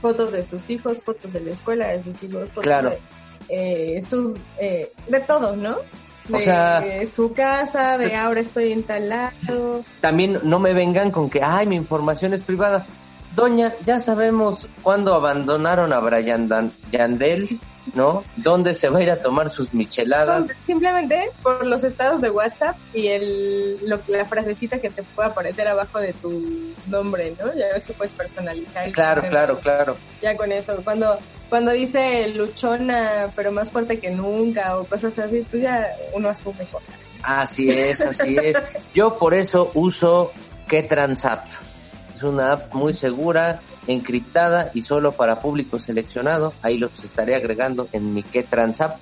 fotos 0.00 0.32
de 0.32 0.44
sus 0.44 0.68
hijos, 0.70 1.02
fotos 1.02 1.32
de 1.32 1.40
la 1.40 1.50
escuela 1.52 1.88
de 1.88 2.02
sus 2.02 2.22
hijos, 2.22 2.48
fotos 2.48 2.64
Claro. 2.64 2.90
de, 2.90 3.96
eh, 3.96 4.02
sus, 4.02 4.34
eh, 4.60 4.92
de 5.08 5.20
todo, 5.20 5.56
¿no? 5.56 5.76
De 6.28 6.36
O 6.36 6.40
sea- 6.40 6.82
su 7.06 7.32
casa, 7.32 7.98
de 7.98 8.14
ahora 8.14 8.40
estoy 8.40 8.72
en 8.72 8.82
tal 8.82 9.08
lado. 9.08 9.84
también 10.00 10.38
no 10.42 10.58
me 10.58 10.72
vengan 10.74 11.10
con 11.10 11.28
que, 11.28 11.42
ay, 11.42 11.66
mi 11.66 11.76
información 11.76 12.32
es 12.34 12.42
privada. 12.42 12.86
Doña, 13.34 13.72
ya 13.84 13.98
sabemos 14.00 14.68
cuándo 14.82 15.14
abandonaron 15.14 15.92
a 15.92 15.98
Brian 16.00 16.46
Dan- 16.48 16.72
Yandel, 16.92 17.58
¿no? 17.92 18.22
¿Dónde 18.36 18.74
se 18.74 18.88
va 18.88 19.00
a 19.00 19.02
ir 19.02 19.10
a 19.10 19.20
tomar 19.20 19.48
sus 19.48 19.68
Son 19.68 19.78
micheladas? 19.78 20.52
simplemente 20.60 21.30
por 21.42 21.66
los 21.66 21.82
estados 21.84 22.20
de 22.20 22.30
WhatsApp 22.30 22.76
y 22.94 23.08
el, 23.08 23.78
lo, 23.88 23.98
la 24.06 24.24
frasecita 24.24 24.78
que 24.78 24.88
te 24.90 25.02
puede 25.02 25.28
aparecer 25.30 25.66
abajo 25.66 25.98
de 25.98 26.12
tu 26.14 26.72
nombre, 26.86 27.34
¿no? 27.40 27.52
Ya 27.54 27.72
ves 27.74 27.84
que 27.84 27.92
puedes 27.92 28.14
personalizar. 28.14 28.90
Claro, 28.92 29.28
claro, 29.28 29.58
claro. 29.58 29.96
Ya 30.22 30.36
con 30.36 30.52
eso, 30.52 30.76
cuando 30.84 31.18
cuando 31.48 31.72
dice 31.72 32.28
luchona, 32.28 33.30
pero 33.36 33.52
más 33.52 33.70
fuerte 33.70 33.98
que 34.00 34.10
nunca, 34.10 34.78
o 34.78 34.84
cosas 34.84 35.18
así, 35.18 35.46
pues 35.50 35.62
ya 35.62 35.88
uno 36.12 36.28
asume 36.28 36.64
cosas. 36.66 36.94
Así 37.22 37.70
es, 37.70 38.00
así 38.00 38.36
es. 38.40 38.56
Yo 38.94 39.18
por 39.18 39.34
eso 39.34 39.70
uso 39.74 40.32
KeTransApp. 40.68 41.46
Es 42.14 42.22
una 42.22 42.52
app 42.52 42.74
muy 42.74 42.94
segura, 42.94 43.60
encriptada 43.86 44.70
y 44.74 44.82
solo 44.82 45.12
para 45.12 45.40
público 45.40 45.78
seleccionado. 45.78 46.52
Ahí 46.62 46.78
los 46.78 47.02
estaré 47.04 47.34
agregando 47.34 47.88
en 47.92 48.14
mi 48.14 48.22
KeTransApp. 48.22 48.98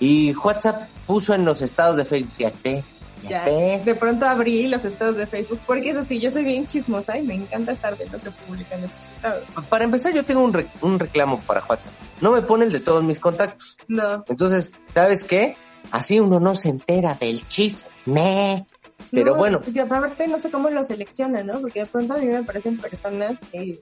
Y 0.00 0.34
WhatsApp 0.34 0.88
puso 1.06 1.34
en 1.34 1.44
los 1.44 1.62
estados 1.62 1.96
de 1.96 2.04
Facebook, 2.04 2.32
fíjate, 2.36 2.84
Ya, 3.22 3.40
fíjate. 3.44 3.82
de 3.84 3.94
pronto 3.94 4.26
abrí 4.26 4.66
los 4.68 4.84
estados 4.84 5.16
de 5.16 5.26
Facebook, 5.26 5.60
porque 5.66 5.90
eso 5.90 6.02
sí, 6.02 6.18
yo 6.18 6.30
soy 6.30 6.44
bien 6.44 6.66
chismosa 6.66 7.16
y 7.16 7.22
me 7.22 7.34
encanta 7.34 7.72
estar 7.72 7.96
viendo 7.96 8.20
que 8.20 8.30
publican 8.30 8.82
esos 8.82 9.04
estados. 9.04 9.44
Para 9.68 9.84
empezar, 9.84 10.12
yo 10.12 10.24
tengo 10.24 10.42
un, 10.42 10.52
re- 10.52 10.68
un 10.82 10.98
reclamo 10.98 11.38
para 11.46 11.62
WhatsApp. 11.68 11.92
No 12.20 12.32
me 12.32 12.42
pone 12.42 12.64
el 12.64 12.72
de 12.72 12.80
todos 12.80 13.02
mis 13.04 13.20
contactos. 13.20 13.76
No. 13.88 14.24
Entonces, 14.28 14.72
¿sabes 14.88 15.22
qué? 15.22 15.56
Así 15.92 16.18
uno 16.18 16.40
no 16.40 16.54
se 16.56 16.70
entera 16.70 17.14
del 17.14 17.46
chisme. 17.46 18.66
Pero 19.10 19.32
no, 19.32 19.36
bueno, 19.38 19.60
Y 19.72 19.78
aparte 19.78 20.26
no 20.28 20.38
sé 20.40 20.50
cómo 20.50 20.70
lo 20.70 20.82
seleccionan, 20.82 21.46
¿no? 21.46 21.60
Porque 21.60 21.80
de 21.80 21.86
pronto 21.86 22.14
a 22.14 22.16
mí 22.18 22.26
me 22.26 22.38
aparecen 22.38 22.78
personas 22.78 23.38
que, 23.52 23.80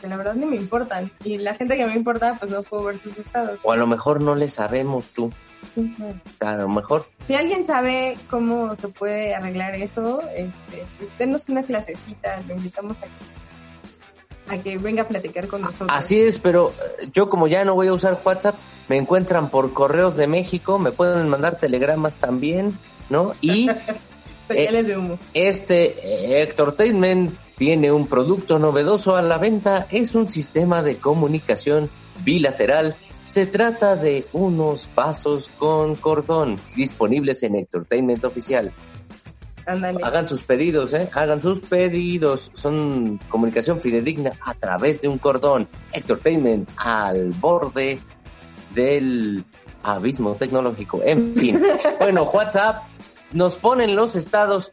que 0.00 0.08
la 0.08 0.16
verdad 0.16 0.34
ni 0.34 0.46
me 0.46 0.56
importan. 0.56 1.10
Y 1.24 1.38
la 1.38 1.54
gente 1.54 1.76
que 1.76 1.86
me 1.86 1.94
importa, 1.94 2.36
pues 2.38 2.50
no 2.50 2.62
puedo 2.62 2.84
ver 2.84 2.98
sus 2.98 3.16
estados. 3.18 3.60
o 3.64 3.72
a 3.72 3.76
lo 3.76 3.86
mejor 3.86 4.20
no 4.20 4.34
le 4.34 4.48
sabemos 4.48 5.04
tú. 5.14 5.32
¿Quién 5.74 5.92
sabe? 5.92 6.14
A 6.40 6.56
lo 6.56 6.68
mejor. 6.68 7.06
Si 7.20 7.34
alguien 7.34 7.66
sabe 7.66 8.16
cómo 8.28 8.74
se 8.76 8.88
puede 8.88 9.34
arreglar 9.34 9.74
eso, 9.74 10.22
este, 10.34 10.84
pues 10.98 11.16
denos 11.18 11.48
una 11.48 11.62
clasecita, 11.62 12.42
lo 12.48 12.54
invitamos 12.54 13.00
a, 13.02 14.54
a 14.54 14.58
que 14.58 14.78
venga 14.78 15.02
a 15.02 15.08
platicar 15.08 15.46
con 15.46 15.60
nosotros. 15.60 15.90
Así 15.92 16.20
es, 16.20 16.38
pero 16.38 16.72
eh, 17.00 17.10
yo 17.12 17.28
como 17.28 17.46
ya 17.46 17.64
no 17.64 17.74
voy 17.74 17.88
a 17.88 17.92
usar 17.92 18.18
WhatsApp, 18.24 18.56
me 18.88 18.96
encuentran 18.96 19.50
por 19.50 19.72
correos 19.72 20.16
de 20.16 20.26
México, 20.26 20.78
me 20.78 20.92
pueden 20.92 21.28
mandar 21.28 21.58
telegramas 21.58 22.18
también, 22.18 22.76
¿no? 23.10 23.32
Y 23.40 23.68
Señales 24.54 24.86
de 24.86 24.96
humo. 24.96 25.18
Este 25.32 25.94
eh, 26.02 26.42
Entertainment 26.42 27.36
tiene 27.56 27.92
un 27.92 28.06
producto 28.06 28.58
novedoso 28.58 29.16
a 29.16 29.22
la 29.22 29.38
venta. 29.38 29.86
Es 29.90 30.14
un 30.14 30.28
sistema 30.28 30.82
de 30.82 30.96
comunicación 30.96 31.90
bilateral. 32.24 32.96
Se 33.22 33.46
trata 33.46 33.96
de 33.96 34.26
unos 34.32 34.88
vasos 34.94 35.50
con 35.58 35.94
cordón 35.94 36.56
disponibles 36.74 37.42
en 37.42 37.56
Entertainment 37.56 38.24
Oficial. 38.24 38.72
Hagan 39.66 40.26
sus 40.26 40.42
pedidos, 40.42 40.92
¿eh? 40.94 41.08
Hagan 41.12 41.40
sus 41.40 41.60
pedidos. 41.60 42.50
Son 42.54 43.18
comunicación 43.28 43.80
fidedigna 43.80 44.32
a 44.44 44.54
través 44.54 45.00
de 45.00 45.08
un 45.08 45.18
cordón. 45.18 45.68
Entertainment 45.92 46.68
al 46.76 47.30
borde 47.30 48.00
del 48.74 49.44
abismo 49.82 50.34
tecnológico. 50.34 51.00
En 51.04 51.34
fin. 51.36 51.62
bueno, 52.00 52.24
WhatsApp 52.24 52.89
nos 53.32 53.58
ponen 53.58 53.96
los 53.96 54.16
estados 54.16 54.70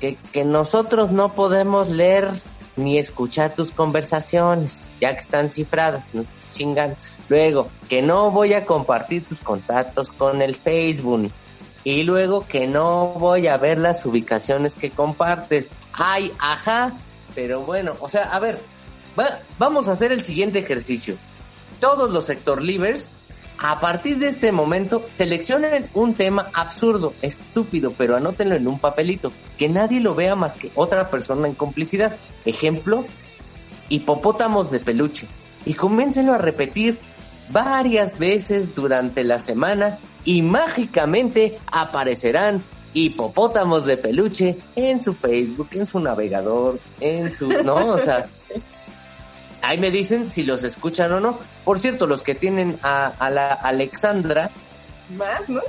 que, 0.00 0.16
que 0.32 0.44
nosotros 0.44 1.10
no 1.10 1.34
podemos 1.34 1.90
leer 1.90 2.30
ni 2.76 2.98
escuchar 2.98 3.54
tus 3.54 3.70
conversaciones, 3.70 4.90
ya 5.00 5.12
que 5.14 5.20
están 5.20 5.52
cifradas, 5.52 6.06
no 6.12 6.22
estás 6.22 6.50
chingando. 6.52 6.96
Luego, 7.28 7.68
que 7.88 8.02
no 8.02 8.30
voy 8.30 8.54
a 8.54 8.64
compartir 8.66 9.24
tus 9.26 9.40
contactos 9.40 10.10
con 10.12 10.42
el 10.42 10.54
Facebook. 10.54 11.30
Y 11.84 12.04
luego 12.04 12.46
que 12.46 12.66
no 12.68 13.08
voy 13.08 13.48
a 13.48 13.56
ver 13.56 13.78
las 13.78 14.06
ubicaciones 14.06 14.76
que 14.76 14.90
compartes. 14.90 15.72
Ay, 15.92 16.32
ajá. 16.38 16.92
Pero 17.34 17.62
bueno, 17.62 17.94
o 18.00 18.08
sea, 18.08 18.24
a 18.24 18.38
ver, 18.38 18.60
va- 19.18 19.40
vamos 19.58 19.88
a 19.88 19.92
hacer 19.92 20.12
el 20.12 20.22
siguiente 20.22 20.60
ejercicio. 20.60 21.16
Todos 21.80 22.10
los 22.10 22.24
sector 22.26 22.62
livers, 22.62 23.10
a 23.64 23.78
partir 23.78 24.18
de 24.18 24.26
este 24.26 24.50
momento, 24.50 25.04
seleccionen 25.06 25.88
un 25.94 26.14
tema 26.14 26.50
absurdo, 26.52 27.14
estúpido, 27.22 27.94
pero 27.96 28.16
anótenlo 28.16 28.56
en 28.56 28.66
un 28.66 28.80
papelito. 28.80 29.32
Que 29.56 29.68
nadie 29.68 30.00
lo 30.00 30.16
vea 30.16 30.34
más 30.34 30.54
que 30.54 30.72
otra 30.74 31.10
persona 31.10 31.46
en 31.46 31.54
complicidad. 31.54 32.16
Ejemplo, 32.44 33.06
hipopótamos 33.88 34.72
de 34.72 34.80
peluche. 34.80 35.28
Y 35.64 35.74
comiéncenlo 35.74 36.34
a 36.34 36.38
repetir 36.38 36.98
varias 37.50 38.18
veces 38.18 38.74
durante 38.74 39.22
la 39.22 39.38
semana 39.38 40.00
y 40.24 40.42
mágicamente 40.42 41.60
aparecerán 41.70 42.64
hipopótamos 42.94 43.84
de 43.84 43.96
peluche 43.96 44.58
en 44.74 45.00
su 45.00 45.14
Facebook, 45.14 45.68
en 45.70 45.86
su 45.86 46.00
navegador, 46.00 46.80
en 46.98 47.32
su... 47.32 47.48
No, 47.48 47.76
o 47.76 47.98
sea... 48.00 48.24
Ahí 49.62 49.78
me 49.78 49.90
dicen 49.90 50.30
si 50.30 50.42
los 50.42 50.64
escuchan 50.64 51.12
o 51.12 51.20
no. 51.20 51.38
Por 51.64 51.78
cierto, 51.78 52.06
los 52.06 52.22
que 52.22 52.34
tienen 52.34 52.78
a, 52.82 53.06
a 53.06 53.30
la 53.30 53.52
Alexandra, 53.52 54.50
Más, 55.16 55.48
¿no? 55.48 55.60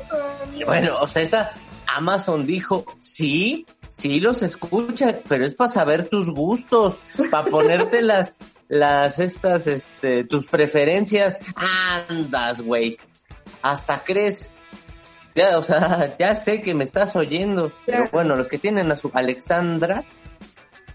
bueno, 0.65 0.97
o 0.99 1.07
sea, 1.07 1.21
esa 1.21 1.53
Amazon 1.87 2.45
dijo, 2.45 2.85
sí, 2.99 3.65
sí 3.89 4.19
los 4.19 4.41
escucha, 4.41 5.19
pero 5.27 5.45
es 5.45 5.53
para 5.53 5.69
saber 5.69 6.09
tus 6.09 6.31
gustos, 6.31 7.01
para 7.29 7.45
ponerte 7.49 8.01
las, 8.01 8.37
las, 8.67 9.19
estas, 9.19 9.67
este, 9.67 10.23
tus 10.23 10.47
preferencias. 10.47 11.37
Andas, 11.55 12.61
güey. 12.61 12.97
Hasta 13.61 14.03
crees. 14.03 14.49
Ya, 15.35 15.57
o 15.57 15.61
sea, 15.63 16.15
ya 16.19 16.35
sé 16.35 16.61
que 16.61 16.73
me 16.73 16.83
estás 16.83 17.15
oyendo. 17.15 17.71
Pero 17.85 18.05
bueno, 18.11 18.35
los 18.35 18.47
que 18.47 18.57
tienen 18.57 18.91
a 18.91 18.95
su 18.95 19.11
Alexandra, 19.13 20.03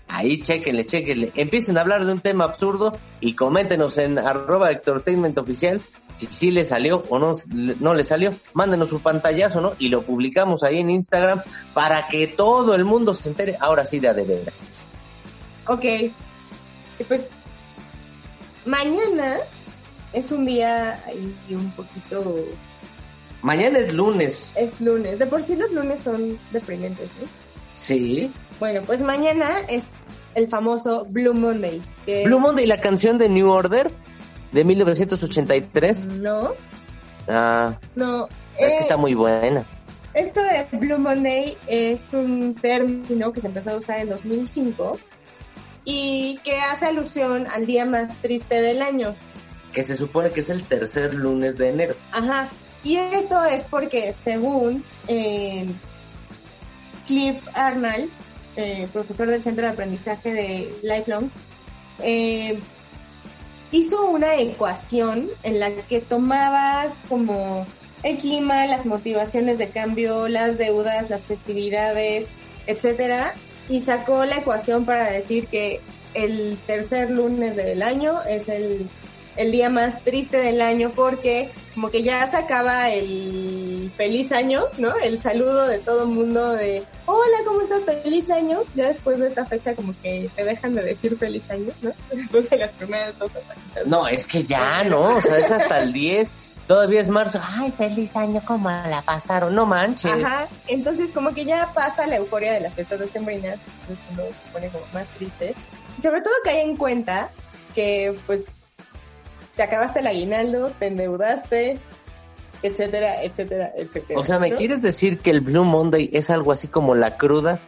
ahí 0.08 0.42
chequenle, 0.42 0.86
chequenle. 0.86 1.32
Empiecen 1.34 1.78
a 1.78 1.82
hablar 1.82 2.04
de 2.04 2.12
un 2.12 2.20
tema 2.20 2.44
absurdo 2.44 2.98
y 3.20 3.34
coméntenos 3.34 3.98
en 3.98 4.18
arroba 4.18 4.70
Entertainment 4.70 5.38
Oficial 5.38 5.80
si 6.12 6.26
sí 6.26 6.50
le 6.50 6.64
salió 6.64 7.04
o 7.08 7.18
no, 7.18 7.34
no 7.80 7.94
le 7.94 8.04
salió. 8.04 8.34
Mándenos 8.52 8.88
su 8.88 9.00
pantallazo, 9.00 9.60
¿no? 9.60 9.72
Y 9.78 9.88
lo 9.88 10.02
publicamos 10.02 10.64
ahí 10.64 10.80
en 10.80 10.90
Instagram 10.90 11.42
para 11.74 12.08
que 12.08 12.26
todo 12.26 12.74
el 12.74 12.84
mundo 12.84 13.14
se 13.14 13.28
entere. 13.28 13.56
Ahora 13.60 13.86
sí, 13.86 14.00
de 14.00 14.08
a 14.08 14.14
de 14.14 14.24
veras. 14.24 14.70
Ok. 15.66 15.84
Y 15.84 17.04
pues 17.06 17.24
mañana 18.64 19.38
es 20.12 20.32
un 20.32 20.44
día 20.44 21.00
ahí 21.06 21.36
un 21.50 21.70
poquito... 21.72 22.44
Mañana 23.42 23.78
es 23.78 23.92
lunes. 23.92 24.50
Es 24.56 24.80
lunes. 24.80 25.18
De 25.20 25.26
por 25.26 25.40
sí 25.42 25.54
los 25.54 25.70
lunes 25.70 26.00
son 26.00 26.36
deprimentes, 26.50 27.08
¿no? 27.20 27.28
Sí. 27.78 28.32
Bueno, 28.58 28.82
pues 28.84 29.00
mañana 29.02 29.60
es 29.68 29.86
el 30.34 30.48
famoso 30.48 31.04
Blue 31.08 31.32
Monday. 31.34 31.80
Que 32.04 32.24
Blue 32.24 32.40
Monday, 32.40 32.66
la 32.66 32.80
canción 32.80 33.18
de 33.18 33.28
New 33.28 33.48
Order 33.48 33.90
de 34.52 34.64
1983. 34.64 36.06
No, 36.06 36.52
Ah, 37.28 37.78
no. 37.94 38.26
es 38.58 38.66
que 38.66 38.74
eh, 38.74 38.78
está 38.80 38.96
muy 38.96 39.14
buena. 39.14 39.64
Esto 40.14 40.40
de 40.42 40.66
Blue 40.76 40.98
Monday 40.98 41.56
es 41.68 42.08
un 42.12 42.54
término 42.56 43.32
que 43.32 43.40
se 43.40 43.46
empezó 43.46 43.72
a 43.72 43.76
usar 43.76 44.00
en 44.00 44.08
2005 44.08 44.98
y 45.84 46.38
que 46.42 46.56
hace 46.58 46.86
alusión 46.86 47.46
al 47.46 47.66
día 47.66 47.84
más 47.84 48.12
triste 48.22 48.60
del 48.60 48.82
año. 48.82 49.14
Que 49.72 49.82
se 49.84 49.96
supone 49.96 50.30
que 50.30 50.40
es 50.40 50.48
el 50.50 50.64
tercer 50.64 51.14
lunes 51.14 51.56
de 51.58 51.68
enero. 51.68 51.94
Ajá. 52.10 52.48
Y 52.82 52.96
esto 52.96 53.44
es 53.44 53.64
porque, 53.66 54.14
según 54.14 54.82
eh, 55.06 55.66
Cliff 57.08 57.48
Arnold, 57.54 58.08
eh, 58.56 58.86
profesor 58.92 59.28
del 59.28 59.42
Centro 59.42 59.64
de 59.64 59.70
Aprendizaje 59.70 60.32
de 60.32 60.74
Lifelong, 60.82 61.30
eh, 62.04 62.60
hizo 63.72 64.08
una 64.08 64.36
ecuación 64.36 65.28
en 65.42 65.58
la 65.58 65.70
que 65.70 66.00
tomaba 66.00 66.92
como 67.08 67.66
el 68.02 68.18
clima, 68.18 68.66
las 68.66 68.86
motivaciones 68.86 69.58
de 69.58 69.70
cambio, 69.70 70.28
las 70.28 70.56
deudas, 70.58 71.10
las 71.10 71.26
festividades, 71.26 72.28
etcétera, 72.66 73.34
y 73.68 73.80
sacó 73.80 74.24
la 74.24 74.36
ecuación 74.36 74.84
para 74.84 75.10
decir 75.10 75.46
que 75.46 75.80
el 76.14 76.58
tercer 76.66 77.10
lunes 77.10 77.56
del 77.56 77.82
año 77.82 78.22
es 78.28 78.48
el, 78.48 78.88
el 79.36 79.50
día 79.50 79.70
más 79.70 80.04
triste 80.04 80.38
del 80.38 80.60
año 80.60 80.92
porque 80.94 81.50
como 81.78 81.92
que 81.92 82.02
ya 82.02 82.26
se 82.26 82.36
acaba 82.36 82.90
el 82.90 83.92
feliz 83.96 84.32
año, 84.32 84.64
¿no? 84.78 84.96
El 84.96 85.20
saludo 85.20 85.68
de 85.68 85.78
todo 85.78 86.02
el 86.02 86.08
mundo 86.08 86.54
de 86.54 86.82
hola, 87.06 87.36
¿cómo 87.46 87.60
estás? 87.60 87.84
Feliz 87.84 88.28
año. 88.30 88.64
Ya 88.74 88.88
después 88.88 89.20
de 89.20 89.28
esta 89.28 89.46
fecha 89.46 89.76
como 89.76 89.94
que 90.02 90.28
te 90.34 90.44
dejan 90.44 90.74
de 90.74 90.82
decir 90.82 91.16
feliz 91.16 91.48
año, 91.50 91.70
¿no? 91.80 91.92
Después 92.12 92.50
de 92.50 92.56
las 92.56 92.72
primeras 92.72 93.16
dos 93.16 93.30
ataques. 93.36 93.86
No, 93.86 94.08
es 94.08 94.26
que 94.26 94.42
ya, 94.42 94.82
¿no? 94.82 95.18
O 95.18 95.20
sea, 95.20 95.38
es 95.38 95.48
hasta 95.52 95.80
el 95.80 95.92
10. 95.92 96.34
Todavía 96.66 97.00
es 97.00 97.10
marzo. 97.10 97.40
Ay, 97.56 97.72
feliz 97.78 98.16
año, 98.16 98.42
¿cómo 98.44 98.68
la 98.70 99.00
pasaron? 99.02 99.54
No 99.54 99.64
manches. 99.64 100.10
Ajá, 100.10 100.48
entonces 100.66 101.12
como 101.12 101.32
que 101.32 101.44
ya 101.44 101.72
pasa 101.74 102.08
la 102.08 102.16
euforia 102.16 102.54
de 102.54 102.60
las 102.60 102.74
fiestas 102.74 102.98
decembrinas, 102.98 103.56
entonces 103.82 104.04
uno 104.10 104.22
se 104.32 104.52
pone 104.52 104.68
como 104.70 104.84
más 104.92 105.06
triste. 105.10 105.54
Y 105.96 106.02
sobre 106.02 106.22
todo 106.22 106.34
cae 106.42 106.62
en 106.62 106.76
cuenta 106.76 107.30
que 107.72 108.18
pues 108.26 108.57
te 109.58 109.64
acabaste 109.64 109.98
el 109.98 110.06
aguinaldo, 110.06 110.70
te 110.78 110.86
endeudaste, 110.86 111.80
etcétera, 112.62 113.24
etcétera, 113.24 113.72
etcétera. 113.76 114.20
O 114.20 114.22
sea, 114.22 114.38
¿me 114.38 114.50
¿no? 114.50 114.56
quieres 114.56 114.82
decir 114.82 115.18
que 115.18 115.32
el 115.32 115.40
Blue 115.40 115.64
Monday 115.64 116.10
es 116.12 116.30
algo 116.30 116.52
así 116.52 116.68
como 116.68 116.94
la 116.94 117.16
cruda? 117.16 117.58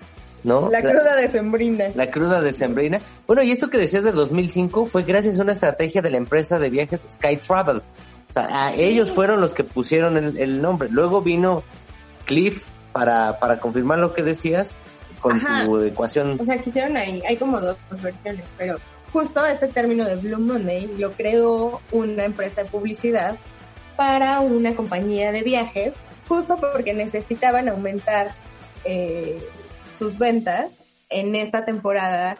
¿No? 0.44 0.70
La 0.70 0.82
cruda 0.82 1.16
decembrina. 1.16 1.86
La 1.96 2.08
cruda 2.12 2.40
de 2.40 2.52
Sembrina. 2.52 3.00
Bueno, 3.26 3.42
y 3.42 3.50
esto 3.50 3.68
que 3.68 3.76
decías 3.76 4.04
de 4.04 4.12
2005 4.12 4.86
fue 4.86 5.02
gracias 5.02 5.40
a 5.40 5.42
una 5.42 5.50
estrategia 5.50 6.00
de 6.00 6.10
la 6.10 6.16
empresa 6.16 6.60
de 6.60 6.70
viajes 6.70 7.06
Sky 7.10 7.36
Travel. 7.38 7.78
O 7.78 8.32
sea, 8.32 8.66
a 8.66 8.72
ellos 8.72 9.10
fueron 9.10 9.40
los 9.40 9.52
que 9.52 9.64
pusieron 9.64 10.16
el, 10.16 10.38
el 10.38 10.62
nombre. 10.62 10.88
Luego 10.90 11.20
vino 11.22 11.64
Cliff 12.24 12.64
para, 12.92 13.40
para 13.40 13.58
confirmar 13.58 13.98
lo 13.98 14.14
que 14.14 14.22
decías 14.22 14.76
con 15.20 15.36
Ajá. 15.36 15.66
su 15.66 15.82
ecuación. 15.82 16.38
O 16.40 16.44
sea, 16.44 16.56
quisieron 16.56 16.96
ahí, 16.96 17.20
hay 17.28 17.36
como 17.36 17.60
dos, 17.60 17.76
dos 17.90 18.00
versiones, 18.00 18.54
pero 18.56 18.78
justo 19.12 19.44
este 19.44 19.68
término 19.68 20.04
de 20.04 20.16
Blue 20.16 20.38
Monday 20.38 20.86
lo 20.98 21.12
creó 21.12 21.80
una 21.92 22.24
empresa 22.24 22.62
de 22.62 22.70
publicidad 22.70 23.36
para 23.96 24.40
una 24.40 24.74
compañía 24.74 25.32
de 25.32 25.42
viajes, 25.42 25.94
justo 26.28 26.56
porque 26.56 26.94
necesitaban 26.94 27.68
aumentar 27.68 28.34
eh, 28.84 29.42
sus 29.96 30.18
ventas 30.18 30.70
en 31.10 31.34
esta 31.34 31.64
temporada 31.64 32.38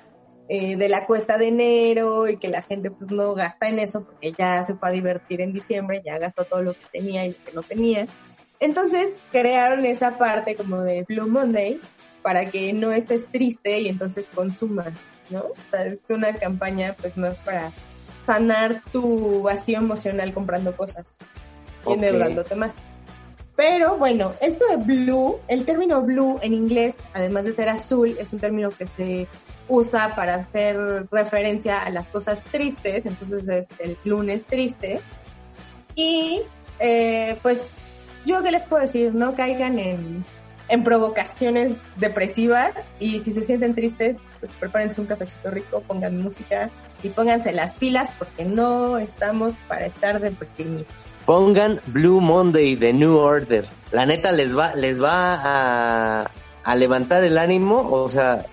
eh, 0.49 0.77
de 0.77 0.89
la 0.89 1.07
cuesta 1.07 1.39
de 1.39 1.49
enero 1.49 2.29
y 2.29 2.37
que 2.37 2.49
la 2.49 2.63
gente 2.63 2.91
pues 2.91 3.11
no 3.11 3.35
gasta 3.35 3.69
en 3.69 3.79
eso 3.79 4.05
porque 4.05 4.33
ya 4.33 4.63
se 4.63 4.75
fue 4.75 4.89
a 4.89 4.93
divertir 4.93 5.41
en 5.41 5.53
diciembre, 5.53 6.03
ya 6.05 6.19
gastó 6.19 6.45
todo 6.45 6.63
lo 6.63 6.75
que 6.75 6.87
tenía 6.93 7.27
y 7.27 7.31
lo 7.31 7.45
que 7.45 7.53
no 7.53 7.63
tenía. 7.63 8.07
Entonces 8.59 9.19
crearon 9.31 9.87
esa 9.87 10.19
parte 10.19 10.55
como 10.55 10.83
de 10.83 11.05
Blue 11.09 11.29
Monday 11.29 11.81
para 12.23 12.47
que 12.51 12.73
no 12.73 12.91
estés 12.91 13.27
triste 13.29 13.81
y 13.81 13.89
entonces 13.89 14.27
consumas, 14.35 14.95
¿no? 15.31 15.41
O 15.41 15.55
sea, 15.65 15.87
es 15.87 16.09
una 16.11 16.33
campaña 16.35 16.95
pues 17.01 17.17
más 17.17 17.39
para 17.41 17.73
sanar 18.25 18.83
tu 18.93 19.43
vacío 19.43 19.79
emocional 19.79 20.33
comprando 20.33 20.77
cosas 20.77 21.19
y 21.87 21.93
endeudándote 21.93 22.55
más. 22.55 22.77
Pero 23.57 23.99
bueno, 23.99 24.33
esto 24.41 24.65
de 24.69 24.77
blue, 24.77 25.39
el 25.49 25.65
término 25.67 26.01
blue 26.03 26.39
en 26.43 26.55
inglés, 26.55 26.97
además 27.13 27.45
de 27.45 27.53
ser 27.53 27.69
azul, 27.69 28.17
es 28.19 28.33
un 28.33 28.39
término 28.41 28.71
que 28.71 28.87
se 28.87 29.27
usa 29.69 30.15
para 30.15 30.37
hacer 30.37 31.07
referencia 31.11 31.83
a 31.83 31.91
las 31.91 32.09
cosas 32.09 32.43
tristes, 32.45 33.05
entonces 33.05 33.47
es 33.49 33.69
el 33.81 33.99
lunes 34.05 34.47
triste. 34.47 35.01
Y 35.95 36.43
eh, 36.79 37.37
pues 37.43 37.61
yo 38.25 38.43
qué 38.43 38.51
les 38.51 38.65
puedo 38.65 38.83
decir, 38.83 39.15
no 39.15 39.35
caigan 39.35 39.79
en, 39.79 40.25
en 40.71 40.85
provocaciones 40.85 41.83
depresivas 41.97 42.73
y 43.01 43.21
si 43.21 43.33
se 43.33 43.43
sienten 43.43 43.75
tristes, 43.75 44.17
pues 44.39 44.53
prepárense 44.55 45.01
un 45.01 45.07
cafecito 45.09 45.51
rico, 45.51 45.83
pongan 45.87 46.19
música 46.21 46.71
y 47.03 47.09
pónganse 47.09 47.53
las 47.53 47.75
pilas 47.75 48.11
porque 48.19 48.45
no 48.45 48.99
estamos 48.99 49.55
para 49.69 49.87
estar 49.87 50.21
deprimidos. 50.21 50.87
Pongan 51.27 51.81
Blue 51.87 52.21
Monday 52.21 52.77
de 52.77 52.93
New 52.93 53.17
Order. 53.17 53.67
La 53.91 54.07
neta 54.07 54.31
les 54.33 54.57
va, 54.57 54.75
les 54.75 55.03
va 55.03 56.23
a, 56.65 56.75
levantar 56.77 57.25
el 57.25 57.37
ánimo, 57.37 57.91
o 57.91 58.09
sea, 58.09 58.47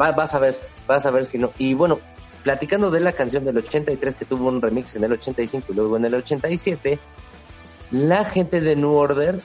va- 0.00 0.12
vas 0.12 0.34
a 0.34 0.38
ver, 0.38 0.56
vas 0.86 1.04
a 1.04 1.10
ver 1.10 1.26
si 1.26 1.36
no. 1.38 1.52
Y 1.58 1.74
bueno, 1.74 1.98
platicando 2.42 2.90
de 2.90 3.00
la 3.00 3.12
canción 3.12 3.44
del 3.44 3.58
83 3.58 4.16
que 4.16 4.24
tuvo 4.24 4.48
un 4.48 4.62
remix 4.62 4.96
en 4.96 5.04
el 5.04 5.12
85 5.12 5.66
y 5.70 5.74
luego 5.76 5.98
en 5.98 6.06
el 6.06 6.14
87, 6.14 6.98
la 7.90 8.24
gente 8.24 8.62
de 8.62 8.74
New 8.74 8.94
Order 8.94 9.40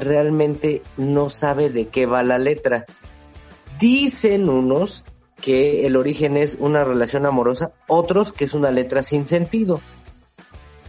realmente 0.00 0.82
no 0.96 1.28
sabe 1.28 1.70
de 1.70 1.88
qué 1.88 2.06
va 2.06 2.22
la 2.22 2.38
letra. 2.38 2.86
Dicen 3.78 4.48
unos 4.48 5.04
que 5.40 5.86
el 5.86 5.96
origen 5.96 6.36
es 6.36 6.56
una 6.58 6.84
relación 6.84 7.26
amorosa, 7.26 7.72
otros 7.86 8.32
que 8.32 8.44
es 8.44 8.54
una 8.54 8.70
letra 8.70 9.02
sin 9.02 9.26
sentido. 9.26 9.80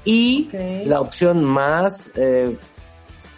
Y 0.05 0.49
la 0.85 1.01
opción 1.01 1.43
más, 1.43 2.11
eh, 2.15 2.57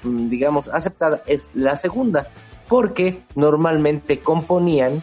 mm, 0.03 0.29
digamos, 0.29 0.67
aceptada 0.67 1.21
es 1.25 1.49
la 1.53 1.75
segunda, 1.75 2.29
porque 2.67 3.23
normalmente 3.35 4.19
componían 4.19 5.01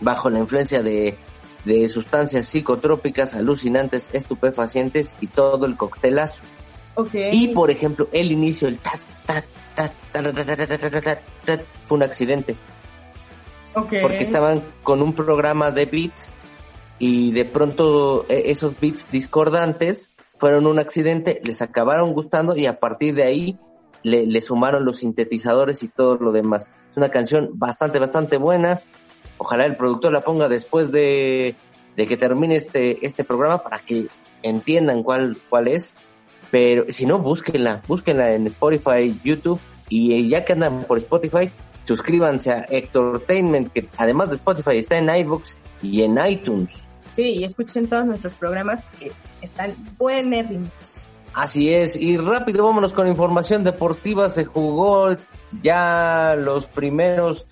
bajo 0.00 0.28
la 0.30 0.40
influencia 0.40 0.82
de, 0.82 1.16
de 1.64 1.88
sustancias 1.88 2.46
psicotrópicas, 2.46 3.34
alucinantes, 3.34 4.10
estupefacientes 4.12 5.16
y 5.20 5.28
todo 5.28 5.66
el 5.66 5.76
coctelazo. 5.76 6.42
Y 7.32 7.48
por 7.48 7.70
ejemplo, 7.70 8.08
el 8.12 8.30
inicio, 8.30 8.68
el 8.68 8.78
ta, 8.78 8.92
ta, 9.26 9.44
fue 11.82 11.96
un 11.96 12.02
accidente 12.02 12.56
porque 13.74 14.22
estaban 14.22 14.62
con 14.82 15.02
un 15.02 15.14
programa 15.14 15.70
de 15.70 15.86
beats 15.86 16.36
y 16.98 17.32
de 17.32 17.44
pronto 17.44 18.24
eh, 18.28 18.44
esos 18.46 18.78
beats 18.78 19.10
discordantes 19.10 20.10
fueron 20.36 20.66
un 20.66 20.78
accidente, 20.78 21.40
les 21.44 21.62
acabaron 21.62 22.12
gustando 22.12 22.56
y 22.56 22.66
a 22.66 22.78
partir 22.78 23.14
de 23.14 23.24
ahí 23.24 23.58
le, 24.02 24.26
le 24.26 24.42
sumaron 24.42 24.84
los 24.84 24.98
sintetizadores 24.98 25.82
y 25.82 25.88
todo 25.88 26.16
lo 26.16 26.32
demás. 26.32 26.70
Es 26.90 26.96
una 26.96 27.08
canción 27.08 27.50
bastante, 27.54 27.98
bastante 27.98 28.36
buena. 28.36 28.80
Ojalá 29.38 29.64
el 29.64 29.76
productor 29.76 30.12
la 30.12 30.20
ponga 30.20 30.48
después 30.48 30.92
de, 30.92 31.54
de 31.96 32.06
que 32.06 32.16
termine 32.16 32.56
este, 32.56 33.04
este 33.04 33.24
programa 33.24 33.62
para 33.62 33.78
que 33.78 34.06
entiendan 34.42 35.02
cuál, 35.02 35.38
cuál 35.48 35.68
es. 35.68 35.94
Pero 36.50 36.84
si 36.90 37.06
no, 37.06 37.18
búsquenla, 37.18 37.82
búsquenla 37.88 38.34
en 38.34 38.46
Spotify, 38.46 39.18
YouTube 39.24 39.60
y 39.88 40.12
eh, 40.14 40.28
ya 40.28 40.44
que 40.44 40.52
andan 40.54 40.84
por 40.84 40.98
Spotify, 40.98 41.50
suscríbanse 41.84 42.52
a 42.52 42.66
Entertainment, 42.68 43.72
que 43.72 43.88
además 43.96 44.30
de 44.30 44.36
Spotify 44.36 44.78
está 44.78 44.96
en 44.98 45.10
iVoox 45.10 45.56
y 45.82 46.02
en 46.02 46.18
iTunes. 46.26 46.88
Sí, 47.12 47.22
y 47.22 47.44
escuchen 47.44 47.86
todos 47.88 48.06
nuestros 48.06 48.34
programas 48.34 48.82
que 48.98 49.12
están 49.40 49.74
buenérrimos. 49.98 51.08
Así 51.32 51.72
es, 51.72 51.96
y 51.96 52.16
rápido 52.16 52.64
vámonos 52.64 52.94
con 52.94 53.08
información 53.08 53.64
deportiva. 53.64 54.30
Se 54.30 54.44
jugó 54.44 55.16
ya 55.62 56.36
los 56.38 56.68
primeros 56.68 57.46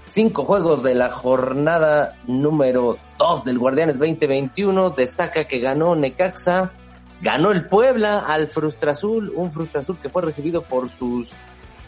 cinco 0.00 0.44
juegos 0.44 0.82
de 0.82 0.94
la 0.94 1.10
jornada 1.10 2.16
número 2.26 2.98
2 3.18 3.44
del 3.44 3.58
Guardianes 3.58 3.98
2021. 3.98 4.90
Destaca 4.90 5.44
que 5.44 5.58
ganó 5.58 5.94
Necaxa, 5.96 6.72
ganó 7.20 7.50
el 7.50 7.66
Puebla 7.66 8.20
al 8.20 8.48
Frustrazul, 8.48 9.32
un 9.34 9.52
Frustrazul 9.52 9.98
que 10.00 10.08
fue 10.08 10.22
recibido 10.22 10.62
por 10.62 10.88
sus 10.88 11.36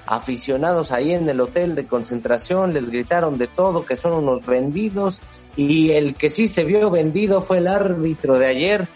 aficionados 0.07 0.93
ahí 0.93 1.13
en 1.13 1.29
el 1.29 1.41
hotel 1.41 1.75
de 1.75 1.87
concentración, 1.87 2.75
les 2.75 2.91
gritaron 2.91 3.39
de 3.39 3.47
todo, 3.47 3.85
que 3.85 3.97
son 3.97 4.13
unos 4.13 4.45
vendidos, 4.45 5.21
y 5.57 5.91
el 5.93 6.15
que 6.15 6.31
sí 6.31 6.49
se 6.49 6.65
vio 6.65 6.91
vendido 6.91 7.41
fue 7.41 7.59
el 7.59 7.69
árbitro 7.69 8.39
de 8.39 8.47
ayer, 8.47 8.89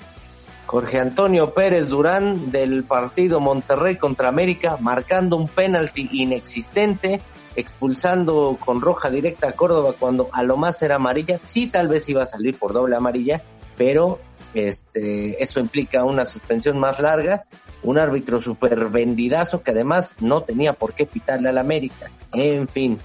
Jorge 0.67 0.99
Antonio 0.99 1.55
Pérez 1.55 1.89
Durán 1.89 2.51
del 2.51 2.83
partido 2.85 3.41
Monterrey 3.41 3.97
contra 3.97 4.29
América, 4.29 4.77
marcando 4.81 5.37
un 5.37 5.47
penalti 5.47 6.09
inexistente, 6.13 7.23
expulsando 7.55 8.59
con 8.63 8.81
roja 8.81 9.09
directa 9.09 9.49
a 9.49 9.53
Córdoba 9.53 9.95
cuando 9.99 10.29
a 10.33 10.43
lo 10.43 10.57
más 10.57 10.83
era 10.83 10.97
amarilla. 10.97 11.41
Sí, 11.47 11.69
tal 11.69 11.87
vez 11.87 12.09
iba 12.09 12.25
a 12.25 12.27
salir 12.27 12.59
por 12.59 12.73
doble 12.73 12.97
amarilla, 12.97 13.43
pero 13.77 14.19
este, 14.57 15.43
eso 15.43 15.61
implica 15.61 16.05
una 16.05 16.25
suspensión 16.25 16.79
más 16.79 17.01
larga. 17.01 17.45
Un 17.83 17.99
árbitro 17.99 18.41
súper 18.41 18.89
vendidazo 18.89 19.63
que 19.63 19.71
además 19.71 20.17
no 20.21 20.43
tenía 20.43 20.73
por 20.73 20.95
qué 20.95 21.07
pitarle 21.07 21.49
al 21.51 21.59
América. 21.59 22.11
En 22.33 22.67
fin. 22.67 22.99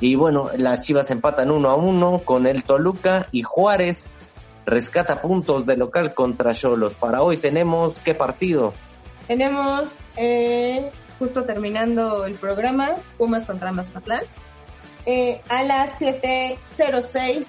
Y 0.00 0.14
bueno, 0.14 0.50
las 0.56 0.80
Chivas 0.80 1.10
empatan 1.10 1.50
uno 1.50 1.70
a 1.70 1.76
uno 1.76 2.22
con 2.24 2.46
el 2.46 2.64
Toluca 2.64 3.28
y 3.32 3.42
Juárez 3.42 4.08
rescata 4.66 5.20
puntos 5.20 5.66
de 5.66 5.76
local 5.76 6.14
contra 6.14 6.54
Cholos. 6.54 6.94
Para 6.94 7.22
hoy 7.22 7.36
tenemos 7.36 7.98
qué 8.00 8.14
partido. 8.14 8.74
Tenemos, 9.26 9.88
eh, 10.16 10.90
justo 11.18 11.44
terminando 11.44 12.24
el 12.24 12.34
programa, 12.34 12.96
Pumas 13.18 13.46
contra 13.46 13.72
Mazatlán. 13.72 14.24
Eh, 15.06 15.40
a 15.48 15.62
las 15.64 16.00
7.06, 16.00 17.46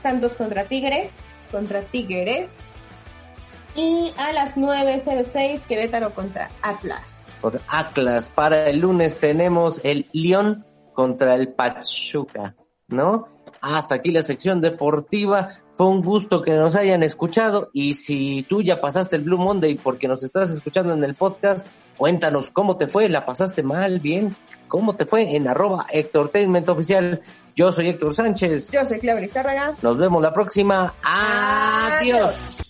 Santos 0.00 0.32
contra 0.34 0.64
Tigres, 0.64 1.12
contra 1.54 1.82
Tigres. 1.82 2.50
Y 3.76 4.12
a 4.18 4.32
las 4.32 4.56
9.06, 4.56 5.66
Querétaro 5.66 6.10
contra 6.10 6.50
Atlas. 6.62 7.32
Contra 7.40 7.62
Atlas. 7.68 8.30
Para 8.34 8.68
el 8.68 8.80
lunes 8.80 9.18
tenemos 9.18 9.80
el 9.84 10.06
León 10.12 10.66
contra 10.92 11.36
el 11.36 11.52
Pachuca, 11.52 12.56
¿no? 12.88 13.28
Hasta 13.60 13.94
aquí 13.94 14.10
la 14.10 14.22
sección 14.22 14.60
deportiva. 14.60 15.50
Fue 15.74 15.86
un 15.86 16.02
gusto 16.02 16.42
que 16.42 16.52
nos 16.52 16.74
hayan 16.74 17.04
escuchado 17.04 17.70
y 17.72 17.94
si 17.94 18.44
tú 18.48 18.60
ya 18.60 18.80
pasaste 18.80 19.14
el 19.14 19.22
Blue 19.22 19.38
Monday 19.38 19.76
porque 19.76 20.08
nos 20.08 20.24
estás 20.24 20.50
escuchando 20.50 20.92
en 20.92 21.04
el 21.04 21.14
podcast, 21.14 21.66
cuéntanos 21.96 22.50
cómo 22.50 22.76
te 22.76 22.88
fue, 22.88 23.08
la 23.08 23.24
pasaste 23.24 23.62
mal, 23.62 24.00
bien, 24.00 24.36
cómo 24.66 24.96
te 24.96 25.06
fue 25.06 25.36
en 25.36 25.46
arroba 25.46 25.86
Entertainment 25.90 26.68
Oficial. 26.68 27.22
Yo 27.54 27.70
soy 27.72 27.88
Héctor 27.88 28.14
Sánchez. 28.14 28.70
Yo 28.72 28.84
soy 28.84 28.98
Claudia 28.98 29.28
Zárraga. 29.28 29.74
Nos 29.82 29.96
vemos 29.96 30.20
la 30.22 30.32
próxima. 30.32 30.92
Adiós. 31.04 32.60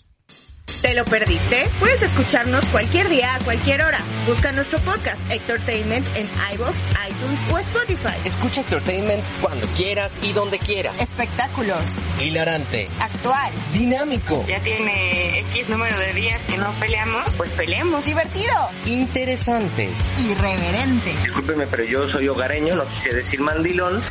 ¿Te 0.82 0.94
lo 0.94 1.04
perdiste? 1.06 1.70
Puedes 1.80 2.02
escucharnos 2.02 2.68
cualquier 2.68 3.08
día, 3.08 3.34
a 3.36 3.38
cualquier 3.42 3.80
hora. 3.80 3.98
Busca 4.26 4.52
nuestro 4.52 4.78
podcast 4.80 5.18
Entertainment 5.32 6.06
en 6.14 6.28
iBox, 6.54 6.84
iTunes 7.08 7.40
o 7.50 7.58
Spotify. 7.58 8.14
Escucha 8.26 8.60
Entertainment 8.60 9.24
cuando 9.40 9.66
quieras 9.68 10.18
y 10.20 10.34
donde 10.34 10.58
quieras. 10.58 11.00
Espectáculos, 11.00 11.78
Hilarante, 12.20 12.90
actual, 13.00 13.54
dinámico, 13.72 14.44
Ya 14.46 14.62
tiene 14.62 15.38
X 15.50 15.70
número 15.70 15.98
de 15.98 16.12
días 16.12 16.44
que 16.44 16.58
no 16.58 16.70
peleamos, 16.78 17.38
pues 17.38 17.52
peleemos. 17.54 18.04
divertido, 18.04 18.52
interesante. 18.84 19.88
irreverente. 20.18 21.14
Discúlpeme, 21.22 21.66
pero 21.68 21.84
yo 21.84 22.06
soy 22.06 22.28
hogareño, 22.28 22.74
no 22.76 22.84
quise 22.88 23.14
decir 23.14 23.40
mandilón. 23.40 24.02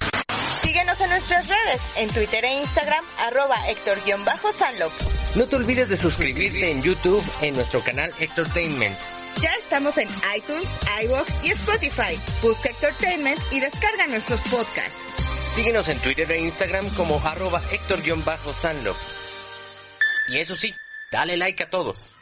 Síguenos 0.63 1.01
en 1.01 1.09
nuestras 1.09 1.47
redes, 1.47 1.81
en 1.97 2.09
Twitter 2.09 2.45
e 2.45 2.53
Instagram, 2.53 3.03
arroba 3.19 3.55
Héctor-Sanlop. 3.69 4.91
No 5.35 5.45
te 5.47 5.55
olvides 5.55 5.89
de 5.89 5.97
suscribirte 5.97 6.71
en 6.71 6.81
YouTube 6.81 7.23
en 7.41 7.55
nuestro 7.55 7.83
canal 7.83 8.13
Entertainment. 8.19 8.97
Ya 9.41 9.51
estamos 9.59 9.97
en 9.97 10.07
iTunes, 10.35 10.69
iBox 11.03 11.45
y 11.45 11.51
Spotify. 11.51 12.19
Busca 12.41 12.69
Entertainment 12.69 13.39
y 13.51 13.59
descarga 13.59 14.07
nuestros 14.07 14.41
podcasts. 14.41 14.95
Síguenos 15.55 15.87
en 15.89 15.99
Twitter 15.99 16.31
e 16.31 16.39
Instagram 16.39 16.89
como 16.95 17.19
arroba 17.19 17.61
Héctor-Sanlop. 17.71 18.97
Y 20.29 20.39
eso 20.39 20.55
sí, 20.55 20.73
dale 21.11 21.37
like 21.37 21.63
a 21.63 21.69
todos. 21.69 22.15